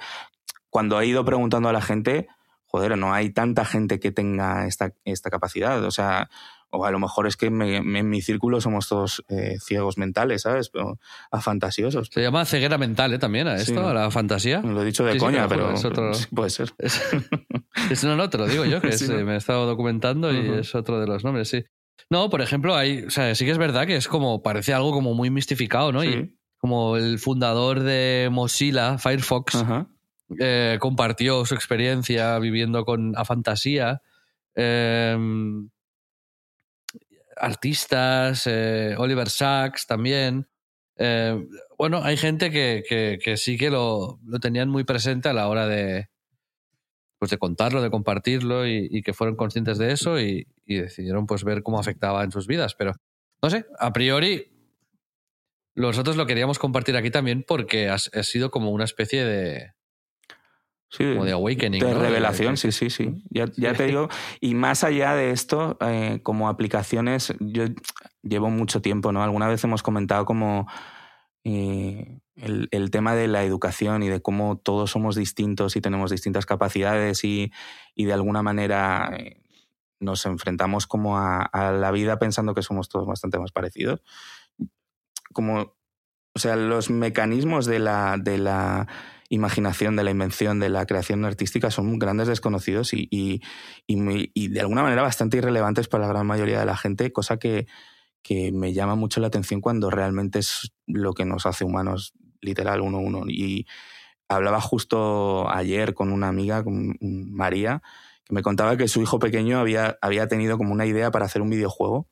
cuando 0.70 0.98
he 1.00 1.06
ido 1.06 1.24
preguntando 1.24 1.68
a 1.68 1.72
la 1.72 1.82
gente, 1.82 2.28
joder, 2.74 2.98
no 2.98 3.12
hay 3.14 3.30
tanta 3.30 3.64
gente 3.64 4.00
que 4.00 4.10
tenga 4.10 4.66
esta, 4.66 4.92
esta 5.04 5.30
capacidad. 5.30 5.82
O 5.84 5.90
sea, 5.92 6.28
o 6.70 6.84
a 6.84 6.90
lo 6.90 6.98
mejor 6.98 7.28
es 7.28 7.36
que 7.36 7.50
me- 7.50 7.80
me- 7.82 8.00
en 8.00 8.08
mi 8.08 8.20
círculo 8.20 8.60
somos 8.60 8.88
todos 8.88 9.22
eh, 9.28 9.58
ciegos 9.60 9.96
mentales, 9.96 10.42
¿sabes? 10.42 10.70
Pero 10.70 10.98
afantasiosos. 11.30 12.08
Se 12.12 12.20
llama 12.20 12.44
ceguera 12.44 12.76
mental, 12.78 13.12
¿eh? 13.14 13.18
También 13.20 13.46
a 13.46 13.54
esto, 13.54 13.80
Sí. 13.80 13.86
a 13.88 13.94
la 13.94 14.10
fantasía. 14.10 14.60
Lo 14.60 14.82
he 14.82 14.84
dicho 14.84 15.04
de 15.04 15.12
Sí, 15.12 15.18
sí, 15.20 15.24
coña, 15.24 15.44
juro, 15.44 15.48
pero 15.50 15.70
es 15.72 15.84
otro- 15.84 16.14
sí, 16.14 16.26
puede 16.34 16.50
ser. 16.50 16.72
Es, 16.78 17.00
es- 17.90 18.02
no, 18.04 18.16
no, 18.16 18.28
te 18.28 18.38
lo 18.38 18.46
digo 18.46 18.64
yo, 18.64 18.80
que 18.80 18.88
es, 18.98 18.98
Sí, 18.98 19.08
¿no? 19.08 19.18
eh, 19.18 19.24
me 19.24 19.34
he 19.34 19.36
estado 19.36 19.66
documentando 19.66 20.32
y 20.32 20.58
es 20.58 20.74
otro 20.74 20.98
de 21.00 21.06
los 21.06 21.22
nombres, 21.22 21.48
sí. 21.48 21.64
No, 22.10 22.28
por 22.28 22.42
ejemplo, 22.42 22.74
hay, 22.74 23.04
o 23.04 23.10
sea, 23.10 23.34
sí 23.36 23.44
que 23.44 23.52
es 23.52 23.58
verdad 23.58 23.86
que 23.86 23.94
es 23.96 24.08
como, 24.08 24.42
parece 24.42 24.74
algo 24.74 24.90
como 24.90 25.14
muy 25.14 25.30
mistificado, 25.30 25.92
¿no? 25.92 26.02
Y 26.02 26.12
Sí. 26.12 26.36
como 26.58 26.96
el 26.96 27.18
fundador 27.20 27.80
de 27.80 28.28
Mozilla, 28.32 28.98
Firefox, 28.98 29.54
Ajá. 29.54 29.86
Eh, 30.38 30.78
compartió 30.80 31.44
su 31.44 31.54
experiencia 31.54 32.38
viviendo 32.38 32.84
con 32.84 33.16
a 33.16 33.24
fantasía. 33.24 34.02
Eh, 34.54 35.16
artistas, 37.36 38.46
eh, 38.46 38.94
Oliver 38.96 39.28
Sacks 39.28 39.86
también. 39.86 40.48
Bueno, 41.76 42.02
hay 42.04 42.16
gente 42.16 42.50
que, 42.50 42.82
que- 43.22 43.36
sí 43.36 43.56
que 43.58 43.70
lo, 43.70 44.20
lo 44.24 44.38
tenían 44.38 44.68
muy 44.68 44.84
presente 44.84 45.28
a 45.28 45.32
la 45.32 45.48
hora 45.48 45.66
de, 45.66 46.08
pues 47.18 47.30
de 47.30 47.38
contarlo, 47.38 47.80
de 47.80 47.90
compartirlo 47.90 48.66
y, 48.66 49.00
que 49.02 49.14
fueron 49.14 49.34
conscientes 49.36 49.78
de 49.78 49.92
eso 49.92 50.20
y, 50.20 50.46
decidieron 50.66 51.26
pues 51.26 51.42
ver 51.42 51.62
cómo 51.62 51.78
afectaba 51.78 52.22
en 52.22 52.30
sus 52.30 52.46
vidas. 52.46 52.74
Pero 52.74 52.92
no 53.42 53.48
sé, 53.48 53.66
a 53.78 53.92
priori 53.92 54.52
nosotros 55.74 56.16
lo 56.16 56.26
queríamos 56.26 56.58
compartir 56.58 56.96
aquí 56.96 57.10
también 57.10 57.42
porque 57.46 57.88
ha 57.88 57.98
sido 57.98 58.50
como 58.50 58.70
una 58.70 58.84
especie 58.84 59.24
de, 59.24 59.72
Sí, 60.88 61.04
como 61.12 61.24
de 61.24 61.32
awakening. 61.32 61.80
de 61.80 61.92
¿no? 61.92 62.00
revelación, 62.00 62.56
sí, 62.56 62.70
sí, 62.70 62.88
sí. 62.90 63.14
Ya, 63.30 63.46
ya 63.56 63.74
te 63.74 63.86
digo, 63.86 64.08
y 64.40 64.54
más 64.54 64.84
allá 64.84 65.14
de 65.14 65.30
esto, 65.30 65.76
eh, 65.80 66.20
como 66.22 66.48
aplicaciones, 66.48 67.34
yo 67.40 67.64
llevo 68.22 68.50
mucho 68.50 68.80
tiempo, 68.80 69.10
¿no? 69.10 69.22
Alguna 69.22 69.48
vez 69.48 69.64
hemos 69.64 69.82
comentado 69.82 70.24
como 70.24 70.68
eh, 71.42 72.20
el, 72.36 72.68
el 72.70 72.90
tema 72.90 73.14
de 73.14 73.28
la 73.28 73.44
educación 73.44 74.02
y 74.02 74.08
de 74.08 74.22
cómo 74.22 74.56
todos 74.58 74.90
somos 74.90 75.16
distintos 75.16 75.76
y 75.76 75.80
tenemos 75.80 76.10
distintas 76.10 76.46
capacidades 76.46 77.24
y, 77.24 77.52
y 77.94 78.04
de 78.04 78.12
alguna 78.12 78.42
manera 78.42 79.10
eh, 79.18 79.42
nos 80.00 80.24
enfrentamos 80.26 80.86
como 80.86 81.18
a, 81.18 81.42
a 81.42 81.72
la 81.72 81.90
vida 81.90 82.18
pensando 82.18 82.54
que 82.54 82.62
somos 82.62 82.88
todos 82.88 83.06
bastante 83.06 83.38
más 83.38 83.52
parecidos. 83.52 84.02
Como, 85.32 85.74
o 86.34 86.38
sea, 86.38 86.56
los 86.56 86.90
mecanismos 86.90 87.66
de 87.66 87.78
la, 87.78 88.16
de 88.18 88.38
la 88.38 88.86
imaginación, 89.34 89.96
de 89.96 90.04
la 90.04 90.10
invención, 90.10 90.60
de 90.60 90.68
la 90.68 90.86
creación 90.86 91.24
artística 91.24 91.70
son 91.70 91.98
grandes 91.98 92.28
desconocidos 92.28 92.92
y, 92.92 93.40
de 93.88 94.60
alguna 94.60 94.82
manera 94.82 95.02
bastante 95.02 95.36
irrelevantes 95.38 95.88
para 95.88 96.06
la 96.06 96.12
gran 96.12 96.26
mayoría 96.26 96.60
de 96.60 96.66
la 96.66 96.76
gente, 96.76 97.12
cosa 97.12 97.38
que, 97.38 97.66
que 98.22 98.52
me 98.52 98.72
llama 98.72 98.94
mucho 98.94 99.20
la 99.20 99.26
atención 99.26 99.60
cuando 99.60 99.90
realmente 99.90 100.38
es 100.38 100.72
lo 100.86 101.12
que 101.12 101.24
nos 101.24 101.46
hace 101.46 101.64
humanos, 101.64 102.14
literal, 102.40 102.80
uno 102.80 102.98
a 102.98 103.00
uno. 103.00 103.24
Y 103.28 103.66
hablaba 104.28 104.60
justo 104.60 105.50
ayer 105.50 105.94
con 105.94 106.12
una 106.12 106.28
amiga, 106.28 106.64
con 106.64 106.96
María, 107.00 107.82
que 108.24 108.34
me 108.34 108.42
contaba 108.42 108.76
que 108.76 108.88
su 108.88 109.02
hijo 109.02 109.18
pequeño 109.18 109.58
había, 109.58 109.98
había 110.00 110.28
tenido 110.28 110.56
como 110.56 110.72
una 110.72 110.86
idea 110.86 111.10
para 111.10 111.26
hacer 111.26 111.42
un 111.42 111.50
videojuego 111.50 112.08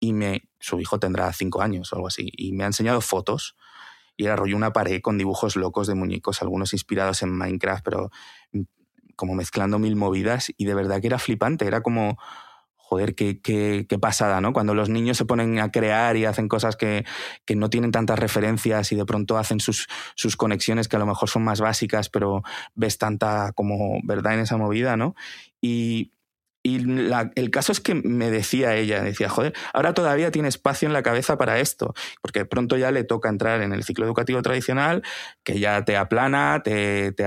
y 0.00 0.12
me, 0.12 0.42
su 0.60 0.78
hijo 0.80 0.98
tendrá 0.98 1.32
cinco 1.32 1.62
años 1.62 1.92
o 1.92 1.96
algo 1.96 2.08
así, 2.08 2.30
y 2.36 2.52
me 2.52 2.64
ha 2.64 2.68
enseñado 2.68 3.00
fotos 3.00 3.56
y 4.18 4.26
era 4.26 4.36
rollo 4.36 4.56
una 4.56 4.72
pared 4.74 5.00
con 5.00 5.16
dibujos 5.16 5.56
locos 5.56 5.86
de 5.86 5.94
muñecos, 5.94 6.42
algunos 6.42 6.74
inspirados 6.74 7.22
en 7.22 7.30
Minecraft, 7.30 7.84
pero 7.84 8.10
mm, 8.52 8.62
como 9.16 9.34
mezclando 9.34 9.78
mil 9.78 9.96
movidas 9.96 10.52
y 10.56 10.66
de 10.66 10.74
verdad 10.74 11.00
que 11.00 11.06
era 11.06 11.18
flipante, 11.18 11.66
era 11.66 11.80
como, 11.80 12.18
joder, 12.76 13.14
qué 13.14 13.98
pasada, 14.00 14.40
¿no? 14.40 14.52
Cuando 14.52 14.74
los 14.74 14.88
niños 14.88 15.16
se 15.16 15.24
ponen 15.24 15.60
a 15.60 15.70
crear 15.70 16.16
y 16.16 16.24
hacen 16.24 16.48
cosas 16.48 16.76
que, 16.76 17.06
que 17.44 17.54
no 17.54 17.70
tienen 17.70 17.92
tantas 17.92 18.18
referencias 18.18 18.90
y 18.92 18.96
de 18.96 19.04
pronto 19.04 19.38
hacen 19.38 19.60
sus, 19.60 19.86
sus 20.16 20.36
conexiones 20.36 20.88
que 20.88 20.96
a 20.96 20.98
lo 20.98 21.06
mejor 21.06 21.28
son 21.28 21.44
más 21.44 21.60
básicas, 21.60 22.08
pero 22.08 22.42
ves 22.74 22.98
tanta 22.98 23.52
como 23.52 24.00
verdad 24.02 24.34
en 24.34 24.40
esa 24.40 24.56
movida, 24.56 24.96
¿no? 24.96 25.14
Y, 25.60 26.12
y 26.62 26.80
la- 26.80 27.30
el 27.36 27.50
caso 27.50 27.72
es 27.72 27.80
que 27.80 27.94
me 27.94 28.30
decía 28.30 28.74
ella, 28.76 29.02
decía, 29.02 29.28
joder, 29.28 29.54
ahora 29.72 29.94
todavía 29.94 30.30
tiene 30.30 30.48
espacio 30.48 30.86
en 30.86 30.92
la 30.92 31.02
cabeza 31.02 31.38
para 31.38 31.60
esto, 31.60 31.94
porque 32.20 32.44
pronto 32.44 32.76
ya 32.76 32.90
le 32.90 33.04
toca 33.04 33.28
entrar 33.28 33.62
en 33.62 33.72
el 33.72 33.84
ciclo 33.84 34.04
educativo 34.06 34.42
tradicional, 34.42 35.02
que 35.44 35.60
ya 35.60 35.84
te 35.84 35.96
aplana, 35.96 36.60
te, 36.64 37.12
te, 37.12 37.24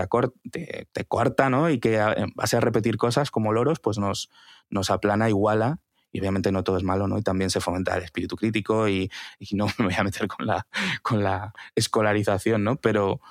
corta, 1.08 1.50
¿no? 1.50 1.70
Y 1.70 1.80
que 1.80 2.00
base 2.36 2.58
a 2.58 2.60
repetir 2.60 2.98
cosas 2.98 3.32
como 3.32 3.54
loros, 3.54 3.80
pues 3.80 3.98
nos, 3.98 4.30
nos 4.70 4.90
aplana, 4.90 5.30
iguala, 5.30 5.80
y 6.12 6.20
obviamente 6.20 6.52
no 6.52 6.64
todo 6.64 6.78
es 6.78 6.84
malo, 6.84 7.08
¿no? 7.08 7.18
Y 7.18 7.22
también 7.24 7.50
se 7.50 7.62
fomenta 7.62 7.96
el 7.98 8.04
espíritu 8.04 8.36
crítico 8.36 8.88
y, 8.90 9.10
y 9.40 9.56
no 9.56 9.68
me 9.80 9.86
voy 9.86 9.96
a 9.98 10.04
meter 10.04 10.28
con 10.28 10.46
la, 10.46 10.68
con 11.02 11.24
la 11.24 11.54
escolarización, 11.76 12.64
¿no? 12.64 12.76
Pero, 12.78 13.22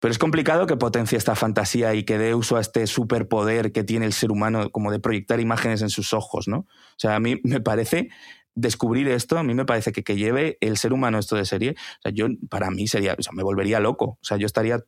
pero 0.00 0.12
es 0.12 0.18
complicado 0.18 0.66
que 0.66 0.76
potencie 0.76 1.16
esta 1.16 1.36
fantasía 1.36 1.94
y 1.94 2.04
que 2.04 2.18
dé 2.18 2.34
uso 2.34 2.56
a 2.56 2.60
este 2.60 2.86
superpoder 2.86 3.70
que 3.70 3.84
tiene 3.84 4.06
el 4.06 4.12
ser 4.12 4.32
humano, 4.32 4.70
como 4.70 4.90
de 4.90 4.98
proyectar 4.98 5.40
imágenes 5.40 5.82
en 5.82 5.90
sus 5.90 6.12
ojos, 6.14 6.48
¿no? 6.48 6.58
O 6.58 6.96
sea, 6.96 7.14
a 7.16 7.20
mí 7.20 7.40
me 7.44 7.60
parece 7.60 8.08
descubrir 8.54 9.08
esto, 9.08 9.38
a 9.38 9.42
mí 9.42 9.54
me 9.54 9.64
parece 9.64 9.92
que 9.92 10.02
que 10.02 10.16
lleve 10.16 10.58
el 10.60 10.76
ser 10.76 10.92
humano 10.92 11.18
esto 11.18 11.36
de 11.36 11.44
serie, 11.44 11.76
o 11.98 12.02
sea, 12.02 12.12
yo 12.12 12.26
para 12.48 12.70
mí 12.70 12.88
sería, 12.88 13.14
o 13.18 13.22
sea, 13.22 13.32
me 13.32 13.42
volvería 13.42 13.78
loco, 13.78 14.18
o 14.20 14.24
sea, 14.24 14.38
yo 14.38 14.46
estaría 14.46 14.82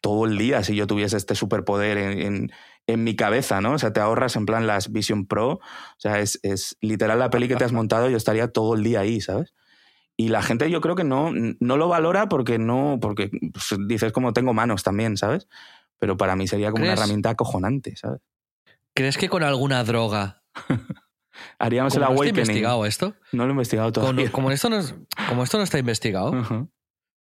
todo 0.00 0.26
el 0.26 0.38
día 0.38 0.62
si 0.62 0.76
yo 0.76 0.86
tuviese 0.86 1.16
este 1.16 1.34
superpoder 1.34 1.98
en, 1.98 2.50
en, 2.86 3.04
mi 3.04 3.16
cabeza, 3.16 3.60
¿no? 3.60 3.72
O 3.72 3.78
sea, 3.78 3.92
te 3.92 4.00
ahorras 4.00 4.36
en 4.36 4.46
plan 4.46 4.66
las 4.66 4.92
Vision 4.92 5.26
Pro, 5.26 5.52
o 5.52 5.60
sea, 5.98 6.20
es, 6.20 6.38
es 6.42 6.76
literal 6.80 7.18
la 7.18 7.30
peli 7.30 7.48
que 7.48 7.56
te 7.56 7.64
has 7.64 7.72
montado, 7.72 8.10
yo 8.10 8.16
estaría 8.16 8.48
todo 8.48 8.74
el 8.74 8.82
día 8.82 9.00
ahí, 9.00 9.20
¿sabes? 9.20 9.54
Y 10.16 10.28
la 10.28 10.42
gente 10.42 10.70
yo 10.70 10.80
creo 10.80 10.94
que 10.94 11.04
no, 11.04 11.32
no 11.32 11.76
lo 11.76 11.88
valora 11.88 12.28
porque 12.28 12.58
no, 12.58 12.98
porque 13.00 13.30
pues, 13.52 13.74
dices 13.88 14.12
como 14.12 14.32
tengo 14.32 14.54
manos 14.54 14.82
también, 14.82 15.16
¿sabes? 15.16 15.48
Pero 15.98 16.16
para 16.16 16.36
mí 16.36 16.46
sería 16.46 16.70
como 16.70 16.84
una 16.84 16.92
herramienta 16.92 17.30
acojonante, 17.30 17.96
¿sabes? 17.96 18.20
¿Crees 18.94 19.16
que 19.18 19.28
con 19.28 19.42
alguna 19.42 19.82
droga 19.84 20.42
Haríamos 21.58 21.94
el 21.94 22.00
no 22.02 22.06
awakening. 22.06 22.28
investigado 22.40 22.86
esto? 22.86 23.14
No 23.32 23.44
lo 23.44 23.50
he 23.50 23.52
investigado 23.54 23.90
todavía. 23.92 24.30
como, 24.30 24.50
esto 24.52 24.70
no 24.70 24.76
es- 24.78 24.94
como 25.28 25.42
esto 25.42 25.58
no 25.58 25.64
está 25.64 25.78
investigado, 25.78 26.32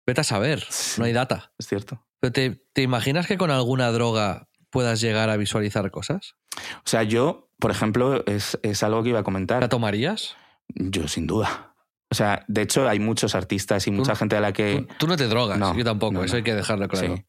vete 0.07 0.21
a 0.21 0.25
saber. 0.25 0.65
No 0.99 1.05
hay 1.05 1.13
data. 1.15 1.53
Es 1.59 1.67
cierto. 1.69 2.05
Pero 2.21 2.33
te, 2.33 2.63
¿te 2.75 2.83
imaginas 2.83 3.27
que 3.27 3.39
con 3.39 3.51
alguna 3.51 3.91
droga 3.91 4.49
puedas 4.71 5.01
llegar 5.01 5.31
a 5.31 5.37
visualizar 5.39 5.91
cosas? 5.91 6.35
O 6.79 6.83
sea, 6.89 7.03
yo, 7.05 7.49
por 7.59 7.71
ejemplo, 7.71 8.23
es, 8.27 8.59
es 8.63 8.83
algo 8.83 9.03
que 9.03 9.09
iba 9.11 9.21
a 9.21 9.25
comentar. 9.25 9.63
¿La 9.63 9.69
tomarías? 9.71 10.37
Yo, 10.69 11.09
sin 11.09 11.27
duda. 11.27 11.72
O 12.13 12.15
sea, 12.15 12.45
de 12.47 12.61
hecho, 12.61 12.87
hay 12.87 12.99
muchos 12.99 13.35
artistas 13.35 13.87
y 13.87 13.91
mucha 13.91 14.15
gente 14.15 14.37
a 14.37 14.41
la 14.43 14.53
que. 14.53 14.85
Tú, 14.87 14.95
tú 14.99 15.07
no 15.07 15.17
te 15.17 15.29
drogas, 15.29 15.59
No, 15.59 15.75
yo 15.75 15.83
tampoco, 15.83 16.13
no, 16.13 16.25
eso 16.25 16.37
hay 16.37 16.43
que 16.43 16.55
dejarlo 16.55 16.87
claro. 16.87 17.17
Sí. 17.17 17.25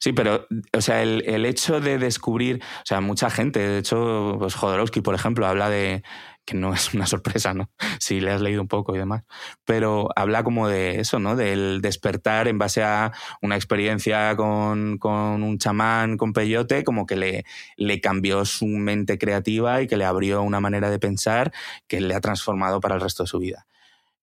Sí, 0.00 0.12
pero, 0.12 0.48
o 0.74 0.80
sea, 0.80 1.00
el, 1.00 1.22
el 1.26 1.46
hecho 1.46 1.80
de 1.80 1.98
descubrir, 1.98 2.60
o 2.62 2.84
sea, 2.84 3.00
mucha 3.00 3.30
gente, 3.30 3.60
de 3.60 3.78
hecho, 3.78 4.34
pues 4.38 4.56
Jodorowsky, 4.56 5.00
por 5.00 5.14
ejemplo, 5.14 5.46
habla 5.46 5.70
de, 5.70 6.02
que 6.46 6.54
no 6.54 6.72
es 6.72 6.94
una 6.94 7.06
sorpresa, 7.06 7.52
¿no? 7.52 7.68
Si 7.98 8.20
le 8.20 8.30
has 8.30 8.40
leído 8.40 8.62
un 8.62 8.68
poco 8.68 8.94
y 8.94 8.98
demás, 8.98 9.24
pero 9.66 10.08
habla 10.16 10.44
como 10.44 10.68
de 10.68 11.00
eso, 11.00 11.18
¿no? 11.18 11.36
Del 11.36 11.82
despertar 11.82 12.48
en 12.48 12.56
base 12.56 12.82
a 12.82 13.12
una 13.42 13.56
experiencia 13.56 14.34
con, 14.36 14.96
con 14.96 15.42
un 15.42 15.58
chamán, 15.58 16.16
con 16.16 16.32
peyote, 16.32 16.84
como 16.84 17.04
que 17.04 17.16
le, 17.16 17.44
le 17.76 18.00
cambió 18.00 18.44
su 18.44 18.66
mente 18.66 19.18
creativa 19.18 19.82
y 19.82 19.86
que 19.86 19.96
le 19.96 20.04
abrió 20.04 20.42
una 20.42 20.60
manera 20.60 20.88
de 20.88 20.98
pensar 20.98 21.52
que 21.86 22.00
le 22.00 22.14
ha 22.14 22.20
transformado 22.20 22.80
para 22.80 22.94
el 22.94 23.00
resto 23.00 23.24
de 23.24 23.28
su 23.28 23.38
vida. 23.38 23.66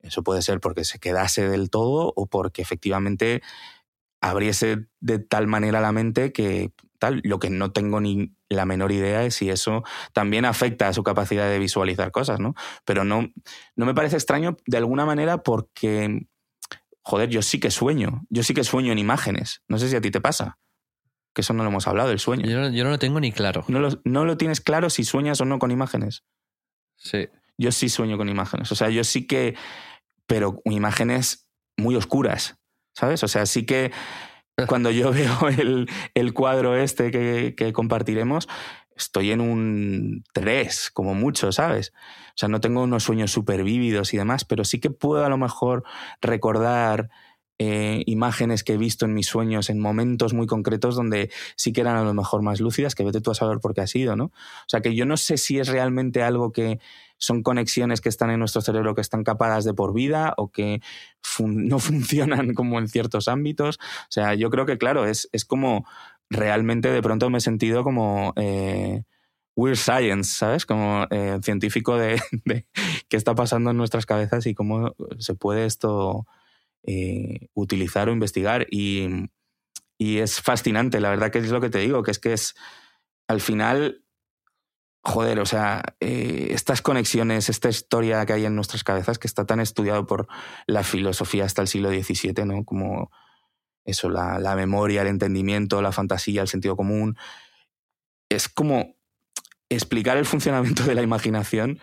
Eso 0.04 0.24
puede 0.24 0.42
ser 0.42 0.60
porque 0.60 0.84
se 0.84 1.00
quedase 1.00 1.48
del 1.48 1.70
todo 1.70 2.14
o 2.16 2.28
porque 2.28 2.62
efectivamente 2.62 3.42
abriese 4.22 4.86
de 5.00 5.20
tal 5.20 5.48
manera 5.48 5.82
la 5.82 5.92
mente 5.92 6.32
que 6.32 6.72
tal, 7.00 7.22
lo 7.24 7.40
que 7.40 7.50
no 7.50 7.72
tengo 7.72 8.00
ni 8.00 8.36
la 8.48 8.66
menor 8.66 8.92
idea 8.92 9.26
es 9.26 9.36
si 9.36 9.50
eso 9.50 9.84
también 10.14 10.46
afecta 10.46 10.88
a 10.88 10.94
su 10.94 11.04
capacidad 11.04 11.50
de 11.50 11.60
visualizar 11.60 12.12
cosas, 12.12 12.40
¿no? 12.40 12.54
Pero 12.86 13.04
no, 13.04 13.30
no 13.76 13.86
me 13.86 13.96
parece 13.96 14.16
extraño 14.16 14.56
de 14.68 14.78
alguna 14.78 15.06
manera 15.06 15.44
porque 15.44 16.28
joder, 17.04 17.30
yo 17.30 17.42
sí 17.42 17.60
que 17.60 17.70
sueño. 17.70 18.26
Yo 18.30 18.44
sí 18.44 18.54
que 18.54 18.64
sueño 18.64 18.92
en 18.92 19.00
imágenes. 19.00 19.62
No 19.68 19.78
sé 19.78 19.90
si 19.90 19.96
a 19.96 20.02
ti 20.02 20.10
te 20.10 20.22
pasa. 20.22 20.58
Que 21.34 21.42
eso 21.42 21.54
no 21.54 21.64
lo 21.64 21.70
hemos 21.70 21.88
hablado, 21.88 22.12
el 22.12 22.20
sueño. 22.20 22.46
Yo 22.48 22.60
no, 22.60 22.70
yo 22.70 22.84
no 22.84 22.92
lo 22.92 23.00
tengo 23.00 23.20
ni 23.20 23.32
claro. 23.32 23.66
No 23.68 23.80
lo, 23.80 23.90
no 24.04 24.26
lo 24.26 24.38
tienes 24.38 24.62
claro 24.62 24.90
si 24.90 25.04
sueñas 25.04 25.42
o 25.42 25.46
no 25.46 25.60
con 25.60 25.72
imágenes. 25.72 26.24
Sí. 26.96 27.28
Yo 27.58 27.72
sí 27.72 27.90
sueño 27.90 28.18
con 28.18 28.30
imágenes. 28.30 28.72
O 28.72 28.76
sea, 28.76 28.90
yo 28.90 29.04
sí 29.04 29.28
que. 29.28 29.56
Pero 30.28 30.62
imágenes 30.66 31.50
muy 31.78 31.96
oscuras. 31.96 32.58
¿Sabes? 32.96 33.24
O 33.24 33.28
sea, 33.28 33.46
sí 33.46 33.66
que 33.66 33.92
cuando 34.68 34.92
yo 34.92 35.12
veo 35.12 35.50
el, 35.50 35.90
el 36.14 36.34
cuadro 36.34 36.76
este 36.76 37.12
que, 37.12 37.56
que 37.58 37.74
compartiremos, 37.74 38.48
estoy 38.96 39.32
en 39.32 39.42
un 39.42 40.24
3, 40.34 40.92
como 40.92 41.14
mucho, 41.16 41.52
¿sabes? 41.52 41.94
O 42.30 42.38
sea, 42.38 42.50
no 42.50 42.62
tengo 42.62 42.84
unos 42.84 43.04
sueños 43.04 43.32
súper 43.32 43.64
vívidos 43.64 44.14
y 44.14 44.18
demás, 44.18 44.46
pero 44.46 44.64
sí 44.64 44.80
que 44.80 44.90
puedo 44.90 45.26
a 45.26 45.30
lo 45.30 45.38
mejor 45.38 45.84
recordar 46.22 47.10
eh, 47.60 48.04
imágenes 48.08 48.64
que 48.64 48.74
he 48.74 48.78
visto 48.78 49.06
en 49.06 49.14
mis 49.14 49.28
sueños 49.28 49.70
en 49.70 49.80
momentos 49.80 50.34
muy 50.34 50.48
concretos 50.48 50.96
donde 50.96 51.30
sí 51.56 51.72
que 51.72 51.82
eran 51.82 51.98
a 51.98 52.04
lo 52.04 52.14
mejor 52.14 52.42
más 52.42 52.60
lúcidas, 52.60 52.96
que 52.96 53.04
vete 53.04 53.22
tú 53.22 53.32
a 53.32 53.36
saber 53.36 53.60
por 53.60 53.74
qué 53.74 53.82
ha 53.82 53.88
sido, 53.88 54.16
¿no? 54.16 54.26
O 54.26 54.68
sea, 54.68 54.82
que 54.82 54.96
yo 54.96 55.06
no 55.06 55.18
sé 55.18 55.38
si 55.38 55.60
es 55.60 55.68
realmente 55.68 56.24
algo 56.24 56.52
que 56.52 56.80
son 57.18 57.44
conexiones 57.44 58.02
que 58.02 58.10
están 58.10 58.32
en 58.32 58.40
nuestro 58.40 58.62
cerebro 58.62 58.96
que 58.96 59.02
están 59.02 59.24
capadas 59.24 59.64
de 59.64 59.74
por 59.74 59.94
vida 59.94 60.34
o 60.38 60.52
que 60.52 60.82
no 61.40 61.80
funcionan 61.80 62.54
como 62.54 62.80
en 62.80 62.88
ciertos 62.88 63.28
ámbitos. 63.28 63.80
O 63.80 64.12
sea, 64.12 64.34
yo 64.34 64.50
creo 64.50 64.66
que, 64.66 64.78
claro, 64.78 65.06
es, 65.06 65.30
es 65.32 65.46
como 65.46 65.86
realmente 66.30 66.90
de 66.92 67.02
pronto 67.02 67.30
me 67.30 67.38
he 67.38 67.42
sentido 67.42 67.84
como 67.84 68.34
eh, 68.36 69.04
weird 69.56 69.78
science, 69.78 70.32
¿sabes? 70.36 70.66
Como 70.66 71.06
eh, 71.12 71.40
científico 71.44 71.98
de, 71.98 72.22
de, 72.46 72.66
qué 73.08 73.18
está 73.18 73.36
pasando 73.36 73.72
en 73.72 73.78
nuestras 73.78 74.06
cabezas 74.06 74.46
y 74.48 74.54
cómo 74.54 74.96
se 75.20 75.36
puede 75.36 75.66
esto 75.66 76.26
eh, 76.84 77.48
utilizar 77.54 78.10
o 78.10 78.12
investigar. 78.12 78.68
Y, 78.70 79.30
y, 79.98 80.18
es 80.20 80.42
fascinante, 80.42 81.00
la 81.00 81.10
verdad 81.10 81.32
que 81.32 81.40
es 81.40 81.50
lo 81.50 81.62
que 81.62 81.70
te 81.70 81.80
digo, 81.80 82.04
que 82.04 82.12
es 82.12 82.20
que 82.20 82.34
es 82.34 82.56
al 83.28 83.42
final... 83.42 84.00
Joder, 85.06 85.42
o 85.42 85.46
sea, 85.46 85.84
eh, 86.00 86.48
estas 86.52 86.82
conexiones, 86.82 87.50
esta 87.50 87.68
historia 87.68 88.26
que 88.26 88.32
hay 88.32 88.46
en 88.46 88.56
nuestras 88.56 88.86
cabezas, 88.86 89.20
que 89.20 89.28
está 89.28 89.46
tan 89.46 89.60
estudiado 89.60 90.06
por 90.06 90.28
la 90.66 90.82
filosofía 90.82 91.44
hasta 91.44 91.62
el 91.62 91.68
siglo 91.68 91.90
XVII, 91.90 92.46
¿no? 92.46 92.64
Como 92.64 93.12
eso, 93.84 94.10
la, 94.10 94.40
la, 94.40 94.56
memoria, 94.56 95.02
el 95.02 95.10
entendimiento, 95.10 95.82
la 95.82 95.92
fantasía, 95.92 96.42
el 96.42 96.48
sentido 96.48 96.78
común. 96.78 97.18
Es 98.30 98.48
como 98.48 98.96
explicar 99.68 100.16
el 100.16 100.26
funcionamiento 100.26 100.84
de 100.84 100.96
la 100.96 101.02
imaginación 101.02 101.82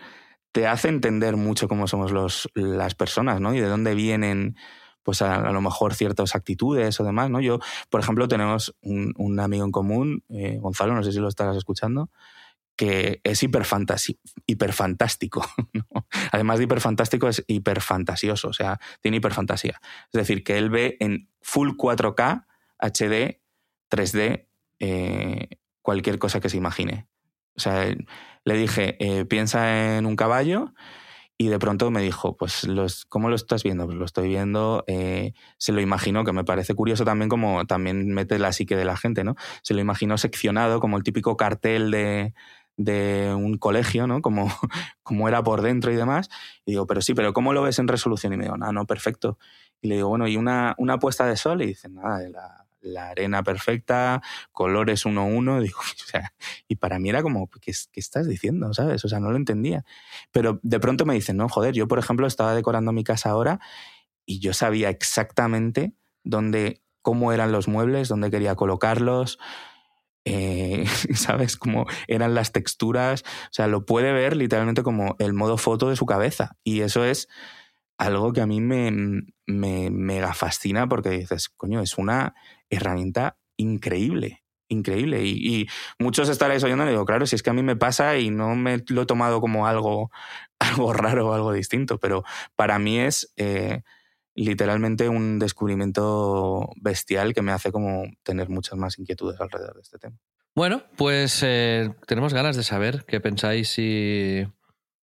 te 0.51 0.67
hace 0.67 0.89
entender 0.89 1.37
mucho 1.37 1.67
cómo 1.67 1.87
somos 1.87 2.11
los, 2.11 2.49
las 2.53 2.95
personas, 2.95 3.39
¿no? 3.39 3.53
Y 3.53 3.59
de 3.59 3.67
dónde 3.67 3.95
vienen, 3.95 4.57
pues 5.03 5.21
a, 5.21 5.51
lo 5.51 5.61
mejor 5.61 5.93
ciertas 5.93 6.35
actitudes 6.35 6.99
o 6.99 7.03
demás, 7.03 7.29
¿no? 7.29 7.41
Yo, 7.41 7.59
por 7.89 8.01
ejemplo, 8.01 8.27
tenemos 8.27 8.75
un, 8.81 9.39
amigo 9.39 9.65
en 9.65 9.71
común, 9.71 10.23
eh, 10.29 10.57
Gonzalo, 10.59 10.93
no 10.93 11.03
sé 11.03 11.11
si 11.11 11.19
lo 11.19 11.27
estarás 11.27 11.57
escuchando, 11.57 12.09
que 12.75 13.21
es 13.23 13.43
hiperfantástico. 13.43 15.45
¿no? 15.73 15.85
Además 16.31 16.57
de 16.57 16.65
hiperfantástico, 16.65 17.27
es 17.27 17.43
hiperfantasioso, 17.47 18.49
o 18.49 18.53
sea, 18.53 18.79
tiene 19.01 19.17
hiperfantasía. 19.17 19.79
Es 20.05 20.13
decir, 20.13 20.43
que 20.43 20.57
él 20.57 20.69
ve 20.69 20.97
en 20.99 21.29
full 21.41 21.71
4K, 21.77 22.45
HD, 22.79 23.41
3D, 23.89 24.47
eh, 24.79 25.47
cualquier 25.81 26.17
cosa 26.17 26.39
que 26.39 26.49
se 26.49 26.57
imagine. 26.57 27.07
O 27.55 27.59
sea, 27.59 27.93
le 28.43 28.53
dije, 28.55 28.97
eh, 28.99 29.25
piensa 29.25 29.97
en 29.97 30.05
un 30.05 30.15
caballo 30.15 30.73
y 31.41 31.47
de 31.47 31.57
pronto 31.57 31.89
me 31.89 32.03
dijo, 32.03 32.37
pues, 32.37 32.65
los, 32.65 33.05
¿cómo 33.05 33.27
lo 33.27 33.35
estás 33.35 33.63
viendo? 33.63 33.87
Pues 33.87 33.97
lo 33.97 34.05
estoy 34.05 34.27
viendo, 34.27 34.83
eh, 34.85 35.33
se 35.57 35.71
lo 35.71 35.81
imagino, 35.81 36.23
que 36.23 36.33
me 36.33 36.43
parece 36.43 36.75
curioso 36.75 37.03
también 37.03 37.29
como 37.29 37.65
también 37.65 38.13
mete 38.13 38.37
la 38.37 38.53
psique 38.53 38.75
de 38.75 38.85
la 38.85 38.95
gente, 38.95 39.23
¿no? 39.23 39.35
Se 39.63 39.73
lo 39.73 39.81
imaginó 39.81 40.19
seccionado 40.19 40.79
como 40.79 40.97
el 40.97 41.03
típico 41.03 41.37
cartel 41.37 41.89
de, 41.89 42.35
de 42.77 43.33
un 43.35 43.57
colegio, 43.57 44.05
¿no? 44.05 44.21
Como, 44.21 44.51
como 45.01 45.27
era 45.27 45.41
por 45.41 45.63
dentro 45.63 45.91
y 45.91 45.95
demás. 45.95 46.29
Y 46.63 46.73
digo, 46.73 46.85
pero 46.85 47.01
sí, 47.01 47.15
pero 47.15 47.33
¿cómo 47.33 47.53
lo 47.53 47.63
ves 47.63 47.79
en 47.79 47.87
resolución? 47.87 48.33
Y 48.33 48.37
me 48.37 48.43
digo, 48.43 48.57
no, 48.57 48.71
no, 48.71 48.85
perfecto. 48.85 49.39
Y 49.81 49.87
le 49.87 49.95
digo, 49.95 50.09
bueno, 50.09 50.27
¿y 50.27 50.37
una, 50.37 50.75
una 50.77 50.99
puesta 50.99 51.25
de 51.25 51.37
sol? 51.37 51.63
Y 51.63 51.65
dice, 51.65 51.89
nada, 51.89 52.19
la, 52.29 52.60
la 52.81 53.09
arena 53.09 53.43
perfecta, 53.43 54.21
colores 54.51 55.05
uno 55.05 55.21
a 55.21 55.25
uno. 55.25 55.61
Digo, 55.61 55.79
o 55.79 56.07
sea, 56.07 56.33
y 56.67 56.75
para 56.75 56.99
mí 56.99 57.09
era 57.09 57.21
como, 57.21 57.49
¿qué, 57.49 57.71
¿qué, 57.91 57.99
estás 57.99 58.27
diciendo? 58.27 58.73
¿Sabes? 58.73 59.05
O 59.05 59.07
sea, 59.07 59.19
no 59.19 59.31
lo 59.31 59.37
entendía. 59.37 59.85
Pero 60.31 60.59
de 60.63 60.79
pronto 60.79 61.05
me 61.05 61.13
dicen, 61.13 61.37
no, 61.37 61.47
joder, 61.49 61.73
yo 61.73 61.87
por 61.87 61.99
ejemplo 61.99 62.27
estaba 62.27 62.55
decorando 62.55 62.91
mi 62.91 63.03
casa 63.03 63.29
ahora 63.29 63.59
y 64.25 64.39
yo 64.39 64.53
sabía 64.53 64.89
exactamente 64.89 65.93
dónde, 66.23 66.81
cómo 67.01 67.31
eran 67.31 67.51
los 67.51 67.67
muebles, 67.67 68.09
dónde 68.09 68.31
quería 68.31 68.55
colocarlos. 68.55 69.39
Eh, 70.25 70.85
¿Sabes? 71.15 71.57
Cómo 71.57 71.85
eran 72.07 72.35
las 72.35 72.51
texturas. 72.51 73.23
O 73.23 73.53
sea, 73.53 73.67
lo 73.67 73.85
puede 73.85 74.11
ver 74.13 74.35
literalmente 74.35 74.83
como 74.83 75.15
el 75.19 75.33
modo 75.33 75.57
foto 75.57 75.89
de 75.89 75.95
su 75.95 76.05
cabeza. 76.05 76.57
Y 76.63 76.81
eso 76.81 77.03
es 77.03 77.27
algo 77.97 78.33
que 78.33 78.41
a 78.41 78.47
mí 78.47 78.61
me, 78.61 78.91
me 79.45 79.89
mega 79.91 80.33
fascina 80.33 80.87
porque 80.87 81.09
dices, 81.09 81.49
coño, 81.49 81.81
es 81.81 81.97
una 81.97 82.33
herramienta 82.71 83.37
increíble, 83.57 84.43
increíble. 84.67 85.23
Y, 85.23 85.61
y, 85.61 85.67
muchos 85.99 86.29
estaréis 86.29 86.63
oyendo 86.63 86.85
y 86.85 86.89
digo, 86.89 87.05
claro, 87.05 87.27
si 87.27 87.35
es 87.35 87.43
que 87.43 87.51
a 87.51 87.53
mí 87.53 87.61
me 87.61 87.75
pasa 87.75 88.17
y 88.17 88.31
no 88.31 88.55
me 88.55 88.83
lo 88.87 89.03
he 89.03 89.05
tomado 89.05 89.41
como 89.41 89.67
algo, 89.67 90.09
algo 90.59 90.93
raro 90.93 91.29
o 91.29 91.33
algo 91.33 91.53
distinto, 91.53 91.99
pero 91.99 92.23
para 92.55 92.79
mí 92.79 92.99
es 92.99 93.31
eh, 93.35 93.83
literalmente 94.33 95.09
un 95.09 95.37
descubrimiento 95.39 96.69
bestial 96.77 97.33
que 97.33 97.41
me 97.41 97.51
hace 97.51 97.71
como 97.71 98.03
tener 98.23 98.49
muchas 98.49 98.77
más 98.77 98.97
inquietudes 98.97 99.39
alrededor 99.39 99.75
de 99.75 99.81
este 99.81 99.99
tema. 99.99 100.17
Bueno, 100.55 100.83
pues 100.97 101.43
eh, 101.43 101.93
tenemos 102.07 102.33
ganas 102.33 102.57
de 102.57 102.63
saber 102.63 103.05
qué 103.07 103.21
pensáis 103.21 103.77
y, 103.77 104.45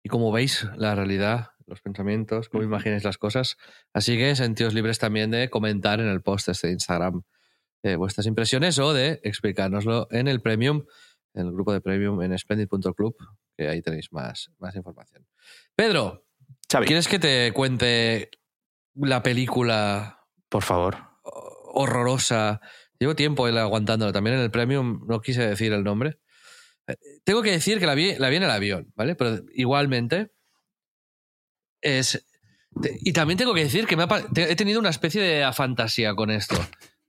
y 0.03 0.09
cómo 0.09 0.31
veis 0.31 0.67
la 0.77 0.95
realidad 0.95 1.51
los 1.67 1.81
pensamientos, 1.81 2.47
cómo 2.47 2.63
imagináis 2.63 3.03
las 3.03 3.17
cosas. 3.17 3.57
Así 3.91 4.17
que 4.17 4.35
sentíos 4.35 4.73
libres 4.73 4.99
también 4.99 5.31
de 5.31 5.49
comentar 5.49 5.99
en 5.99 6.07
el 6.07 6.21
post 6.21 6.49
este 6.49 6.67
de 6.67 6.73
Instagram 6.73 7.23
eh, 7.85 7.97
vuestras 7.97 8.25
impresiones 8.25 8.79
o 8.79 8.93
de 8.93 9.19
explicárnoslo 9.23 10.07
en 10.09 10.27
el 10.27 10.41
Premium, 10.41 10.85
en 11.35 11.45
el 11.45 11.51
grupo 11.51 11.71
de 11.71 11.81
Premium 11.81 12.19
en 12.23 12.35
splendid.club, 12.35 13.15
que 13.55 13.67
ahí 13.67 13.83
tenéis 13.83 14.11
más, 14.11 14.49
más 14.57 14.75
información. 14.75 15.27
Pedro, 15.75 16.25
Xavi. 16.67 16.87
¿quieres 16.87 17.07
que 17.07 17.19
te 17.19 17.51
cuente 17.53 18.31
la 18.95 19.21
película? 19.21 20.25
Por 20.49 20.63
favor. 20.63 20.97
Horrorosa. 21.21 22.59
Llevo 22.97 23.15
tiempo 23.15 23.45
aguantándolo. 23.45 24.11
También 24.11 24.37
en 24.37 24.41
el 24.41 24.49
Premium 24.49 25.05
no 25.07 25.21
quise 25.21 25.47
decir 25.47 25.71
el 25.71 25.83
nombre. 25.83 26.17
Tengo 27.23 27.43
que 27.43 27.51
decir 27.51 27.77
que 27.77 27.85
la 27.85 27.93
vi, 27.93 28.15
la 28.15 28.29
vi 28.29 28.37
en 28.37 28.43
el 28.43 28.49
avión, 28.49 28.91
¿vale? 28.95 29.13
Pero 29.13 29.43
igualmente 29.53 30.31
es... 31.81 32.25
Y 32.81 33.13
también 33.13 33.37
tengo 33.37 33.53
que 33.53 33.63
decir 33.63 33.85
que 33.85 33.95
me 33.95 34.03
ha, 34.05 34.25
he 34.37 34.55
tenido 34.55 34.79
una 34.79 34.89
especie 34.89 35.21
de 35.21 35.53
fantasía 35.53 36.15
con 36.15 36.31
esto. 36.31 36.55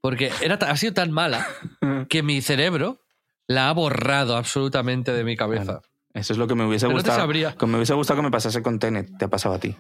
Porque 0.07 0.31
era, 0.41 0.55
ha 0.55 0.77
sido 0.77 0.93
tan 0.93 1.11
mala 1.11 1.45
que 2.09 2.23
mi 2.23 2.41
cerebro 2.41 3.01
la 3.49 3.69
ha 3.69 3.73
borrado 3.73 4.37
absolutamente 4.37 5.13
de 5.13 5.25
mi 5.25 5.37
cabeza. 5.37 5.65
Claro. 5.65 5.83
Eso 6.15 6.33
es 6.33 6.39
lo 6.39 6.47
que 6.47 6.55
me 6.55 6.65
hubiese 6.65 6.87
Pero 6.87 6.95
gustado. 6.95 7.15
No 7.15 7.17
te 7.17 7.23
sabría, 7.23 7.57
que 7.57 7.67
me 7.67 7.75
hubiese 7.75 7.93
gustado 7.95 8.19
que 8.21 8.23
me 8.23 8.31
pasase 8.31 8.63
con 8.63 8.79
Tenet. 8.79 9.19
Te 9.19 9.25
ha 9.25 9.29
pasado 9.29 9.57
a 9.57 9.59
ti. 9.59 9.75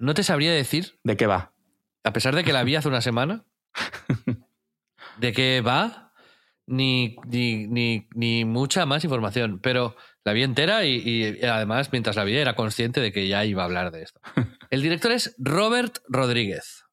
no 0.00 0.12
te 0.12 0.24
sabría 0.24 0.52
decir, 0.52 0.98
¿De 1.04 1.16
qué 1.16 1.28
va? 1.28 1.52
a 2.02 2.12
pesar 2.12 2.34
de 2.34 2.42
que 2.42 2.52
la 2.52 2.64
vi 2.64 2.74
hace 2.74 2.88
una 2.88 3.00
semana, 3.00 3.44
de 5.18 5.32
qué 5.32 5.60
va, 5.60 6.12
ni, 6.66 7.14
ni, 7.28 7.68
ni, 7.68 8.08
ni 8.12 8.44
mucha 8.44 8.86
más 8.86 9.04
información. 9.04 9.60
Pero 9.62 9.94
la 10.24 10.32
vi 10.32 10.42
entera 10.42 10.84
y, 10.84 10.96
y, 10.96 11.44
además, 11.44 11.90
mientras 11.92 12.16
la 12.16 12.24
vi, 12.24 12.36
era 12.36 12.56
consciente 12.56 13.00
de 13.00 13.12
que 13.12 13.28
ya 13.28 13.44
iba 13.44 13.62
a 13.62 13.66
hablar 13.66 13.92
de 13.92 14.02
esto. 14.02 14.20
El 14.70 14.82
director 14.82 15.12
es 15.12 15.36
Robert 15.38 15.98
Rodríguez. 16.08 16.86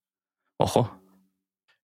Ojo. 0.57 1.02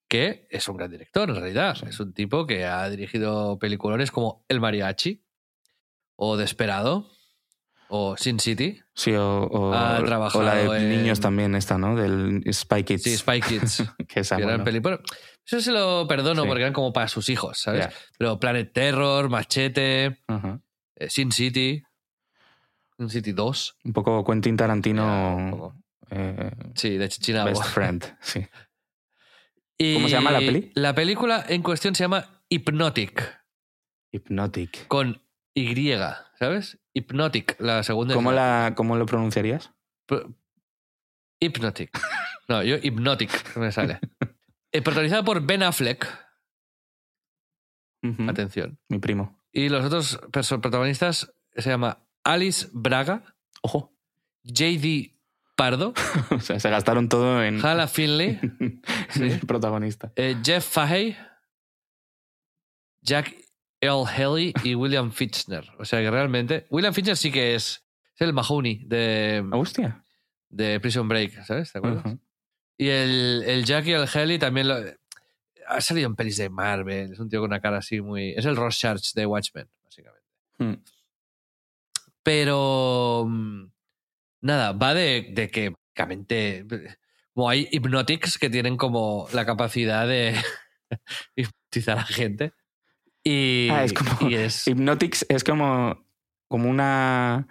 Que 0.09 0.47
es 0.49 0.67
un 0.67 0.75
gran 0.75 0.89
director, 0.91 1.29
en 1.29 1.35
realidad. 1.35 1.77
Es 1.87 1.99
un 1.99 2.13
tipo 2.13 2.45
que 2.47 2.65
ha 2.65 2.89
dirigido 2.89 3.57
peliculones 3.59 4.11
como 4.11 4.43
El 4.49 4.59
Mariachi, 4.59 5.23
o 6.15 6.35
Desperado, 6.35 7.07
o 7.89 8.17
Sin 8.17 8.39
City. 8.39 8.81
Sí, 8.95 9.13
o, 9.13 9.43
o, 9.43 9.73
ha 9.73 10.03
trabajado 10.03 10.43
o 10.43 10.47
la 10.47 10.55
de 10.55 10.77
en... 10.79 10.89
niños 10.89 11.19
también, 11.19 11.53
esta, 11.55 11.77
¿no? 11.77 11.95
Del 11.95 12.41
Spy 12.51 12.83
Kids. 12.83 13.03
Sí, 13.03 13.17
Spy 13.17 13.39
Kids. 13.39 13.83
que 14.07 14.21
esa, 14.21 14.37
que 14.37 14.43
bueno. 14.45 14.63
bueno, 14.81 14.99
eso 15.45 15.61
se 15.61 15.71
lo 15.71 16.07
perdono 16.07 16.41
Sí. 16.41 16.47
porque 16.47 16.61
eran 16.63 16.73
como 16.73 16.91
para 16.91 17.07
sus 17.07 17.29
hijos, 17.29 17.59
¿sabes? 17.59 17.87
Pero 18.17 18.39
Planet 18.39 18.73
Terror, 18.73 19.29
Machete, 19.29 20.05
eh, 20.95 21.07
Sin 21.09 21.31
City, 21.31 21.81
Sin 22.97 23.09
City 23.09 23.31
2. 23.31 23.77
Un 23.85 23.93
poco 23.93 24.23
Quentin 24.25 24.53
un 24.53 24.57
Tarantino. 24.57 25.47
poco. 25.51 25.75
eh, 26.09 26.51
Sí, 26.75 26.97
de 26.97 27.07
Chichinabo. 27.09 27.49
best 27.49 27.63
friend, 27.65 28.17
sí. 28.21 28.45
Y 29.81 29.93
¿Cómo 29.95 30.07
se 30.07 30.13
llama 30.13 30.31
la 30.31 30.39
peli? 30.39 30.71
La 30.75 30.93
película 30.93 31.45
en 31.47 31.63
cuestión 31.63 31.95
se 31.95 32.03
llama 32.03 32.43
Hypnotic, 32.49 33.39
Hypnotic. 34.11 34.87
con 34.87 35.21
Y, 35.55 35.91
¿sabes? 36.37 36.79
Hypnotic, 36.93 37.55
la 37.61 37.81
segunda. 37.83 38.13
¿Cómo, 38.13 38.31
la, 38.31 38.73
¿Cómo 38.75 38.97
lo 38.97 39.05
pronunciarías? 39.05 39.71
Pro- 40.05 40.33
Hypnotic. 41.39 41.97
No, 42.49 42.63
yo 42.63 42.75
Hypnotic 42.77 43.55
me 43.57 43.71
sale. 43.71 43.99
Eh, 44.71 44.83
protagonizada 44.83 45.23
por 45.23 45.41
Ben 45.43 45.63
Affleck. 45.63 46.05
Atención. 48.27 48.77
Mi 48.87 48.99
primo. 48.99 49.35
Y 49.51 49.69
los 49.69 49.83
otros 49.83 50.19
protagonistas 50.61 51.33
se 51.55 51.69
llama 51.71 52.05
Alice 52.23 52.67
Braga, 52.71 53.35
Ojo. 53.63 53.97
J.D. 54.45 55.18
Pardo, 55.59 55.93
O 56.31 56.39
sea, 56.39 56.57
se 56.59 56.69
gastaron 56.69 57.09
todo 57.09 57.43
en, 57.43 57.63
Hala 57.63 57.87
Finley, 57.89 58.39
Sí. 59.09 59.23
el 59.23 59.39
protagonista. 59.41 60.11
eh, 60.15 60.37
Jeff 60.43 60.65
Fahey, 60.65 61.17
Jack 63.01 63.35
L. 63.81 64.03
Haley 64.07 64.53
y 64.63 64.75
William 64.75 65.11
Fichtner. 65.11 65.69
O 65.77 65.85
sea 65.85 65.99
que 65.99 66.09
realmente. 66.09 66.65
William 66.69 66.93
Fichtner 66.93 67.17
sí 67.17 67.31
que 67.31 67.55
es, 67.55 67.83
es 68.15 68.21
el 68.21 68.33
Mahoney 68.33 68.83
de, 68.85 69.45
Hostia. 69.51 70.03
de 70.49 70.79
Prison 70.79 71.07
Break, 71.07 71.43
¿sabes? 71.45 71.71
¿Te 71.71 71.77
acuerdas? 71.79 72.15
Y 72.77 72.87
el, 72.87 73.43
el 73.45 73.65
Jack 73.65 73.85
y 73.87 73.91
el 73.91 74.07
Haley 74.13 74.39
también 74.39 74.67
lo- 74.69 74.77
ha 75.67 75.81
salido 75.81 76.07
en 76.07 76.15
pelis 76.15 76.37
de 76.37 76.49
Marvel. 76.49 77.11
Es 77.13 77.19
un 77.19 77.29
tío 77.29 77.41
con 77.41 77.49
una 77.49 77.59
cara 77.61 77.77
así 77.79 77.99
muy. 78.01 78.31
Es 78.31 78.45
el 78.45 78.55
Ross 78.55 78.79
Church 78.79 79.13
de 79.13 79.25
Watchmen, 79.25 79.69
básicamente. 79.83 80.25
Mm. 80.57 80.73
Pero. 82.23 83.27
Nada, 84.41 84.71
va 84.73 84.93
de, 84.93 85.27
de 85.31 85.49
que 85.49 85.69
básicamente. 85.71 86.65
Como 87.33 87.49
hay 87.49 87.67
hypnotics 87.71 88.37
que 88.37 88.49
tienen 88.49 88.75
como 88.77 89.27
la 89.33 89.45
capacidad 89.45 90.07
de 90.07 90.35
hipnotizar 91.35 91.97
a 91.99 92.03
gente. 92.05 92.53
Y, 93.23 93.69
Ah, 93.71 93.83
es 93.83 93.93
como- 93.93 94.29
y 94.29 94.35
es- 94.35 94.67
Hypnotics 94.67 95.25
es 95.29 95.43
como, 95.43 96.05
como 96.47 96.69
una, 96.69 97.47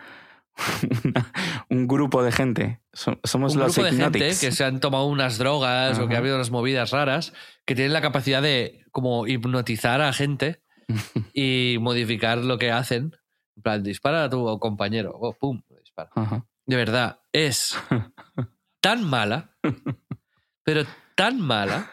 una- 1.04 1.32
un 1.68 1.86
grupo 1.86 2.22
de 2.22 2.32
gente. 2.32 2.80
So- 2.92 3.18
Somos 3.24 3.54
un 3.54 3.60
los 3.60 3.74
grupo 3.74 3.88
de 3.90 3.96
gente 3.96 4.18
que 4.40 4.52
se 4.52 4.64
han 4.64 4.80
tomado 4.80 5.06
unas 5.06 5.38
drogas 5.38 5.98
o 5.98 6.08
que 6.08 6.14
ha 6.16 6.18
habido 6.18 6.36
unas 6.36 6.50
movidas 6.50 6.90
raras 6.90 7.32
que 7.64 7.74
tienen 7.74 7.92
la 7.92 8.00
capacidad 8.00 8.42
de 8.42 8.84
como 8.90 9.26
hipnotizar 9.26 10.00
a 10.00 10.12
gente 10.12 10.62
y 11.34 11.76
modificar 11.80 12.38
lo 12.38 12.58
que 12.58 12.72
hacen. 12.72 13.16
En 13.56 13.62
plan, 13.62 13.82
dispara 13.82 14.24
a 14.24 14.30
tu 14.30 14.58
compañero. 14.58 15.12
Oh, 15.14 15.32
pum, 15.34 15.62
dispara. 15.82 16.10
Ajá. 16.14 16.44
De 16.68 16.76
verdad, 16.76 17.22
es 17.32 17.78
tan 18.82 19.02
mala, 19.02 19.56
pero 20.62 20.84
tan 21.14 21.40
mala, 21.40 21.90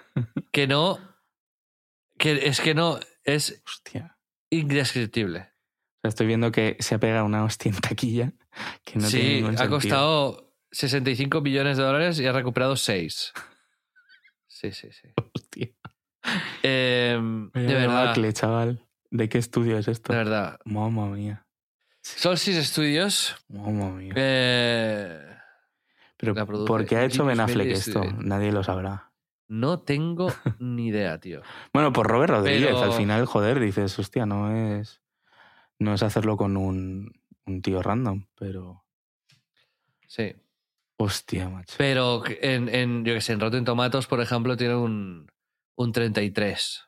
que 0.52 0.68
no. 0.68 1.00
que 2.18 2.48
es 2.48 2.60
que 2.60 2.76
no. 2.76 3.00
Es 3.24 3.64
Hostia. 3.66 4.20
indescriptible. 4.50 5.54
Estoy 6.04 6.28
viendo 6.28 6.52
que 6.52 6.76
se 6.82 6.94
ha 6.94 7.00
pegado 7.00 7.26
una 7.26 7.46
hostia 7.46 7.72
en 7.72 7.80
taquilla 7.80 8.34
que 8.84 9.00
no 9.00 9.08
tiene 9.08 9.26
sí, 9.26 9.36
ningún 9.36 9.60
ha 9.60 9.70
costado 9.70 10.54
65 10.72 11.40
millones 11.40 11.78
de 11.78 11.84
dólares 11.84 12.20
y 12.20 12.28
ha 12.28 12.34
recuperado 12.34 12.76
6. 12.76 13.34
Sí, 14.48 14.72
sí, 14.74 14.90
sí. 14.92 15.08
Hostia. 15.34 15.70
Em, 16.64 17.50
de 17.52 17.74
verdad, 17.74 18.14
chaval. 18.34 18.86
¿De 19.10 19.30
qué 19.30 19.38
estudio 19.38 19.78
es 19.78 19.88
esto? 19.88 20.12
de 20.12 20.20
verdad. 20.20 20.60
Mamma 20.66 21.08
mía. 21.08 21.45
Solstice 22.06 22.64
Studios. 22.64 23.36
Eh, 24.16 25.20
Pero 26.18 26.36
¿por 26.66 26.86
qué 26.86 26.98
ha 26.98 27.06
hecho 27.06 27.26
Ben 27.26 27.40
Affleck 27.40 27.68
esto? 27.72 28.04
Studio. 28.04 28.18
Nadie 28.22 28.52
lo 28.52 28.64
sabrá. 28.64 29.12
no 29.48 29.80
tengo 29.80 30.28
ni 30.60 30.88
idea, 30.90 31.20
tío. 31.20 31.42
Bueno, 31.74 31.92
por 31.94 32.08
Robert 32.08 32.32
Rodríguez, 32.32 32.68
Pero- 32.68 32.84
al 32.84 32.94
final, 32.94 33.26
joder, 33.26 33.60
dices, 33.60 33.98
hostia, 33.98 34.26
no 34.28 34.52
es. 34.56 35.02
No 35.80 35.94
es 35.96 36.04
hacerlo 36.04 36.38
con 36.38 36.56
un, 36.58 37.12
un 37.46 37.62
tío 37.62 37.82
random, 37.82 38.28
pero. 38.38 38.86
Sí. 40.08 40.36
Hostia, 40.98 41.50
macho. 41.50 41.76
Pero 41.78 42.24
en, 42.28 42.70
en, 42.70 43.04
yo 43.04 43.14
que 43.16 43.22
sé, 43.22 43.34
en 43.34 43.40
Rotten 43.42 43.66
Tomatoes, 43.66 44.06
por 44.08 44.22
ejemplo, 44.22 44.56
tiene 44.56 44.76
un, 44.76 45.30
un 45.76 45.92
33%. 45.94 46.86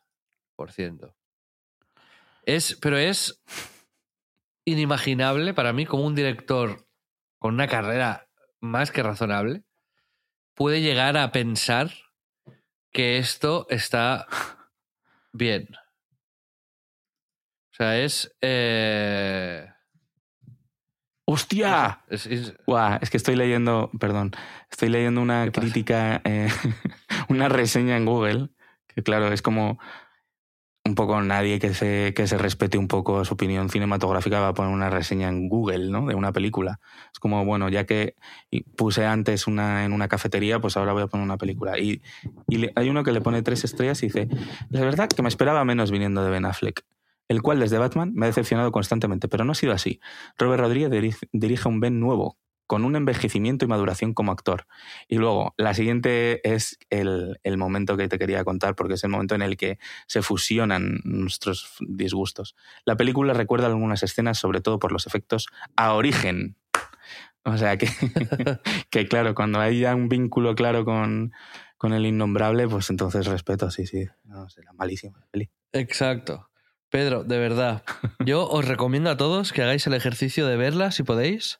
Es, 2.44 2.78
pero 2.80 2.98
es 2.98 3.44
inimaginable 4.68 5.54
para 5.54 5.72
mí 5.72 5.86
como 5.86 6.06
un 6.06 6.14
director 6.14 6.86
con 7.40 7.54
una 7.54 7.68
carrera 7.68 8.28
más 8.60 8.92
que 8.92 9.02
razonable 9.02 9.64
puede 10.56 10.82
llegar 10.82 11.16
a 11.18 11.32
pensar 11.32 11.90
que 12.92 13.18
esto 13.18 13.66
está 13.70 14.28
bien. 15.32 15.70
O 17.72 17.76
sea, 17.78 17.98
es... 18.00 18.36
eh, 18.42 19.70
¡Hostia! 21.26 22.04
es- 22.10 22.26
es- 22.26 22.54
que 23.10 23.18
estoy 23.18 23.36
leyendo, 23.36 23.90
perdón, 24.00 24.32
estoy 24.70 24.90
leyendo 24.90 25.22
una 25.22 25.50
crítica, 25.52 26.22
eh, 26.26 26.50
una 27.30 27.48
reseña 27.50 27.96
en 27.98 28.06
Google, 28.06 28.50
que 28.88 29.04
claro, 29.04 29.32
es 29.32 29.42
como 29.42 29.80
un 30.88 30.96
poco 30.96 31.22
nadie 31.22 31.60
que 31.60 31.74
se, 31.74 32.14
que 32.16 32.26
se 32.28 32.38
respete 32.38 32.78
un 32.78 32.88
poco 32.88 33.24
su 33.26 33.36
opinión 33.36 33.70
cinematográfica 33.70 34.40
va 34.40 34.48
a 34.50 34.54
poner 34.54 34.74
una 34.74 34.90
reseña 34.90 35.30
en 35.30 35.50
Google, 35.50 35.90
¿no? 35.90 36.08
De 36.08 36.16
una 36.16 36.32
película. 36.32 36.80
Es 37.14 37.20
como, 37.20 37.46
bueno, 37.46 37.70
ya 37.70 37.86
que 37.86 38.16
puse 38.76 39.06
antes 39.06 39.48
una 39.48 39.86
en 39.86 39.94
una 39.94 40.08
cafetería, 40.08 40.60
pues 40.60 40.78
ahora 40.78 40.94
voy 40.94 41.04
a 41.04 41.08
poner 41.08 41.26
una 41.26 41.38
película. 41.38 41.78
Y, 41.78 42.02
hay 42.76 42.90
uno 42.90 43.04
que 43.04 43.12
le 43.12 43.22
pone 43.22 43.42
tres 43.44 43.64
estrellas 43.64 44.02
y 44.04 44.08
dice, 44.08 44.28
la 44.70 44.82
verdad 44.82 45.10
que 45.10 45.22
me 45.22 45.30
esperaba 45.30 45.64
menos 45.66 45.92
viniendo 45.92 46.24
de 46.24 46.30
Ben 46.32 46.46
Affleck, 46.46 46.84
el 47.28 47.42
cual 47.42 47.60
desde 47.60 47.78
Batman 47.78 48.14
me 48.16 48.26
ha 48.26 48.30
decepcionado 48.30 48.72
constantemente, 48.72 49.28
pero 49.28 49.44
no 49.44 49.52
ha 49.52 49.56
sido 49.56 49.74
así. 49.74 50.00
Robert 50.38 50.62
Rodríguez 50.62 50.90
diri- 50.90 51.30
dirige 51.32 51.68
un 51.68 51.80
Ben 51.80 52.00
nuevo, 52.00 52.38
con 52.68 52.84
un 52.84 52.96
envejecimiento 52.96 53.66
y 53.66 53.68
maduración 53.68 54.14
como 54.14 54.32
actor. 54.32 54.68
Y 55.08 55.18
luego, 55.18 55.54
la 55.58 55.74
siguiente 55.74 56.48
es 56.48 56.78
el, 56.90 57.40
el 57.44 57.58
momento 57.58 57.98
que 57.98 58.08
te 58.08 58.20
quería 58.20 58.44
contar, 58.44 58.76
porque 58.76 58.96
es 58.96 59.04
el 59.04 59.10
momento 59.10 59.36
en 59.36 59.42
el 59.42 59.58
que 59.58 59.80
se 60.06 60.22
fusionan 60.22 61.00
nuestros 61.04 61.78
disgustos. 61.80 62.56
La 62.86 62.98
película 62.98 63.34
recuerda 63.34 63.68
algunas 63.68 64.04
escenas, 64.04 64.38
sobre 64.38 64.62
todo 64.62 64.80
por 64.80 64.92
los 64.92 65.08
efectos 65.08 65.48
a 65.76 65.94
origen. 65.94 66.58
O 67.44 67.58
sea 67.58 67.78
que, 67.78 67.88
que 68.90 69.08
claro, 69.08 69.34
cuando 69.34 69.60
hay 69.60 69.80
ya 69.80 69.96
un 69.96 70.10
vínculo 70.10 70.54
claro 70.54 70.84
con, 70.84 71.32
con 71.78 71.94
el 71.94 72.06
innombrable, 72.06 72.68
pues 72.68 72.90
entonces 72.90 73.26
respeto, 73.28 73.72
sí, 73.72 73.88
sí. 73.88 74.06
No, 74.26 74.50
será 74.50 74.74
malísima 74.74 75.26
peli. 75.32 75.50
Exacto. 75.72 76.50
Pedro, 76.90 77.24
de 77.24 77.38
verdad, 77.38 77.84
yo 78.26 78.48
os 78.48 78.66
recomiendo 78.66 79.10
a 79.10 79.18
todos 79.18 79.52
que 79.52 79.62
hagáis 79.62 79.86
el 79.88 79.94
ejercicio 79.94 80.48
de 80.48 80.56
verla 80.56 80.92
si 80.92 81.04
podéis 81.04 81.60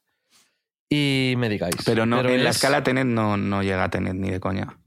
y 0.90 1.36
me 1.38 1.50
digáis. 1.50 1.76
Pero 1.86 2.06
no, 2.06 2.20
en 2.22 2.44
la 2.44 2.50
es- 2.50 2.56
escala 2.58 2.84
Tenet 2.84 3.06
no, 3.06 3.38
no 3.38 3.62
llega 3.64 3.84
a 3.84 3.90
Tenet 3.90 4.14
ni 4.16 4.30
de 4.32 4.40
coña. 4.40 4.80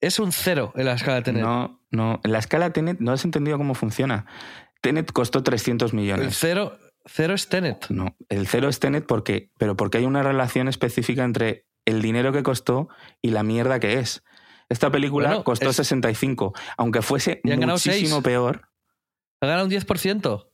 Es 0.00 0.18
un 0.18 0.32
cero 0.32 0.72
en 0.76 0.84
la 0.86 0.94
escala 0.94 1.22
Tenet. 1.22 1.42
No, 1.42 1.80
no. 1.90 2.20
En 2.24 2.32
la 2.32 2.38
escala 2.38 2.70
Tenet 2.72 3.00
no 3.00 3.12
has 3.12 3.24
entendido 3.24 3.56
cómo 3.56 3.74
funciona. 3.74 4.26
Tenet 4.82 5.10
costó 5.12 5.42
300 5.42 5.92
el 5.92 5.96
millones. 5.96 6.36
cero, 6.38 6.76
cero 7.06 7.32
es 7.34 7.48
Tenet. 7.48 7.86
No, 7.88 8.16
el 8.28 8.46
cero 8.46 8.68
es 8.68 8.80
Tenet 8.80 9.06
porque, 9.06 9.50
pero 9.58 9.76
porque 9.76 9.98
hay 9.98 10.04
una 10.04 10.22
relación 10.22 10.68
específica 10.68 11.24
entre 11.24 11.66
el 11.86 12.02
dinero 12.02 12.32
que 12.32 12.42
costó 12.42 12.88
y 13.22 13.30
la 13.30 13.42
mierda 13.42 13.80
que 13.80 13.98
es. 13.98 14.22
Esta 14.68 14.90
película 14.90 15.28
Bueno, 15.28 15.44
costó 15.44 15.70
es- 15.70 15.76
65, 15.76 16.52
aunque 16.76 17.00
fuese 17.02 17.40
muchísimo 17.44 18.22
peor. 18.22 18.68
Ha 19.40 19.46
ganado 19.46 19.64
un 19.66 19.70
10%. 19.70 20.50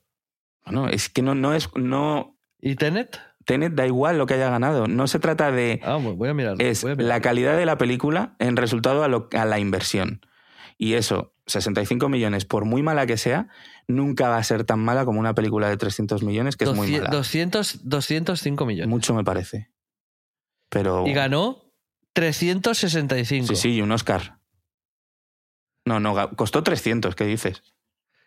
Bueno, 0.65 0.87
es 0.87 1.09
que 1.09 1.21
no, 1.21 1.33
no 1.35 1.53
es, 1.53 1.69
no, 1.75 2.37
¿Y 2.59 2.75
Tenet? 2.75 3.19
Tenet 3.45 3.73
da 3.73 3.85
igual 3.87 4.17
lo 4.17 4.25
que 4.27 4.35
haya 4.35 4.49
ganado. 4.49 4.87
No 4.87 5.07
se 5.07 5.19
trata 5.19 5.51
de, 5.51 5.79
Ah, 5.83 5.95
voy 5.97 6.29
a 6.29 6.33
mirarlo. 6.33 6.63
es 6.63 6.83
voy 6.83 6.91
a 6.91 6.95
la 6.95 7.21
calidad 7.21 7.57
de 7.57 7.65
la 7.65 7.77
película 7.77 8.35
en 8.39 8.55
resultado 8.57 9.03
a, 9.03 9.07
lo- 9.07 9.29
a 9.33 9.45
la 9.45 9.59
inversión. 9.59 10.21
Y 10.77 10.93
eso, 10.93 11.33
65 11.47 12.09
millones, 12.09 12.45
por 12.45 12.65
muy 12.65 12.81
mala 12.83 13.05
que 13.05 13.17
sea, 13.17 13.47
nunca 13.87 14.29
va 14.29 14.37
a 14.37 14.43
ser 14.43 14.63
tan 14.63 14.79
mala 14.79 15.05
como 15.05 15.19
una 15.19 15.33
película 15.35 15.69
de 15.69 15.77
300 15.77 16.23
millones, 16.23 16.55
que 16.57 16.63
es 16.65 16.69
muy 16.71 16.87
200 16.87 17.07
mala. 17.09 17.17
200, 17.17 17.79
205 17.89 18.65
millones. 18.65 18.89
Mucho 18.89 19.13
me 19.13 19.23
parece. 19.23 19.69
Pero. 20.69 21.05
Y 21.07 21.13
ganó 21.13 21.71
365. 22.13 23.47
Sí, 23.47 23.55
sí, 23.55 23.69
y 23.75 23.81
un 23.81 23.91
Oscar. 23.91 24.39
No, 25.85 25.99
no, 25.99 26.29
costó 26.35 26.63
300, 26.63 27.15
¿qué 27.15 27.25
dices? 27.25 27.63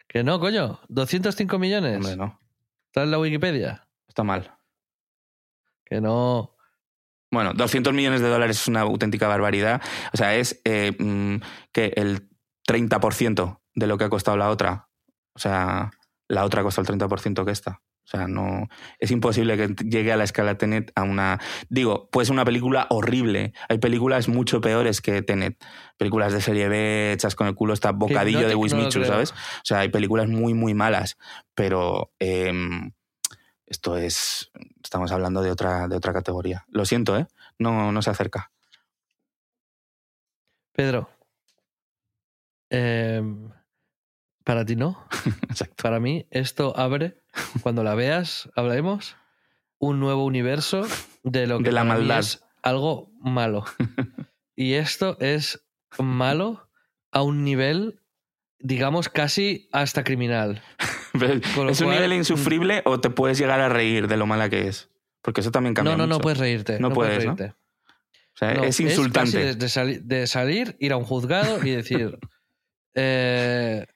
Que 0.08 0.22
no, 0.24 0.38
coño. 0.40 0.80
205 0.88 1.58
millones. 1.58 1.96
Hombre, 1.96 2.16
no. 2.16 2.40
¿Está 2.86 3.02
en 3.04 3.10
la 3.10 3.18
Wikipedia? 3.18 3.88
Está 4.08 4.22
mal. 4.22 4.52
Que 5.84 6.00
no. 6.00 6.56
Bueno, 7.30 7.52
200 7.52 7.92
millones 7.92 8.20
de 8.20 8.28
dólares 8.28 8.60
es 8.60 8.68
una 8.68 8.82
auténtica 8.82 9.28
barbaridad. 9.28 9.82
O 10.12 10.16
sea, 10.16 10.36
es 10.36 10.60
eh, 10.64 10.92
mm, 10.98 11.36
que 11.72 11.92
el 11.96 12.28
30% 12.68 13.60
de 13.74 13.86
lo 13.86 13.98
que 13.98 14.04
ha 14.04 14.08
costado 14.08 14.36
la 14.36 14.50
otra. 14.50 14.88
O 15.34 15.38
sea, 15.38 15.90
la 16.28 16.44
otra 16.44 16.62
costó 16.62 16.80
el 16.80 16.86
30% 16.86 17.44
que 17.44 17.50
esta. 17.50 17.82
O 18.04 18.06
sea, 18.06 18.28
no. 18.28 18.68
Es 18.98 19.10
imposible 19.10 19.56
que 19.56 19.74
llegue 19.84 20.12
a 20.12 20.16
la 20.16 20.24
escala 20.24 20.58
Tenet 20.58 20.92
a 20.94 21.02
una. 21.02 21.40
Digo, 21.70 22.10
pues 22.12 22.28
una 22.28 22.44
película 22.44 22.86
horrible. 22.90 23.54
Hay 23.68 23.78
películas 23.78 24.28
mucho 24.28 24.60
peores 24.60 25.00
que 25.00 25.22
Tenet. 25.22 25.56
Películas 25.96 26.32
de 26.32 26.42
serie 26.42 26.68
B 26.68 27.12
hechas 27.12 27.34
con 27.34 27.46
el 27.46 27.54
culo, 27.54 27.72
está 27.72 27.92
bocadillo 27.92 28.42
no 28.42 28.48
de 28.48 28.54
no 28.54 28.60
Wismichu, 28.60 29.00
creo. 29.00 29.06
¿sabes? 29.06 29.32
O 29.32 29.64
sea, 29.64 29.80
hay 29.80 29.88
películas 29.88 30.28
muy, 30.28 30.52
muy 30.52 30.74
malas. 30.74 31.16
Pero 31.54 32.12
em, 32.18 32.92
esto 33.66 33.96
es. 33.96 34.50
Estamos 34.82 35.12
hablando 35.12 35.42
de 35.42 35.50
otra, 35.50 35.88
de 35.88 35.96
otra 35.96 36.12
categoría. 36.12 36.64
Lo 36.68 36.84
siento, 36.84 37.16
¿eh? 37.16 37.26
No, 37.58 37.92
no 37.92 38.02
se 38.02 38.10
acerca. 38.10 38.50
Pedro, 40.72 41.08
em, 42.70 43.50
para 44.44 44.64
ti 44.64 44.76
no. 44.76 45.06
Exacto. 45.48 45.82
Para 45.82 46.00
mí, 46.00 46.26
esto 46.30 46.76
abre, 46.76 47.22
cuando 47.62 47.84
la 47.84 47.94
veas, 47.94 48.50
hablaremos, 48.56 49.16
un 49.78 50.00
nuevo 50.00 50.24
universo 50.24 50.82
de 51.22 51.46
lo 51.46 51.58
que 51.58 51.64
De 51.64 51.72
la 51.72 51.82
para 51.82 51.94
mí 51.94 52.00
maldad. 52.00 52.18
es 52.20 52.44
algo 52.62 53.10
malo. 53.20 53.64
Y 54.56 54.74
esto 54.74 55.16
es 55.18 55.66
malo 55.98 56.70
a 57.10 57.22
un 57.22 57.42
nivel, 57.42 58.00
digamos, 58.64 59.08
casi 59.08 59.68
hasta 59.72 60.02
criminal. 60.02 60.62
¿Es 61.14 61.22
un 61.22 61.40
cual- 61.54 61.74
mm. 61.76 61.90
nivel 61.90 62.12
insufrible 62.14 62.82
o 62.86 62.98
te 63.00 63.10
puedes 63.10 63.38
llegar 63.38 63.60
a 63.60 63.68
reír 63.68 64.08
de 64.08 64.16
lo 64.16 64.26
mala 64.26 64.48
que 64.48 64.66
es? 64.66 64.90
Porque 65.22 65.42
eso 65.42 65.50
también 65.52 65.74
cambia 65.74 65.92
No, 65.96 65.98
no, 65.98 66.06
no 66.06 66.20
puedes 66.20 66.38
reírte. 66.38 66.80
No 66.80 66.88
No, 66.88 66.94
puedes, 66.94 67.12
puedes 67.24 67.26
¿no? 67.26 67.36
reírte. 67.36 67.56
O 67.86 68.36
sea, 68.36 68.54
No, 68.54 68.64
es 68.64 68.76
casi 68.76 68.82
insultante. 68.84 69.38
de, 69.38 69.54
de 69.54 69.68
sali- 69.68 69.98
de 70.02 70.26
salir, 70.26 70.76
ir 70.80 70.92
a 70.92 70.96
un 70.96 71.04
juzgado 71.04 71.64
y 71.64 71.70
decir, 71.70 72.18
eh, 72.94 73.86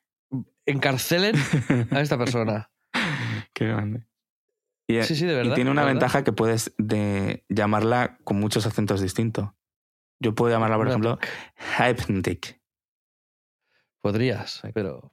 encarcelen 0.66 1.34
a 1.90 2.00
esta 2.00 2.18
persona. 2.18 2.70
Qué 3.52 3.66
grande. 3.66 4.06
Y, 4.86 5.02
Sí, 5.02 5.16
sí, 5.16 5.26
de 5.26 5.32
y 5.32 5.36
verdad. 5.36 5.54
tiene 5.54 5.70
una 5.70 5.82
verdad. 5.82 5.94
ventaja 5.94 6.24
que 6.24 6.32
puedes 6.32 6.72
de 6.78 7.44
llamarla 7.48 8.18
con 8.24 8.38
muchos 8.38 8.64
acentos 8.66 9.00
distintos. 9.00 9.50
Yo 10.20 10.34
puedo 10.34 10.52
llamarla, 10.52 10.76
por 10.76 10.88
ejemplo, 10.88 11.18
Hypnotic. 11.78 12.57
Podrías, 14.00 14.62
pero... 14.74 15.12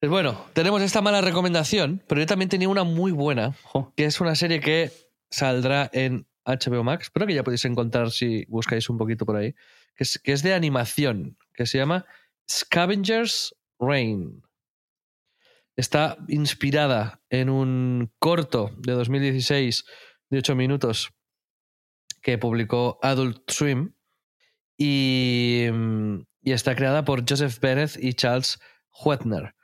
Pues 0.00 0.10
bueno, 0.10 0.46
tenemos 0.52 0.82
esta 0.82 1.00
mala 1.00 1.20
recomendación, 1.20 2.02
pero 2.08 2.20
yo 2.20 2.26
también 2.26 2.48
tenía 2.48 2.68
una 2.68 2.82
muy 2.82 3.12
buena, 3.12 3.54
que 3.96 4.04
es 4.04 4.20
una 4.20 4.34
serie 4.34 4.58
que 4.60 4.90
saldrá 5.30 5.88
en 5.92 6.26
HBO 6.44 6.82
Max, 6.82 7.10
pero 7.12 7.26
que 7.26 7.34
ya 7.34 7.44
podéis 7.44 7.64
encontrar 7.64 8.10
si 8.10 8.44
buscáis 8.46 8.90
un 8.90 8.98
poquito 8.98 9.24
por 9.24 9.36
ahí, 9.36 9.54
que 9.94 10.04
es, 10.04 10.18
que 10.18 10.32
es 10.32 10.42
de 10.42 10.54
animación, 10.54 11.38
que 11.54 11.66
se 11.66 11.78
llama 11.78 12.04
Scavengers 12.50 13.54
Reign. 13.78 14.42
Está 15.76 16.16
inspirada 16.28 17.22
en 17.30 17.48
un 17.48 18.12
corto 18.18 18.70
de 18.78 18.92
2016 18.92 19.84
de 20.30 20.38
8 20.38 20.56
minutos 20.56 21.12
que 22.22 22.38
publicó 22.38 22.98
Adult 23.02 23.50
Swim 23.50 23.94
y, 24.76 25.66
mm, 25.72 26.22
y 26.42 26.52
está 26.52 26.74
creada 26.74 27.04
por 27.04 27.24
Joseph 27.28 27.58
Bennett 27.60 27.96
y 27.98 28.14
Charles 28.14 28.58
Huetner. 29.04 29.54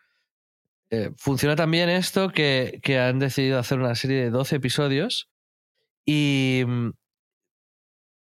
Eh, 0.91 1.11
funciona 1.17 1.55
también 1.55 1.91
esto 1.91 2.31
que, 2.31 2.81
que 2.83 2.99
han 2.99 3.19
decidido 3.19 3.59
hacer 3.59 3.79
una 3.79 3.95
serie 3.95 4.23
de 4.23 4.31
12 4.31 4.57
episodios 4.57 5.31
y 6.07 6.63
mm, 6.67 6.91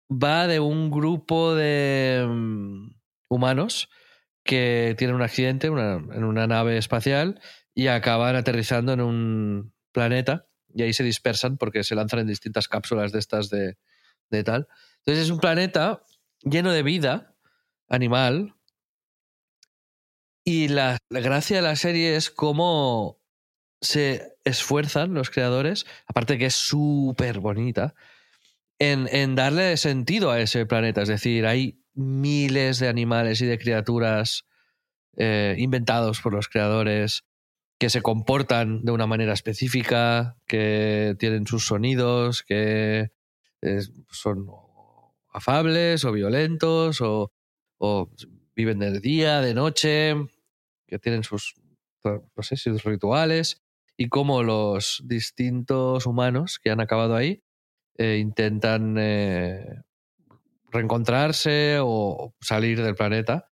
va 0.09 0.47
de 0.47 0.59
un 0.59 0.89
grupo 0.89 1.55
de 1.55 2.25
mm, 2.25 2.91
humanos 3.27 3.89
que 4.43 4.95
tienen 4.97 5.15
un 5.15 5.21
accidente 5.21 5.67
en 5.67 6.23
una 6.23 6.47
nave 6.47 6.77
espacial 6.77 7.41
y 7.73 7.87
acaban 7.87 8.35
aterrizando 8.35 8.93
en 8.93 9.01
un 9.01 9.73
planeta 9.91 10.47
y 10.73 10.83
ahí 10.83 10.93
se 10.93 11.03
dispersan 11.03 11.57
porque 11.57 11.83
se 11.83 11.95
lanzan 11.95 12.19
en 12.19 12.27
distintas 12.27 12.67
cápsulas 12.67 13.11
de 13.11 13.19
estas 13.19 13.49
de, 13.49 13.77
de 14.29 14.43
tal. 14.43 14.67
Entonces 14.99 15.25
es 15.25 15.29
un 15.29 15.39
planeta 15.39 16.03
lleno 16.41 16.71
de 16.71 16.83
vida 16.83 17.32
animal 17.93 18.55
y 20.43 20.67
la, 20.67 20.97
gracia 21.09 21.57
de 21.57 21.61
la 21.61 21.75
serie 21.75 22.15
es 22.15 22.29
cómo 22.29 23.19
se 23.81 24.35
esfuerzan 24.43 25.13
los 25.13 25.29
creadores, 25.29 25.85
aparte 26.07 26.37
que 26.37 26.47
es 26.47 26.55
súper 26.55 27.39
bonita, 27.39 27.93
en, 28.79 29.07
en 29.11 29.35
darle 29.35 29.77
sentido 29.77 30.31
a 30.31 30.41
ese 30.41 30.65
planeta. 30.65 31.03
Es 31.03 31.07
decir, 31.07 31.45
hay 31.45 31.81
miles 31.93 32.79
de 32.79 32.89
animales 32.89 33.41
y 33.41 33.45
de 33.45 33.59
criaturas 33.59 34.45
eh, 35.15 35.55
inventados 35.59 36.19
por 36.19 36.33
los 36.33 36.49
creadores 36.49 37.23
que 37.79 37.89
se 37.89 38.01
comportan 38.01 38.83
de 38.83 38.91
una 38.91 39.07
manera 39.07 39.33
específica, 39.33 40.37
que 40.47 41.15
tienen 41.19 41.45
sus 41.45 41.65
sonidos, 41.65 42.41
que 42.43 43.11
eh, 43.61 43.81
son 44.09 44.47
afables 45.31 46.03
o 46.05 46.11
violentos 46.11 47.01
o, 47.01 47.31
o 47.77 48.09
viven 48.55 48.79
de 48.79 48.99
día, 48.99 49.41
de 49.41 49.53
noche, 49.53 50.15
que 50.87 50.99
tienen 50.99 51.23
sus, 51.23 51.55
no 52.03 52.43
sé, 52.43 52.55
sus 52.55 52.83
rituales 52.83 53.63
y 53.97 54.09
cómo 54.09 54.43
los 54.43 55.01
distintos 55.05 56.05
humanos 56.05 56.59
que 56.59 56.71
han 56.71 56.79
acabado 56.79 57.15
ahí 57.15 57.43
eh, 57.97 58.17
intentan 58.19 58.95
eh, 58.97 59.81
reencontrarse 60.71 61.77
o 61.81 62.35
salir 62.41 62.81
del 62.81 62.95
planeta, 62.95 63.51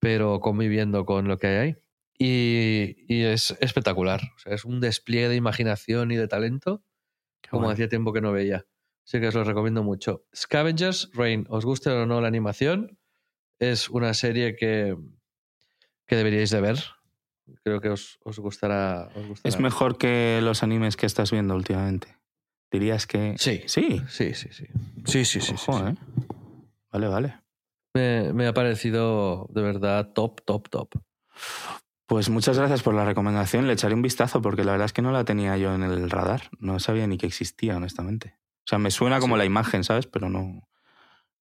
pero 0.00 0.40
conviviendo 0.40 1.04
con 1.04 1.28
lo 1.28 1.38
que 1.38 1.46
hay 1.46 1.56
ahí. 1.56 1.76
Y, 2.18 2.96
y 3.12 3.22
es 3.24 3.56
espectacular. 3.60 4.20
O 4.36 4.38
sea, 4.38 4.54
es 4.54 4.64
un 4.64 4.80
despliegue 4.80 5.28
de 5.28 5.36
imaginación 5.36 6.12
y 6.12 6.16
de 6.16 6.28
talento 6.28 6.84
como 7.52 7.62
bueno. 7.62 7.74
hacía 7.74 7.88
tiempo 7.88 8.12
que 8.12 8.20
no 8.20 8.32
veía. 8.32 8.66
Así 9.06 9.20
que 9.20 9.28
os 9.28 9.34
lo 9.34 9.44
recomiendo 9.44 9.82
mucho. 9.82 10.24
Scavengers 10.34 11.10
Reign, 11.12 11.46
os 11.50 11.64
guste 11.64 11.90
o 11.90 12.06
no 12.06 12.20
la 12.20 12.28
animación, 12.28 12.98
es 13.70 13.88
una 13.90 14.12
serie 14.14 14.56
que, 14.56 14.96
que 16.06 16.16
deberíais 16.16 16.50
de 16.50 16.60
ver. 16.60 16.78
Creo 17.64 17.80
que 17.80 17.90
os, 17.90 18.18
os 18.24 18.38
gustará. 18.38 19.08
os 19.14 19.26
gustará. 19.26 19.48
Es 19.48 19.60
mejor 19.60 19.98
que 19.98 20.40
los 20.42 20.62
animes 20.62 20.96
que 20.96 21.06
estás 21.06 21.30
viendo 21.30 21.54
últimamente. 21.54 22.16
Dirías 22.70 23.06
que. 23.06 23.34
Sí. 23.38 23.62
Sí. 23.66 24.02
Sí, 24.08 24.34
sí, 24.34 24.48
sí. 24.52 24.66
Sí, 25.04 25.24
sí, 25.24 25.40
sí. 25.40 25.52
Ojo, 25.54 25.78
sí, 25.78 25.84
sí. 25.84 25.90
¿eh? 25.90 26.24
Vale, 26.92 27.08
vale. 27.08 27.38
Me, 27.94 28.32
me 28.32 28.46
ha 28.46 28.54
parecido 28.54 29.46
de 29.50 29.62
verdad 29.62 30.12
top, 30.12 30.40
top, 30.44 30.68
top. 30.70 30.88
Pues 32.06 32.28
muchas 32.30 32.58
gracias 32.58 32.82
por 32.82 32.94
la 32.94 33.04
recomendación. 33.04 33.66
Le 33.66 33.74
echaré 33.74 33.94
un 33.94 34.02
vistazo 34.02 34.42
porque 34.42 34.64
la 34.64 34.72
verdad 34.72 34.86
es 34.86 34.92
que 34.92 35.02
no 35.02 35.12
la 35.12 35.24
tenía 35.24 35.56
yo 35.56 35.74
en 35.74 35.82
el 35.82 36.10
radar. 36.10 36.50
No 36.58 36.78
sabía 36.80 37.06
ni 37.06 37.16
que 37.18 37.26
existía, 37.26 37.76
honestamente. 37.76 38.36
O 38.64 38.66
sea, 38.66 38.78
me 38.78 38.90
suena 38.90 39.18
como 39.20 39.34
Sí. 39.36 39.38
la 39.38 39.44
imagen, 39.44 39.84
¿sabes? 39.84 40.06
Pero 40.06 40.28
no, 40.28 40.68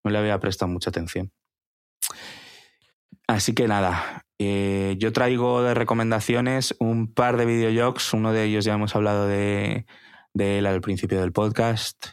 no 0.04 0.12
le 0.12 0.18
había 0.18 0.40
prestado 0.40 0.72
mucha 0.72 0.90
atención. 0.90 1.32
Así 3.28 3.54
que 3.54 3.68
nada, 3.68 4.26
eh, 4.40 4.96
yo 4.98 5.14
traigo 5.14 5.64
de 5.64 5.74
recomendaciones 5.74 6.76
un 6.80 7.14
par 7.14 7.38
de 7.38 7.46
videojuegos. 7.46 8.14
Uno 8.14 8.34
de 8.34 8.46
ellos 8.46 8.66
ya 8.66 8.74
hemos 8.74 8.96
hablado 8.96 9.28
de, 9.28 9.86
de 10.34 10.58
él 10.58 10.66
al 10.66 10.82
principio 10.82 11.22
del 11.22 11.32
podcast. 11.32 12.08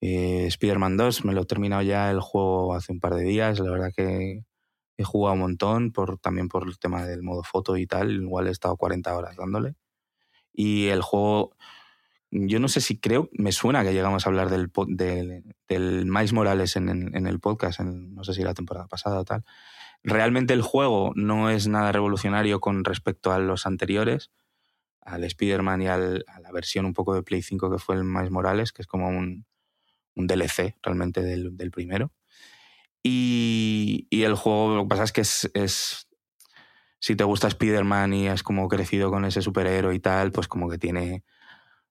Eh, 0.00 0.46
Spider-Man 0.46 0.96
2, 0.96 1.24
me 1.24 1.34
lo 1.34 1.42
he 1.42 1.46
terminado 1.46 1.82
ya 1.82 2.10
el 2.10 2.20
juego 2.20 2.74
hace 2.74 2.92
un 2.92 3.00
par 3.00 3.14
de 3.14 3.24
días. 3.24 3.58
La 3.58 3.70
verdad 3.70 3.92
que 3.94 4.44
he 4.96 5.04
jugado 5.04 5.34
un 5.34 5.40
montón, 5.40 5.92
por, 5.92 6.18
también 6.18 6.48
por 6.48 6.66
el 6.66 6.78
tema 6.78 7.04
del 7.04 7.22
modo 7.22 7.42
foto 7.42 7.76
y 7.76 7.86
tal. 7.86 8.12
Igual 8.12 8.46
he 8.46 8.50
estado 8.50 8.76
40 8.76 9.16
horas 9.16 9.36
dándole. 9.36 9.74
Y 10.52 10.88
el 10.88 11.02
juego, 11.02 11.56
yo 12.30 12.60
no 12.60 12.68
sé 12.68 12.80
si 12.80 12.98
creo, 12.98 13.28
me 13.32 13.52
suena 13.52 13.82
que 13.84 13.92
llegamos 13.92 14.24
a 14.26 14.28
hablar 14.30 14.50
del, 14.50 14.70
del, 14.88 15.44
del 15.68 16.06
Miles 16.06 16.32
Morales 16.32 16.76
en, 16.76 16.88
en- 16.88 17.26
el 17.26 17.40
podcast, 17.40 17.80
no 17.80 18.22
sé 18.24 18.34
si 18.34 18.42
la 18.42 18.54
temporada 18.54 18.86
pasada 18.86 19.20
o 19.20 19.24
tal. 19.24 19.44
Realmente 20.04 20.54
el 20.54 20.62
juego 20.62 21.12
no 21.16 21.50
es 21.50 21.66
nada 21.68 21.92
revolucionario 21.92 22.60
con 22.60 22.84
respecto 22.84 23.32
a 23.32 23.38
los 23.38 23.66
anteriores, 23.66 24.30
al 25.02 25.24
Spider-Man 25.24 25.82
y 25.82 25.88
al- 25.88 26.24
a 26.28 26.40
la 26.40 26.52
versión 26.52 26.84
un 26.86 26.94
poco 26.94 27.14
de 27.14 27.22
Play 27.22 27.42
5 27.42 27.70
que 27.70 27.78
fue 27.78 27.96
el 27.96 28.04
Miles 28.04 28.30
Morales, 28.30 28.72
que 28.72 28.82
es 28.82 28.86
como 28.88 29.08
un, 29.08 29.44
un 30.14 30.26
DLC 30.26 30.76
realmente 30.82 31.22
del, 31.22 31.56
del 31.56 31.70
primero. 31.70 32.12
Y, 33.02 34.06
y 34.10 34.22
el 34.24 34.34
juego, 34.34 34.76
lo 34.76 34.82
que 34.84 34.88
pasa 34.88 35.04
es 35.04 35.12
que 35.12 35.20
es, 35.22 35.50
es- 35.54 36.06
si 37.02 37.16
te 37.16 37.24
gusta 37.24 37.48
Spider-Man 37.48 38.12
y 38.12 38.28
has 38.28 38.42
como 38.42 38.68
crecido 38.68 39.10
con 39.10 39.24
ese 39.24 39.40
superhéroe 39.40 39.94
y 39.94 40.00
tal, 40.00 40.32
pues 40.32 40.48
como 40.48 40.68
que 40.68 40.76
tiene 40.78 41.24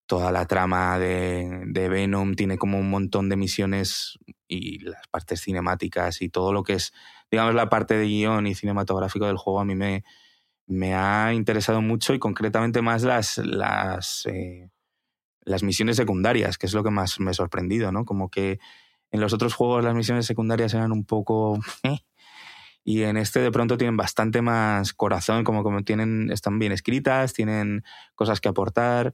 toda 0.09 0.31
la 0.31 0.47
trama 0.47 0.97
de, 0.97 1.87
Venom, 1.87 2.33
tiene 2.33 2.57
como 2.57 2.79
un 2.79 2.89
montón 2.89 3.29
de 3.29 3.35
misiones 3.35 4.17
y 4.47 4.79
las 4.79 5.07
partes 5.07 5.39
cinemáticas 5.39 6.23
y 6.23 6.29
todo 6.29 6.51
lo 6.51 6.63
que 6.63 6.73
es, 6.73 6.93
digamos, 7.29 7.53
la 7.53 7.69
parte 7.69 7.93
de 7.93 8.07
guion 8.07 8.47
y 8.47 8.55
cinematográfico 8.55 9.27
del 9.27 9.37
juego 9.37 9.59
a 9.59 9.65
mí 9.65 9.75
me, 9.75 10.95
ha 10.95 11.31
interesado 11.35 11.83
mucho 11.83 12.15
y 12.15 12.19
concretamente 12.19 12.81
más 12.81 13.03
las, 13.03 13.37
las, 13.37 14.25
eh, 14.25 14.71
las 15.41 15.61
misiones 15.61 15.97
secundarias, 15.97 16.57
que 16.57 16.65
es 16.65 16.73
lo 16.73 16.83
que 16.83 16.89
más 16.89 17.19
me 17.19 17.29
ha 17.29 17.35
sorprendido, 17.35 17.91
¿no? 17.91 18.03
Como 18.03 18.31
que 18.31 18.59
en 19.11 19.21
los 19.21 19.31
otros 19.31 19.53
juegos 19.53 19.83
las 19.83 19.93
misiones 19.93 20.25
secundarias 20.25 20.73
eran 20.73 20.91
un 20.91 21.05
poco... 21.05 21.59
y 22.83 23.03
en 23.03 23.15
este 23.15 23.41
de 23.41 23.51
pronto 23.51 23.77
tienen 23.77 23.95
bastante 23.95 24.41
más 24.41 24.91
corazón, 24.91 25.43
como, 25.43 25.61
como 25.61 25.83
tienen, 25.83 26.31
están 26.31 26.57
bien 26.57 26.71
escritas, 26.71 27.33
tienen 27.33 27.83
cosas 28.15 28.41
que 28.41 28.49
aportar. 28.49 29.13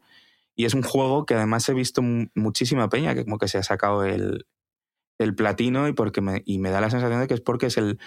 Y 0.56 0.66
es 0.66 0.74
un 0.74 0.84
juego 0.84 1.26
que 1.26 1.36
además 1.36 1.68
he 1.70 1.74
visto 1.74 2.02
mu- 2.02 2.28
muchísima 2.36 2.90
peña, 2.90 3.16
que 3.16 3.24
como 3.26 3.38
que 3.40 3.48
se 3.48 3.58
ha 3.58 3.64
sacado 3.64 4.04
el, 4.06 4.48
el 5.20 5.36
platino 5.36 5.88
y, 5.88 5.94
porque 5.94 6.22
me, 6.22 6.44
y 6.46 6.60
me 6.60 6.72
da 6.72 6.82
la 6.82 6.90
sensación 6.92 7.22
de 7.22 7.28
que 7.28 7.36
es 7.36 7.42
porque 7.42 7.68
es 7.68 7.78
el 7.78 8.00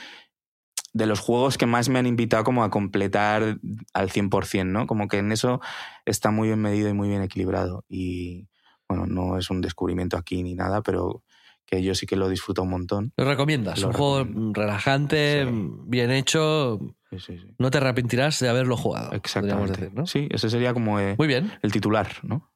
de 0.95 1.07
los 1.07 1.21
juegos 1.21 1.59
que 1.59 1.67
más 1.67 1.89
me 1.89 1.99
han 1.99 2.07
invitado 2.07 2.45
como 2.45 2.65
a 2.65 2.71
completar 2.71 3.59
al 3.93 4.11
100%, 4.11 4.73
¿no? 4.79 4.87
Como 4.87 5.07
que 5.09 5.19
en 5.19 5.33
eso 5.33 5.61
está 6.07 6.31
muy 6.31 6.49
bien 6.49 6.61
medido 6.61 6.89
y 6.89 6.95
muy 6.95 7.09
bien 7.09 7.23
equilibrado. 7.23 7.85
Y 7.89 8.49
bueno, 8.89 9.07
no 9.07 9.39
es 9.39 9.51
un 9.51 9.61
descubrimiento 9.61 10.17
aquí 10.17 10.43
ni 10.43 10.55
nada, 10.55 10.83
pero 10.83 11.23
que 11.71 11.83
yo 11.83 11.95
sí 11.95 12.07
que 12.07 12.17
lo 12.17 12.29
disfruto 12.29 12.63
un 12.63 12.71
montón. 12.71 13.13
Lo 13.17 13.25
recomiendas. 13.27 13.79
Lo 13.81 13.89
un 13.89 13.93
juego 13.93 14.27
relajante, 14.55 15.45
Sí. 15.45 15.51
bien 15.87 16.11
hecho. 16.11 16.79
Sí, 17.11 17.19
sí, 17.21 17.39
sí. 17.39 17.55
No 17.59 17.71
te 17.71 17.79
arrepentirás 17.79 18.41
de 18.41 18.49
haberlo 18.49 18.77
jugado. 18.77 19.13
Exactamente. 19.13 19.73
decir, 19.73 19.95
¿no? 19.95 20.07
Sí, 20.07 20.29
ese 20.31 20.49
sería 20.51 20.73
como 20.75 20.99
eh, 20.99 21.15
Muy 21.19 21.27
bien. 21.29 21.53
el 21.63 21.73
titular, 21.73 22.09
¿no? 22.23 22.51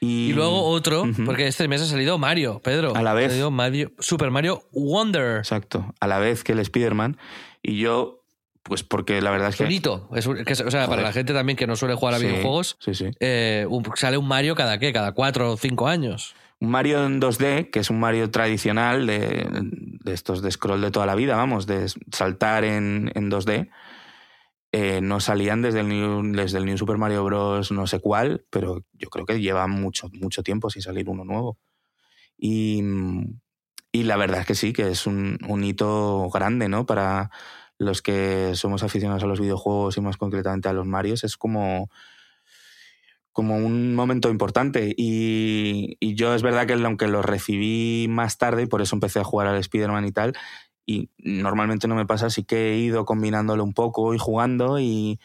Y 0.00 0.32
luego 0.32 0.62
otro, 0.66 1.04
porque 1.26 1.48
este 1.48 1.66
mes 1.66 1.82
ha 1.82 1.86
salido 1.86 2.18
Mario, 2.18 2.60
Pedro. 2.62 2.94
A 2.94 3.02
la 3.02 3.14
vez. 3.14 3.26
Ha 3.26 3.30
salido 3.30 3.50
Mario, 3.50 3.90
Super 3.98 4.30
Mario 4.30 4.62
Wonder. 4.72 5.38
Exacto, 5.38 5.92
a 5.98 6.06
la 6.06 6.18
vez 6.20 6.44
que 6.44 6.52
el 6.52 6.60
Spider-Man. 6.60 7.16
Y 7.64 7.78
yo, 7.78 8.22
pues 8.62 8.84
porque 8.84 9.20
la 9.20 9.32
verdad 9.32 9.48
es 9.48 9.56
que... 9.56 9.64
Bonito. 9.64 10.08
Es 10.14 10.28
que 10.28 10.52
o 10.52 10.70
sea, 10.70 10.86
para 10.86 11.02
la 11.02 11.12
gente 11.12 11.32
también 11.32 11.56
que 11.56 11.66
no 11.66 11.74
suele 11.74 11.94
jugar 11.94 12.14
a 12.14 12.18
videojuegos, 12.18 12.76
Sí, 12.78 12.94
sí. 12.94 13.06
eh, 13.18 13.66
sale 13.96 14.16
un 14.18 14.28
Mario 14.28 14.54
cada 14.54 14.78
qué, 14.78 14.92
cada 14.92 15.12
cuatro 15.12 15.52
o 15.52 15.56
cinco 15.56 15.88
años. 15.88 16.34
Un 16.60 16.70
Mario 16.70 17.04
en 17.06 17.20
2D, 17.20 17.70
que 17.70 17.80
es 17.80 17.90
un 17.90 18.00
Mario 18.00 18.30
tradicional 18.30 19.06
de, 19.06 19.48
estos 20.06 20.42
de 20.42 20.50
scroll 20.50 20.80
de 20.80 20.90
toda 20.90 21.06
la 21.06 21.14
vida, 21.14 21.36
vamos, 21.36 21.66
de 21.66 21.86
saltar 22.12 22.64
en, 22.64 23.12
en 23.14 23.30
2D. 23.30 23.70
eh, 24.72 25.00
no 25.00 25.20
salían 25.20 25.62
desde 25.62 25.80
el, 25.80 25.88
New, 25.88 26.22
desde 26.34 26.58
el 26.58 26.66
New 26.66 26.76
Super 26.76 26.98
Mario 26.98 27.24
Bros. 27.24 27.72
no 27.72 27.86
sé 27.86 28.00
cuál, 28.00 28.44
pero 28.50 28.84
yo 28.92 29.08
creo 29.08 29.24
que 29.26 29.40
lleva 29.40 29.66
mucho, 29.66 30.08
mucho 30.12 30.42
tiempo 30.42 30.70
sin 30.70 30.82
salir 30.82 31.08
uno 31.08 31.24
nuevo. 31.24 31.58
Y, 32.38 32.82
y 33.92 34.02
la 34.04 34.16
verdad 34.16 34.40
es 34.40 34.46
que 34.46 34.54
sí, 34.54 34.72
que 34.72 34.88
es 34.88 35.06
un, 35.06 35.38
un 35.48 35.64
hito 35.64 36.28
grande, 36.30 36.68
¿no? 36.68 36.86
Para 36.86 37.30
los 37.78 38.02
que 38.02 38.52
somos 38.54 38.82
aficionados 38.82 39.22
a 39.24 39.26
los 39.26 39.40
videojuegos 39.40 39.96
y 39.96 40.00
más 40.00 40.16
concretamente 40.16 40.68
a 40.68 40.72
los 40.72 40.86
Marios, 40.86 41.24
es 41.24 41.36
como 41.36 41.90
como 43.38 43.54
un 43.56 43.94
momento 43.94 44.30
importante. 44.30 44.92
Y, 44.96 45.96
y 46.00 46.16
yo 46.16 46.34
es 46.34 46.42
verdad 46.42 46.66
que 46.66 46.72
aunque 46.72 47.06
lo 47.06 47.22
recibí 47.22 48.08
más 48.10 48.36
tarde, 48.36 48.62
y 48.62 48.66
por 48.66 48.82
eso 48.82 48.96
empecé 48.96 49.20
a 49.20 49.24
jugar 49.24 49.46
al 49.46 49.58
Spider-Man 49.58 50.06
y 50.06 50.10
tal, 50.10 50.36
y 50.84 51.08
normalmente 51.18 51.86
no 51.86 51.94
me 51.94 52.04
pasa, 52.04 52.26
así 52.26 52.42
que 52.42 52.72
he 52.72 52.78
ido 52.78 53.04
combinándolo 53.04 53.62
un 53.62 53.74
poco 53.74 54.12
y 54.12 54.18
jugando 54.18 54.80
y, 54.80 55.20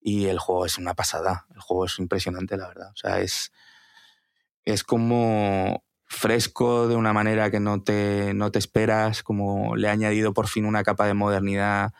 y 0.00 0.26
el 0.26 0.38
juego 0.38 0.64
es 0.64 0.78
una 0.78 0.94
pasada. 0.94 1.46
El 1.56 1.60
juego 1.60 1.86
es 1.86 1.98
impresionante, 1.98 2.56
la 2.56 2.68
verdad. 2.68 2.90
O 2.94 2.96
sea, 2.96 3.18
es, 3.18 3.50
es 4.64 4.84
como 4.84 5.82
fresco 6.04 6.86
de 6.86 6.94
una 6.94 7.12
manera 7.12 7.50
que 7.50 7.58
no 7.58 7.82
te, 7.82 8.32
no 8.32 8.52
te 8.52 8.60
esperas, 8.60 9.24
como 9.24 9.74
le 9.74 9.88
ha 9.88 9.90
añadido 9.90 10.32
por 10.32 10.46
fin 10.46 10.66
una 10.66 10.84
capa 10.84 11.08
de 11.08 11.14
modernidad 11.14 11.94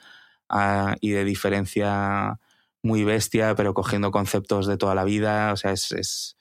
ah, 0.49 0.95
y 1.01 1.11
de 1.11 1.25
diferencia 1.25 2.39
muy 2.87 3.05
bestia, 3.05 3.55
pero 3.55 3.74
cogiendo 3.74 4.11
conceptos 4.11 4.66
de 4.66 4.76
toda 4.76 4.95
la 4.95 5.05
vida. 5.05 5.53
O 5.53 5.57
sea, 5.57 5.72
es, 5.72 5.93
es, 5.93 6.37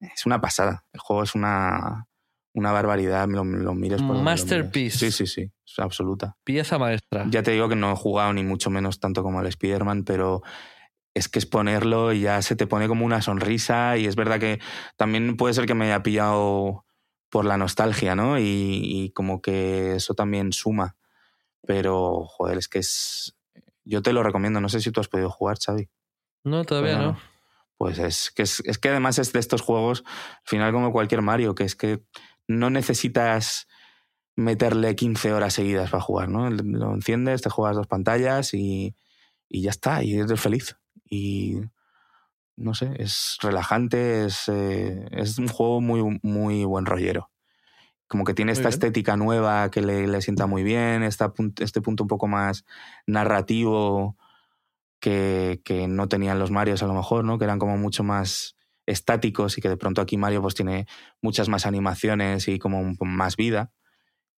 es 0.00 0.26
una 0.26 0.40
pasada. 0.40 0.84
El 0.92 1.00
juego 1.00 1.22
es 1.22 1.34
una, 1.34 2.08
una 2.54 2.72
barbaridad. 2.72 3.28
Lo, 3.28 3.44
lo 3.44 3.74
mires 3.74 4.00
por 4.00 4.16
donde 4.16 4.24
lo 4.24 4.30
mires. 4.30 4.44
Masterpiece. 4.44 4.98
Sí, 4.98 5.12
sí, 5.12 5.26
sí. 5.26 5.52
Es 5.66 5.78
absoluta. 5.78 6.36
Pieza 6.44 6.78
maestra. 6.78 7.26
Ya 7.28 7.42
te 7.42 7.52
digo 7.52 7.68
que 7.68 7.76
no 7.76 7.92
he 7.92 7.96
jugado 7.96 8.32
ni 8.32 8.42
mucho 8.42 8.70
menos 8.70 8.98
tanto 8.98 9.22
como 9.22 9.40
el 9.40 9.46
Spider-Man, 9.46 10.04
pero 10.04 10.42
es 11.14 11.28
que 11.28 11.38
es 11.38 11.46
ponerlo 11.46 12.12
y 12.12 12.22
ya 12.22 12.40
se 12.42 12.56
te 12.56 12.66
pone 12.66 12.88
como 12.88 13.04
una 13.04 13.22
sonrisa. 13.22 13.96
Y 13.96 14.06
es 14.06 14.16
verdad 14.16 14.40
que 14.40 14.60
también 14.96 15.36
puede 15.36 15.54
ser 15.54 15.66
que 15.66 15.74
me 15.74 15.84
haya 15.84 16.02
pillado 16.02 16.84
por 17.30 17.44
la 17.44 17.56
nostalgia, 17.56 18.14
¿no? 18.14 18.38
Y, 18.38 18.42
y 18.44 19.10
como 19.10 19.40
que 19.40 19.96
eso 19.96 20.14
también 20.14 20.52
suma. 20.52 20.96
Pero, 21.66 22.24
joder, 22.26 22.58
es 22.58 22.68
que 22.68 22.80
es. 22.80 23.36
Yo 23.84 24.02
te 24.02 24.12
lo 24.12 24.22
recomiendo. 24.22 24.60
No 24.60 24.68
sé 24.68 24.80
si 24.80 24.90
tú 24.90 25.00
has 25.00 25.08
podido 25.08 25.30
jugar, 25.30 25.58
Xavi. 25.58 25.88
No, 26.44 26.64
todavía 26.64 26.98
no. 26.98 27.18
Pues 27.76 27.98
es 27.98 28.30
que, 28.30 28.42
es, 28.42 28.60
es 28.64 28.78
que 28.78 28.90
además 28.90 29.18
es 29.18 29.32
de 29.32 29.40
estos 29.40 29.60
juegos, 29.60 30.04
al 30.06 30.46
final 30.46 30.72
como 30.72 30.92
cualquier 30.92 31.22
Mario, 31.22 31.54
que 31.54 31.64
es 31.64 31.74
que 31.74 32.04
no 32.46 32.70
necesitas 32.70 33.66
meterle 34.36 34.94
15 34.94 35.32
horas 35.32 35.54
seguidas 35.54 35.90
para 35.90 36.02
jugar, 36.02 36.28
¿no? 36.28 36.48
Lo 36.48 36.94
enciendes, 36.94 37.42
te 37.42 37.50
juegas 37.50 37.76
dos 37.76 37.86
pantallas 37.86 38.54
y, 38.54 38.94
y 39.48 39.62
ya 39.62 39.70
está, 39.70 40.02
y 40.04 40.14
eres 40.14 40.40
feliz. 40.40 40.76
Y 41.04 41.60
no 42.56 42.74
sé, 42.74 42.92
es 42.98 43.36
relajante, 43.42 44.26
es, 44.26 44.48
eh, 44.48 45.08
es 45.10 45.38
un 45.38 45.48
juego 45.48 45.80
muy, 45.80 46.20
muy 46.22 46.64
buen 46.64 46.86
rollero. 46.86 47.31
Como 48.12 48.24
que 48.24 48.34
tiene 48.34 48.52
esta 48.52 48.68
estética 48.68 49.16
nueva 49.16 49.70
que 49.70 49.80
le, 49.80 50.06
le 50.06 50.20
sienta 50.20 50.46
muy 50.46 50.62
bien, 50.62 51.02
esta 51.02 51.32
este 51.60 51.80
punto 51.80 52.04
un 52.04 52.08
poco 52.08 52.28
más 52.28 52.66
narrativo 53.06 54.18
que, 55.00 55.62
que 55.64 55.88
no 55.88 56.08
tenían 56.08 56.38
los 56.38 56.50
Marios 56.50 56.82
a 56.82 56.86
lo 56.86 56.92
mejor, 56.92 57.24
¿no? 57.24 57.38
Que 57.38 57.44
eran 57.44 57.58
como 57.58 57.78
mucho 57.78 58.04
más 58.04 58.54
estáticos 58.84 59.56
y 59.56 59.62
que 59.62 59.70
de 59.70 59.78
pronto 59.78 60.02
aquí 60.02 60.18
Mario 60.18 60.42
pues 60.42 60.54
tiene 60.54 60.86
muchas 61.22 61.48
más 61.48 61.64
animaciones 61.64 62.48
y 62.48 62.58
como 62.58 62.80
un- 62.80 62.98
más 63.00 63.36
vida. 63.36 63.72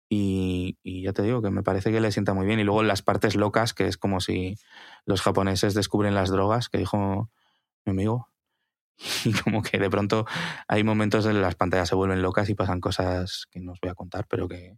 Y, 0.08 0.78
y 0.84 1.02
ya 1.02 1.14
te 1.14 1.24
digo 1.24 1.42
que 1.42 1.50
me 1.50 1.64
parece 1.64 1.92
que 1.92 2.00
le 2.00 2.12
sienta 2.12 2.36
muy 2.36 2.46
bien. 2.46 2.60
Y 2.60 2.64
luego 2.64 2.84
las 2.84 3.02
partes 3.02 3.36
locas, 3.36 3.74
que 3.74 3.88
es 3.88 3.98
como 3.98 4.22
si 4.22 4.56
los 5.08 5.24
japoneses 5.24 5.74
descubren 5.74 6.14
las 6.14 6.30
drogas, 6.30 6.70
que 6.70 6.78
dijo 6.78 7.32
mi 7.86 7.92
amigo. 7.94 8.30
Y 9.26 9.34
como 9.34 9.62
que 9.62 9.80
de 9.80 9.90
pronto 9.90 10.26
hay 10.68 10.84
momentos 10.84 11.26
en 11.26 11.42
las 11.42 11.56
pantallas 11.56 11.90
se 11.90 11.96
vuelven 11.96 12.22
locas 12.22 12.50
y 12.50 12.56
pasan 12.56 12.80
cosas 12.80 13.46
que 13.52 13.60
no 13.60 13.74
os 13.74 13.80
voy 13.82 13.92
a 13.92 13.96
contar, 13.96 14.26
pero 14.30 14.48
que, 14.48 14.78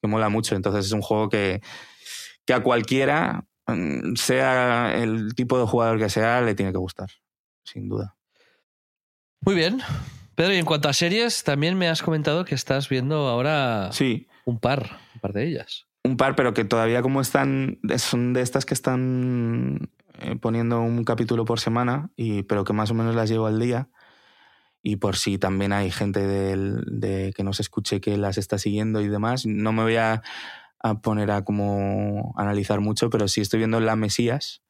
que 0.00 0.08
mola 0.08 0.28
mucho. 0.28 0.54
Entonces 0.56 0.86
es 0.86 0.92
un 0.92 1.02
juego 1.02 1.28
que, 1.28 1.60
que 2.44 2.54
a 2.54 2.62
cualquiera, 2.62 3.44
mm, 3.66 4.14
sea 4.16 4.94
el 4.96 5.34
tipo 5.34 5.58
de 5.58 5.66
jugador 5.66 5.98
que 5.98 6.08
sea, 6.10 6.40
le 6.42 6.54
tiene 6.54 6.72
que 6.72 6.78
gustar, 6.78 7.10
sin 7.64 7.88
duda. 7.88 8.16
Muy 9.40 9.54
bien. 9.54 9.80
Pedro, 10.34 10.54
y 10.54 10.58
en 10.58 10.64
cuanto 10.64 10.88
a 10.88 10.92
series, 10.92 11.44
también 11.44 11.76
me 11.76 11.88
has 11.88 12.02
comentado 12.02 12.44
que 12.44 12.54
estás 12.54 12.88
viendo 12.88 13.28
ahora 13.28 13.90
Sí, 13.92 14.26
un 14.44 14.58
par, 14.58 14.98
un 15.14 15.20
par 15.20 15.32
de 15.32 15.46
ellas. 15.46 15.86
un 16.04 16.16
par, 16.16 16.34
pero 16.36 16.54
que 16.54 16.64
todavía 16.64 17.02
como 17.02 17.20
están, 17.20 17.78
son 17.98 18.32
de 18.32 18.40
estas 18.40 18.64
que 18.64 18.74
están 18.74 19.90
eh, 20.18 20.36
poniendo 20.36 20.80
un 20.80 21.04
capítulo 21.04 21.44
por 21.44 21.60
semana, 21.60 22.10
y, 22.16 22.42
pero 22.42 22.64
que 22.64 22.72
más 22.72 22.90
o 22.90 22.94
menos 22.94 23.14
las 23.14 23.30
llevo 23.30 23.46
al 23.46 23.58
día. 23.58 23.88
Y 24.82 24.96
por 24.96 25.16
si 25.16 25.38
también 25.38 25.72
hay 25.72 25.90
gente 25.90 26.26
de, 26.26 27.32
que 27.34 27.44
nos 27.44 27.60
escuche 27.60 28.00
que 28.00 28.16
las 28.16 28.36
está 28.36 28.58
siguiendo 28.58 29.00
y 29.00 29.08
demás, 29.08 29.46
no 29.46 29.72
me 29.72 29.82
voy 29.82 29.96
a, 29.96 30.22
poner 31.02 31.30
a 31.30 31.44
como 31.44 32.34
analizar 32.36 32.80
mucho, 32.80 33.08
pero 33.08 33.28
sí 33.28 33.40
estoy 33.40 33.58
viendo 33.58 33.80
La 33.80 33.94
Mesías, 33.94 34.62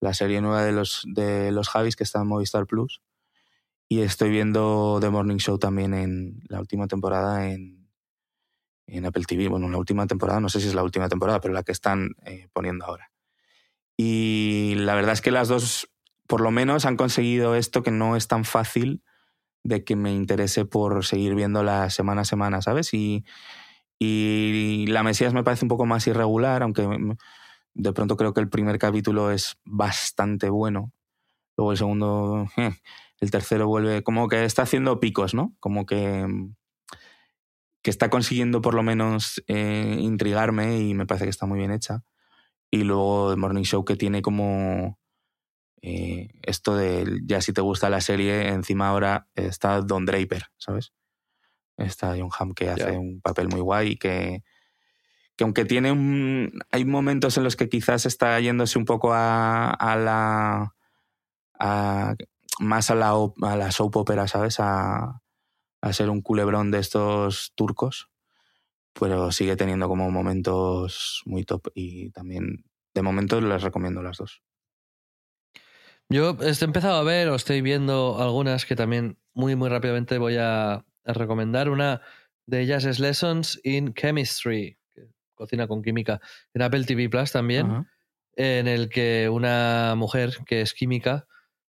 la 0.00 0.12
serie 0.12 0.40
nueva 0.40 0.64
de 0.64 0.72
los, 0.72 1.04
de 1.06 1.52
los 1.52 1.68
Javis 1.68 1.94
que 1.96 2.04
está 2.04 2.20
en 2.20 2.26
Movistar 2.26 2.66
Plus. 2.66 3.00
Y 3.88 4.00
estoy 4.00 4.30
viendo 4.30 4.98
The 5.00 5.10
Morning 5.10 5.36
Show 5.36 5.58
también 5.58 5.94
en 5.94 6.42
la 6.48 6.58
última 6.58 6.88
temporada 6.88 7.48
en, 7.48 7.88
en 8.86 9.06
Apple 9.06 9.24
TV. 9.24 9.48
Bueno, 9.48 9.66
en 9.66 9.72
la 9.72 9.78
última 9.78 10.06
temporada, 10.06 10.40
no 10.40 10.48
sé 10.48 10.60
si 10.60 10.68
es 10.68 10.74
la 10.74 10.82
última 10.82 11.08
temporada, 11.08 11.40
pero 11.40 11.54
la 11.54 11.62
que 11.62 11.72
están 11.72 12.10
eh, 12.24 12.48
poniendo 12.52 12.84
ahora. 12.84 13.13
Y 13.96 14.74
la 14.76 14.94
verdad 14.94 15.12
es 15.12 15.20
que 15.20 15.30
las 15.30 15.48
dos, 15.48 15.88
por 16.26 16.40
lo 16.40 16.50
menos, 16.50 16.84
han 16.84 16.96
conseguido 16.96 17.54
esto 17.54 17.82
que 17.82 17.90
no 17.90 18.16
es 18.16 18.28
tan 18.28 18.44
fácil 18.44 19.02
de 19.62 19.84
que 19.84 19.96
me 19.96 20.12
interese 20.12 20.64
por 20.64 21.04
seguir 21.04 21.34
viéndola 21.34 21.90
semana 21.90 22.22
a 22.22 22.24
semana, 22.24 22.60
¿sabes? 22.60 22.92
Y, 22.92 23.24
y 23.98 24.86
La 24.88 25.02
Mesías 25.02 25.34
me 25.34 25.42
parece 25.44 25.64
un 25.64 25.68
poco 25.68 25.86
más 25.86 26.06
irregular, 26.06 26.62
aunque 26.62 26.86
de 27.74 27.92
pronto 27.92 28.16
creo 28.16 28.34
que 28.34 28.40
el 28.40 28.48
primer 28.48 28.78
capítulo 28.78 29.30
es 29.30 29.56
bastante 29.64 30.48
bueno. 30.48 30.92
Luego 31.56 31.72
el 31.72 31.78
segundo, 31.78 32.46
eh, 32.56 32.72
el 33.20 33.30
tercero 33.30 33.66
vuelve, 33.66 34.02
como 34.02 34.28
que 34.28 34.44
está 34.44 34.62
haciendo 34.62 35.00
picos, 35.00 35.34
¿no? 35.34 35.54
Como 35.60 35.86
que, 35.86 36.26
que 37.82 37.90
está 37.90 38.10
consiguiendo 38.10 38.60
por 38.60 38.74
lo 38.74 38.82
menos 38.82 39.42
eh, 39.46 39.96
intrigarme 40.00 40.80
y 40.80 40.94
me 40.94 41.06
parece 41.06 41.24
que 41.24 41.30
está 41.30 41.46
muy 41.46 41.58
bien 41.58 41.70
hecha. 41.72 42.02
Y 42.74 42.82
luego 42.84 43.30
el 43.32 43.36
Morning 43.36 43.62
Show 43.64 43.84
que 43.84 43.96
tiene 43.96 44.20
como 44.22 44.98
eh, 45.82 46.28
esto 46.42 46.76
de, 46.76 47.20
ya 47.24 47.40
si 47.40 47.52
te 47.52 47.60
gusta 47.60 47.88
la 47.90 48.00
serie, 48.00 48.48
encima 48.48 48.88
ahora 48.88 49.28
está 49.34 49.80
Don 49.80 50.04
Draper, 50.06 50.46
¿sabes? 50.56 50.92
Está 51.76 52.16
John 52.18 52.30
Hamm 52.36 52.52
que 52.54 52.70
hace 52.70 52.96
un 52.98 53.20
papel 53.20 53.48
muy 53.48 53.60
guay 53.60 53.92
y 53.92 53.96
que, 53.96 54.42
que 55.36 55.44
aunque 55.44 55.64
tiene 55.64 55.92
un... 55.92 56.52
Hay 56.70 56.84
momentos 56.84 57.36
en 57.36 57.44
los 57.44 57.56
que 57.56 57.68
quizás 57.68 58.06
está 58.06 58.38
yéndose 58.40 58.78
un 58.78 58.84
poco 58.84 59.12
a, 59.12 59.70
a 59.70 59.96
la... 59.96 60.74
a- 61.58 62.14
más 62.60 62.90
a 62.90 62.94
la, 62.94 63.10
a 63.42 63.56
la 63.56 63.72
soap 63.72 63.96
opera, 63.96 64.28
¿sabes? 64.28 64.60
A, 64.60 65.20
a 65.80 65.92
ser 65.92 66.08
un 66.08 66.22
culebrón 66.22 66.70
de 66.70 66.78
estos 66.78 67.52
turcos, 67.56 68.08
pero 68.98 69.32
sigue 69.32 69.56
teniendo 69.56 69.88
como 69.88 70.10
momentos 70.10 71.22
muy 71.26 71.44
top 71.44 71.68
y 71.74 72.10
también 72.10 72.64
de 72.94 73.02
momento 73.02 73.40
les 73.40 73.62
recomiendo 73.62 74.02
las 74.02 74.18
dos. 74.18 74.42
Yo 76.08 76.36
he 76.40 76.64
empezado 76.64 76.96
a 76.96 77.02
ver 77.02 77.28
o 77.28 77.34
estoy 77.34 77.60
viendo 77.60 78.20
algunas 78.20 78.66
que 78.66 78.76
también 78.76 79.18
muy, 79.32 79.56
muy 79.56 79.68
rápidamente 79.68 80.18
voy 80.18 80.36
a, 80.38 80.84
recomendar. 81.06 81.68
Una 81.68 82.00
de 82.46 82.62
ellas 82.62 82.86
es 82.86 82.98
Lessons 82.98 83.60
in 83.62 83.92
Chemistry, 83.92 84.78
que 84.94 85.10
cocina 85.34 85.66
con 85.66 85.82
química, 85.82 86.18
en 86.54 86.62
Apple 86.62 86.84
TV 86.84 87.10
Plus 87.10 87.30
también, 87.30 87.86
en 88.36 88.68
el 88.68 88.88
que 88.88 89.28
una 89.28 89.94
mujer 89.96 90.38
que 90.46 90.62
es 90.62 90.72
química 90.72 91.26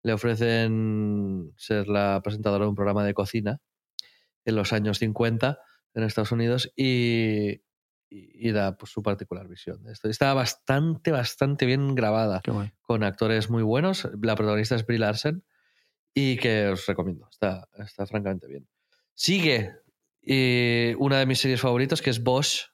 le 0.03 0.13
ofrecen 0.13 1.51
ser 1.57 1.89
la 1.89 2.21
presentadora 2.23 2.63
de 2.63 2.69
un 2.69 2.75
programa 2.75 3.03
de 3.03 3.13
cocina 3.13 3.59
en 4.45 4.55
los 4.55 4.71
años 4.71 4.99
50. 4.99 5.59
En 5.97 6.03
Estados 6.03 6.31
Unidos 6.31 6.71
y, 6.75 7.63
y, 8.09 8.51
da 8.51 8.77
pues, 8.77 8.91
su 8.91 9.01
particular 9.01 9.47
visión 9.47 9.83
de 9.83 9.93
esto. 9.93 10.07
Está 10.09 10.33
bastante, 10.35 11.11
bastante 11.11 11.65
bien 11.65 11.95
grabada, 11.95 12.41
con 12.81 13.03
actores 13.03 13.49
muy 13.49 13.63
buenos. 13.63 14.07
La 14.21 14.35
protagonista 14.35 14.75
es 14.75 14.85
Brie 14.85 14.99
Larson 14.99 15.43
y 16.13 16.37
que 16.37 16.67
os 16.67 16.85
recomiendo, 16.85 17.27
está, 17.31 17.67
está 17.79 18.05
francamente 18.05 18.47
bien. 18.47 18.67
Sigue 19.15 19.73
y 20.21 20.93
una 20.99 21.19
de 21.19 21.25
mis 21.25 21.39
series 21.39 21.61
favoritas, 21.61 22.01
que 22.01 22.11
es 22.11 22.21
Bosch, 22.21 22.65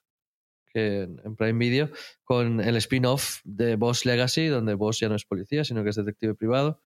que 0.73 1.03
en 1.03 1.35
Prime 1.37 1.59
Video, 1.59 1.91
con 2.23 2.59
el 2.59 2.75
spin-off 2.77 3.39
de 3.43 3.75
Bosch 3.75 4.05
Legacy, 4.05 4.47
donde 4.47 4.73
Bosch 4.73 5.01
ya 5.01 5.09
no 5.09 5.15
es 5.15 5.23
policía, 5.23 5.63
sino 5.63 5.83
que 5.83 5.91
es 5.91 5.95
detective 5.95 6.35
privado. 6.35 6.81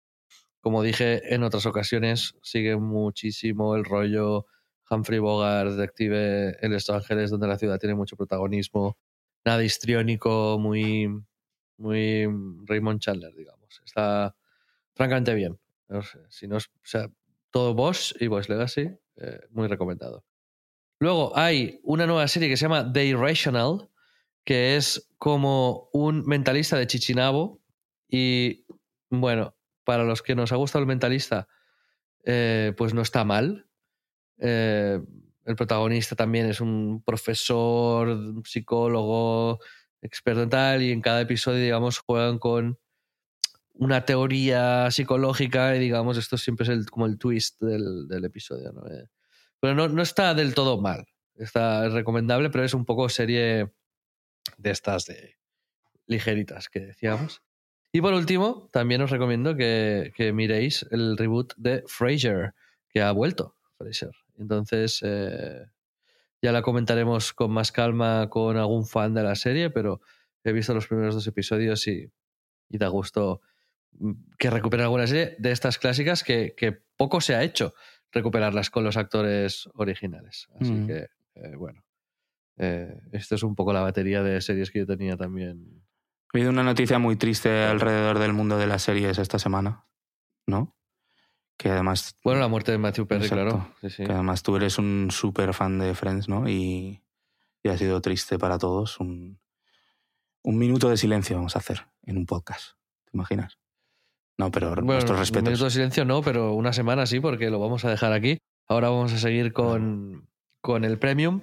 Como 0.59 0.83
dije 0.83 1.33
en 1.33 1.43
otras 1.43 1.65
ocasiones, 1.65 2.35
sigue 2.43 2.75
muchísimo 2.75 3.75
el 3.75 3.85
rollo 3.85 4.45
Humphrey 4.89 5.19
Bogart, 5.19 5.71
detective 5.71 6.57
en 6.61 6.71
Los 6.71 6.89
Ángeles, 6.89 7.29
donde 7.29 7.47
la 7.47 7.57
ciudad 7.57 7.79
tiene 7.79 7.95
mucho 7.95 8.15
protagonismo, 8.15 8.97
nada 9.45 9.63
histriónico, 9.63 10.57
muy, 10.59 11.09
muy 11.77 12.27
Raymond 12.65 12.99
Chandler, 12.99 13.33
digamos. 13.33 13.81
Está 13.85 14.35
francamente 14.93 15.33
bien. 15.33 15.59
si 16.29 16.47
no 16.47 16.57
o 16.57 16.61
sea, 16.83 17.09
todo 17.51 17.73
Bosch 17.73 18.13
y 18.19 18.27
Bosch 18.27 18.49
Legacy, 18.49 18.89
eh, 19.17 19.39
muy 19.51 19.67
recomendado. 19.67 20.23
Luego 20.99 21.37
hay 21.37 21.79
una 21.83 22.07
nueva 22.07 22.27
serie 22.27 22.49
que 22.49 22.57
se 22.57 22.65
llama 22.65 22.91
The 22.91 23.05
Irrational, 23.05 23.89
que 24.43 24.75
es 24.75 25.09
como 25.17 25.89
un 25.93 26.25
mentalista 26.25 26.77
de 26.77 26.87
Chichinabo. 26.87 27.61
Y 28.09 28.65
bueno, 29.09 29.55
para 29.83 30.03
los 30.03 30.21
que 30.21 30.35
nos 30.35 30.51
ha 30.51 30.55
gustado 30.55 30.81
el 30.81 30.87
mentalista, 30.87 31.47
eh, 32.23 32.73
pues 32.77 32.93
no 32.93 33.01
está 33.01 33.23
mal. 33.23 33.66
Eh, 34.39 34.99
el 35.45 35.55
protagonista 35.55 36.15
también 36.15 36.47
es 36.47 36.59
un 36.59 37.01
profesor, 37.03 38.43
psicólogo, 38.45 39.59
experto 40.01 40.43
en 40.43 40.49
tal, 40.49 40.83
y 40.83 40.91
en 40.91 41.01
cada 41.01 41.21
episodio, 41.21 41.63
digamos, 41.63 41.99
juegan 41.99 42.37
con 42.37 42.77
una 43.73 44.05
teoría 44.05 44.91
psicológica 44.91 45.75
y, 45.75 45.79
digamos, 45.79 46.17
esto 46.17 46.37
siempre 46.37 46.65
es 46.65 46.69
el, 46.69 46.89
como 46.89 47.05
el 47.05 47.17
twist 47.17 47.61
del, 47.61 48.25
episodio. 48.25 48.73
¿no? 48.73 48.85
Eh, 48.87 49.07
pero 49.59 49.87
no, 49.87 50.01
está 50.01 50.33
del 50.33 50.53
todo 50.53 50.81
mal. 50.81 51.07
Está 51.35 51.87
recomendable, 51.89 52.49
pero 52.49 52.63
es 52.63 52.73
un 52.73 52.85
poco 52.85 53.07
serie 53.09 53.71
de 54.57 54.71
estas 54.71 55.05
de 55.05 55.37
ligeritas 56.07 56.67
que 56.67 56.79
decíamos. 56.79 57.41
Y 57.91 58.01
por 58.01 58.13
último, 58.13 58.69
también 58.73 59.01
os 59.01 59.11
recomiendo 59.11 59.55
que, 59.55 60.11
que 60.15 60.33
miréis 60.33 60.85
el 60.91 61.15
reboot 61.15 61.53
de 61.55 61.83
Frasier, 61.87 62.53
que 62.89 63.01
ha 63.01 63.11
vuelto. 63.11 63.55
Frasier. 63.77 64.11
Entonces, 64.37 65.01
eh, 65.03 65.65
ya 66.41 66.51
la 66.51 66.61
comentaremos 66.61 67.33
con 67.33 67.51
más 67.51 67.71
calma 67.71 68.29
con 68.29 68.57
algún 68.57 68.85
fan 68.85 69.13
de 69.13 69.23
la 69.23 69.35
serie, 69.35 69.69
pero 69.69 70.01
he 70.43 70.51
visto 70.53 70.73
los 70.73 70.87
primeros 70.87 71.15
dos 71.15 71.27
episodios 71.27 71.87
y, 71.87 72.11
y 72.69 72.77
da 72.77 72.87
gusto 72.87 73.41
mm, 73.99 74.11
que 74.37 74.49
recupere 74.49 74.83
alguna 74.83 75.07
serie 75.07 75.35
de 75.39 75.51
estas 75.51 75.77
clásicas 75.77 76.23
que, 76.23 76.53
que 76.55 76.71
poco 76.95 77.21
se 77.21 77.35
ha 77.35 77.43
hecho 77.43 77.73
recuperarlas 78.11 78.69
con 78.69 78.83
los 78.83 78.97
actores 78.97 79.69
originales. 79.73 80.47
Así 80.59 80.71
mm. 80.71 80.87
que, 80.87 81.07
eh, 81.35 81.55
bueno, 81.55 81.83
eh, 82.57 82.99
esto 83.11 83.35
es 83.35 83.43
un 83.43 83.55
poco 83.55 83.73
la 83.73 83.81
batería 83.81 84.23
de 84.23 84.41
series 84.41 84.71
que 84.71 84.79
yo 84.79 84.85
tenía 84.85 85.17
también. 85.17 85.83
Ha 86.33 86.37
habido 86.37 86.49
una 86.49 86.63
noticia 86.63 86.99
muy 86.99 87.15
triste 87.15 87.63
alrededor 87.63 88.19
del 88.19 88.33
mundo 88.33 88.57
de 88.57 88.67
las 88.67 88.83
series 88.83 89.17
esta 89.17 89.39
semana, 89.39 89.85
¿no? 90.45 90.75
Que 91.57 91.69
además... 91.69 92.15
Bueno, 92.23 92.39
la 92.39 92.47
muerte 92.47 92.71
de 92.71 92.77
Matthew 92.77 93.07
Perry, 93.07 93.27
claro. 93.27 93.73
Que 93.81 94.11
además 94.11 94.43
tú 94.43 94.55
eres 94.55 94.77
un 94.77 95.09
súper 95.11 95.53
fan 95.53 95.79
de 95.79 95.95
Friends, 95.95 96.29
¿no? 96.29 96.47
Y, 96.47 97.01
y, 97.63 97.69
ha 97.69 97.77
sido 97.77 97.99
triste 97.99 98.37
para 98.37 98.59
todos. 98.59 98.99
Un, 98.99 99.39
un 100.43 100.57
minuto 100.57 100.89
de 100.89 100.97
silencio 100.97 101.35
vamos 101.35 101.55
a 101.55 101.59
hacer 101.59 101.87
en 102.03 102.17
un 102.17 102.25
podcast. 102.27 102.77
¿Te 103.05 103.11
imaginas? 103.13 103.57
No, 104.37 104.51
pero 104.51 104.69
bueno, 104.69 104.83
nuestros 104.93 105.17
respetos. 105.17 105.47
Un 105.47 105.53
minuto 105.53 105.65
de 105.65 105.71
silencio 105.71 106.05
no, 106.05 106.21
pero 106.21 106.53
una 106.53 106.73
semana 106.73 107.07
sí, 107.07 107.19
porque 107.19 107.49
lo 107.49 107.59
vamos 107.59 107.85
a 107.85 107.89
dejar 107.89 108.13
aquí. 108.13 108.37
Ahora 108.67 108.89
vamos 108.89 109.13
a 109.13 109.17
seguir 109.17 109.51
con, 109.51 110.29
con 110.61 110.85
el 110.85 110.99
premium 110.99 111.41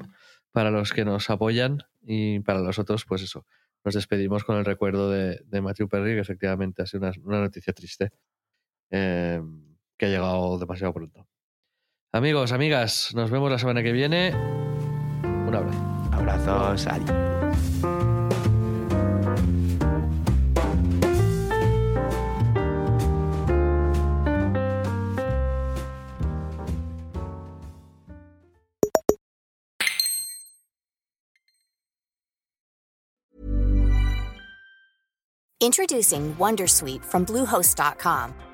para 0.53 0.71
los 0.71 0.93
que 0.93 1.05
nos 1.05 1.29
apoyan 1.29 1.83
y 2.03 2.39
para 2.41 2.61
los 2.61 2.79
otros, 2.79 3.05
pues 3.05 3.23
eso. 3.23 3.47
Nos 3.85 3.95
despedimos 3.95 4.45
con 4.45 4.57
el 4.57 4.65
recuerdo 4.65 5.11
de, 5.11 5.43
de 5.45 5.61
Matthew 5.61 5.89
Perry, 5.89 6.15
que 6.15 6.21
efectivamente 6.21 6.83
ha 6.83 6.87
sido 6.87 7.03
una, 7.03 7.12
una 7.25 7.41
noticia 7.41 7.73
triste 7.73 8.12
eh, 8.91 9.43
que 9.97 10.07
ha 10.07 10.09
llegado 10.09 10.59
demasiado 10.59 10.93
pronto. 10.93 11.27
Amigos, 12.13 12.53
amigas, 12.53 13.11
nos 13.15 13.31
vemos 13.31 13.51
la 13.51 13.59
semana 13.59 13.83
que 13.83 13.93
viene. 13.93 14.33
Un 15.25 15.55
abrazo. 15.55 15.79
Abrazos, 16.13 16.87
adiós. 16.87 17.25
Introducing 35.65 36.37
Wondersuite 36.37 37.03
from 37.03 37.25
Bluehost.com. 37.25 38.54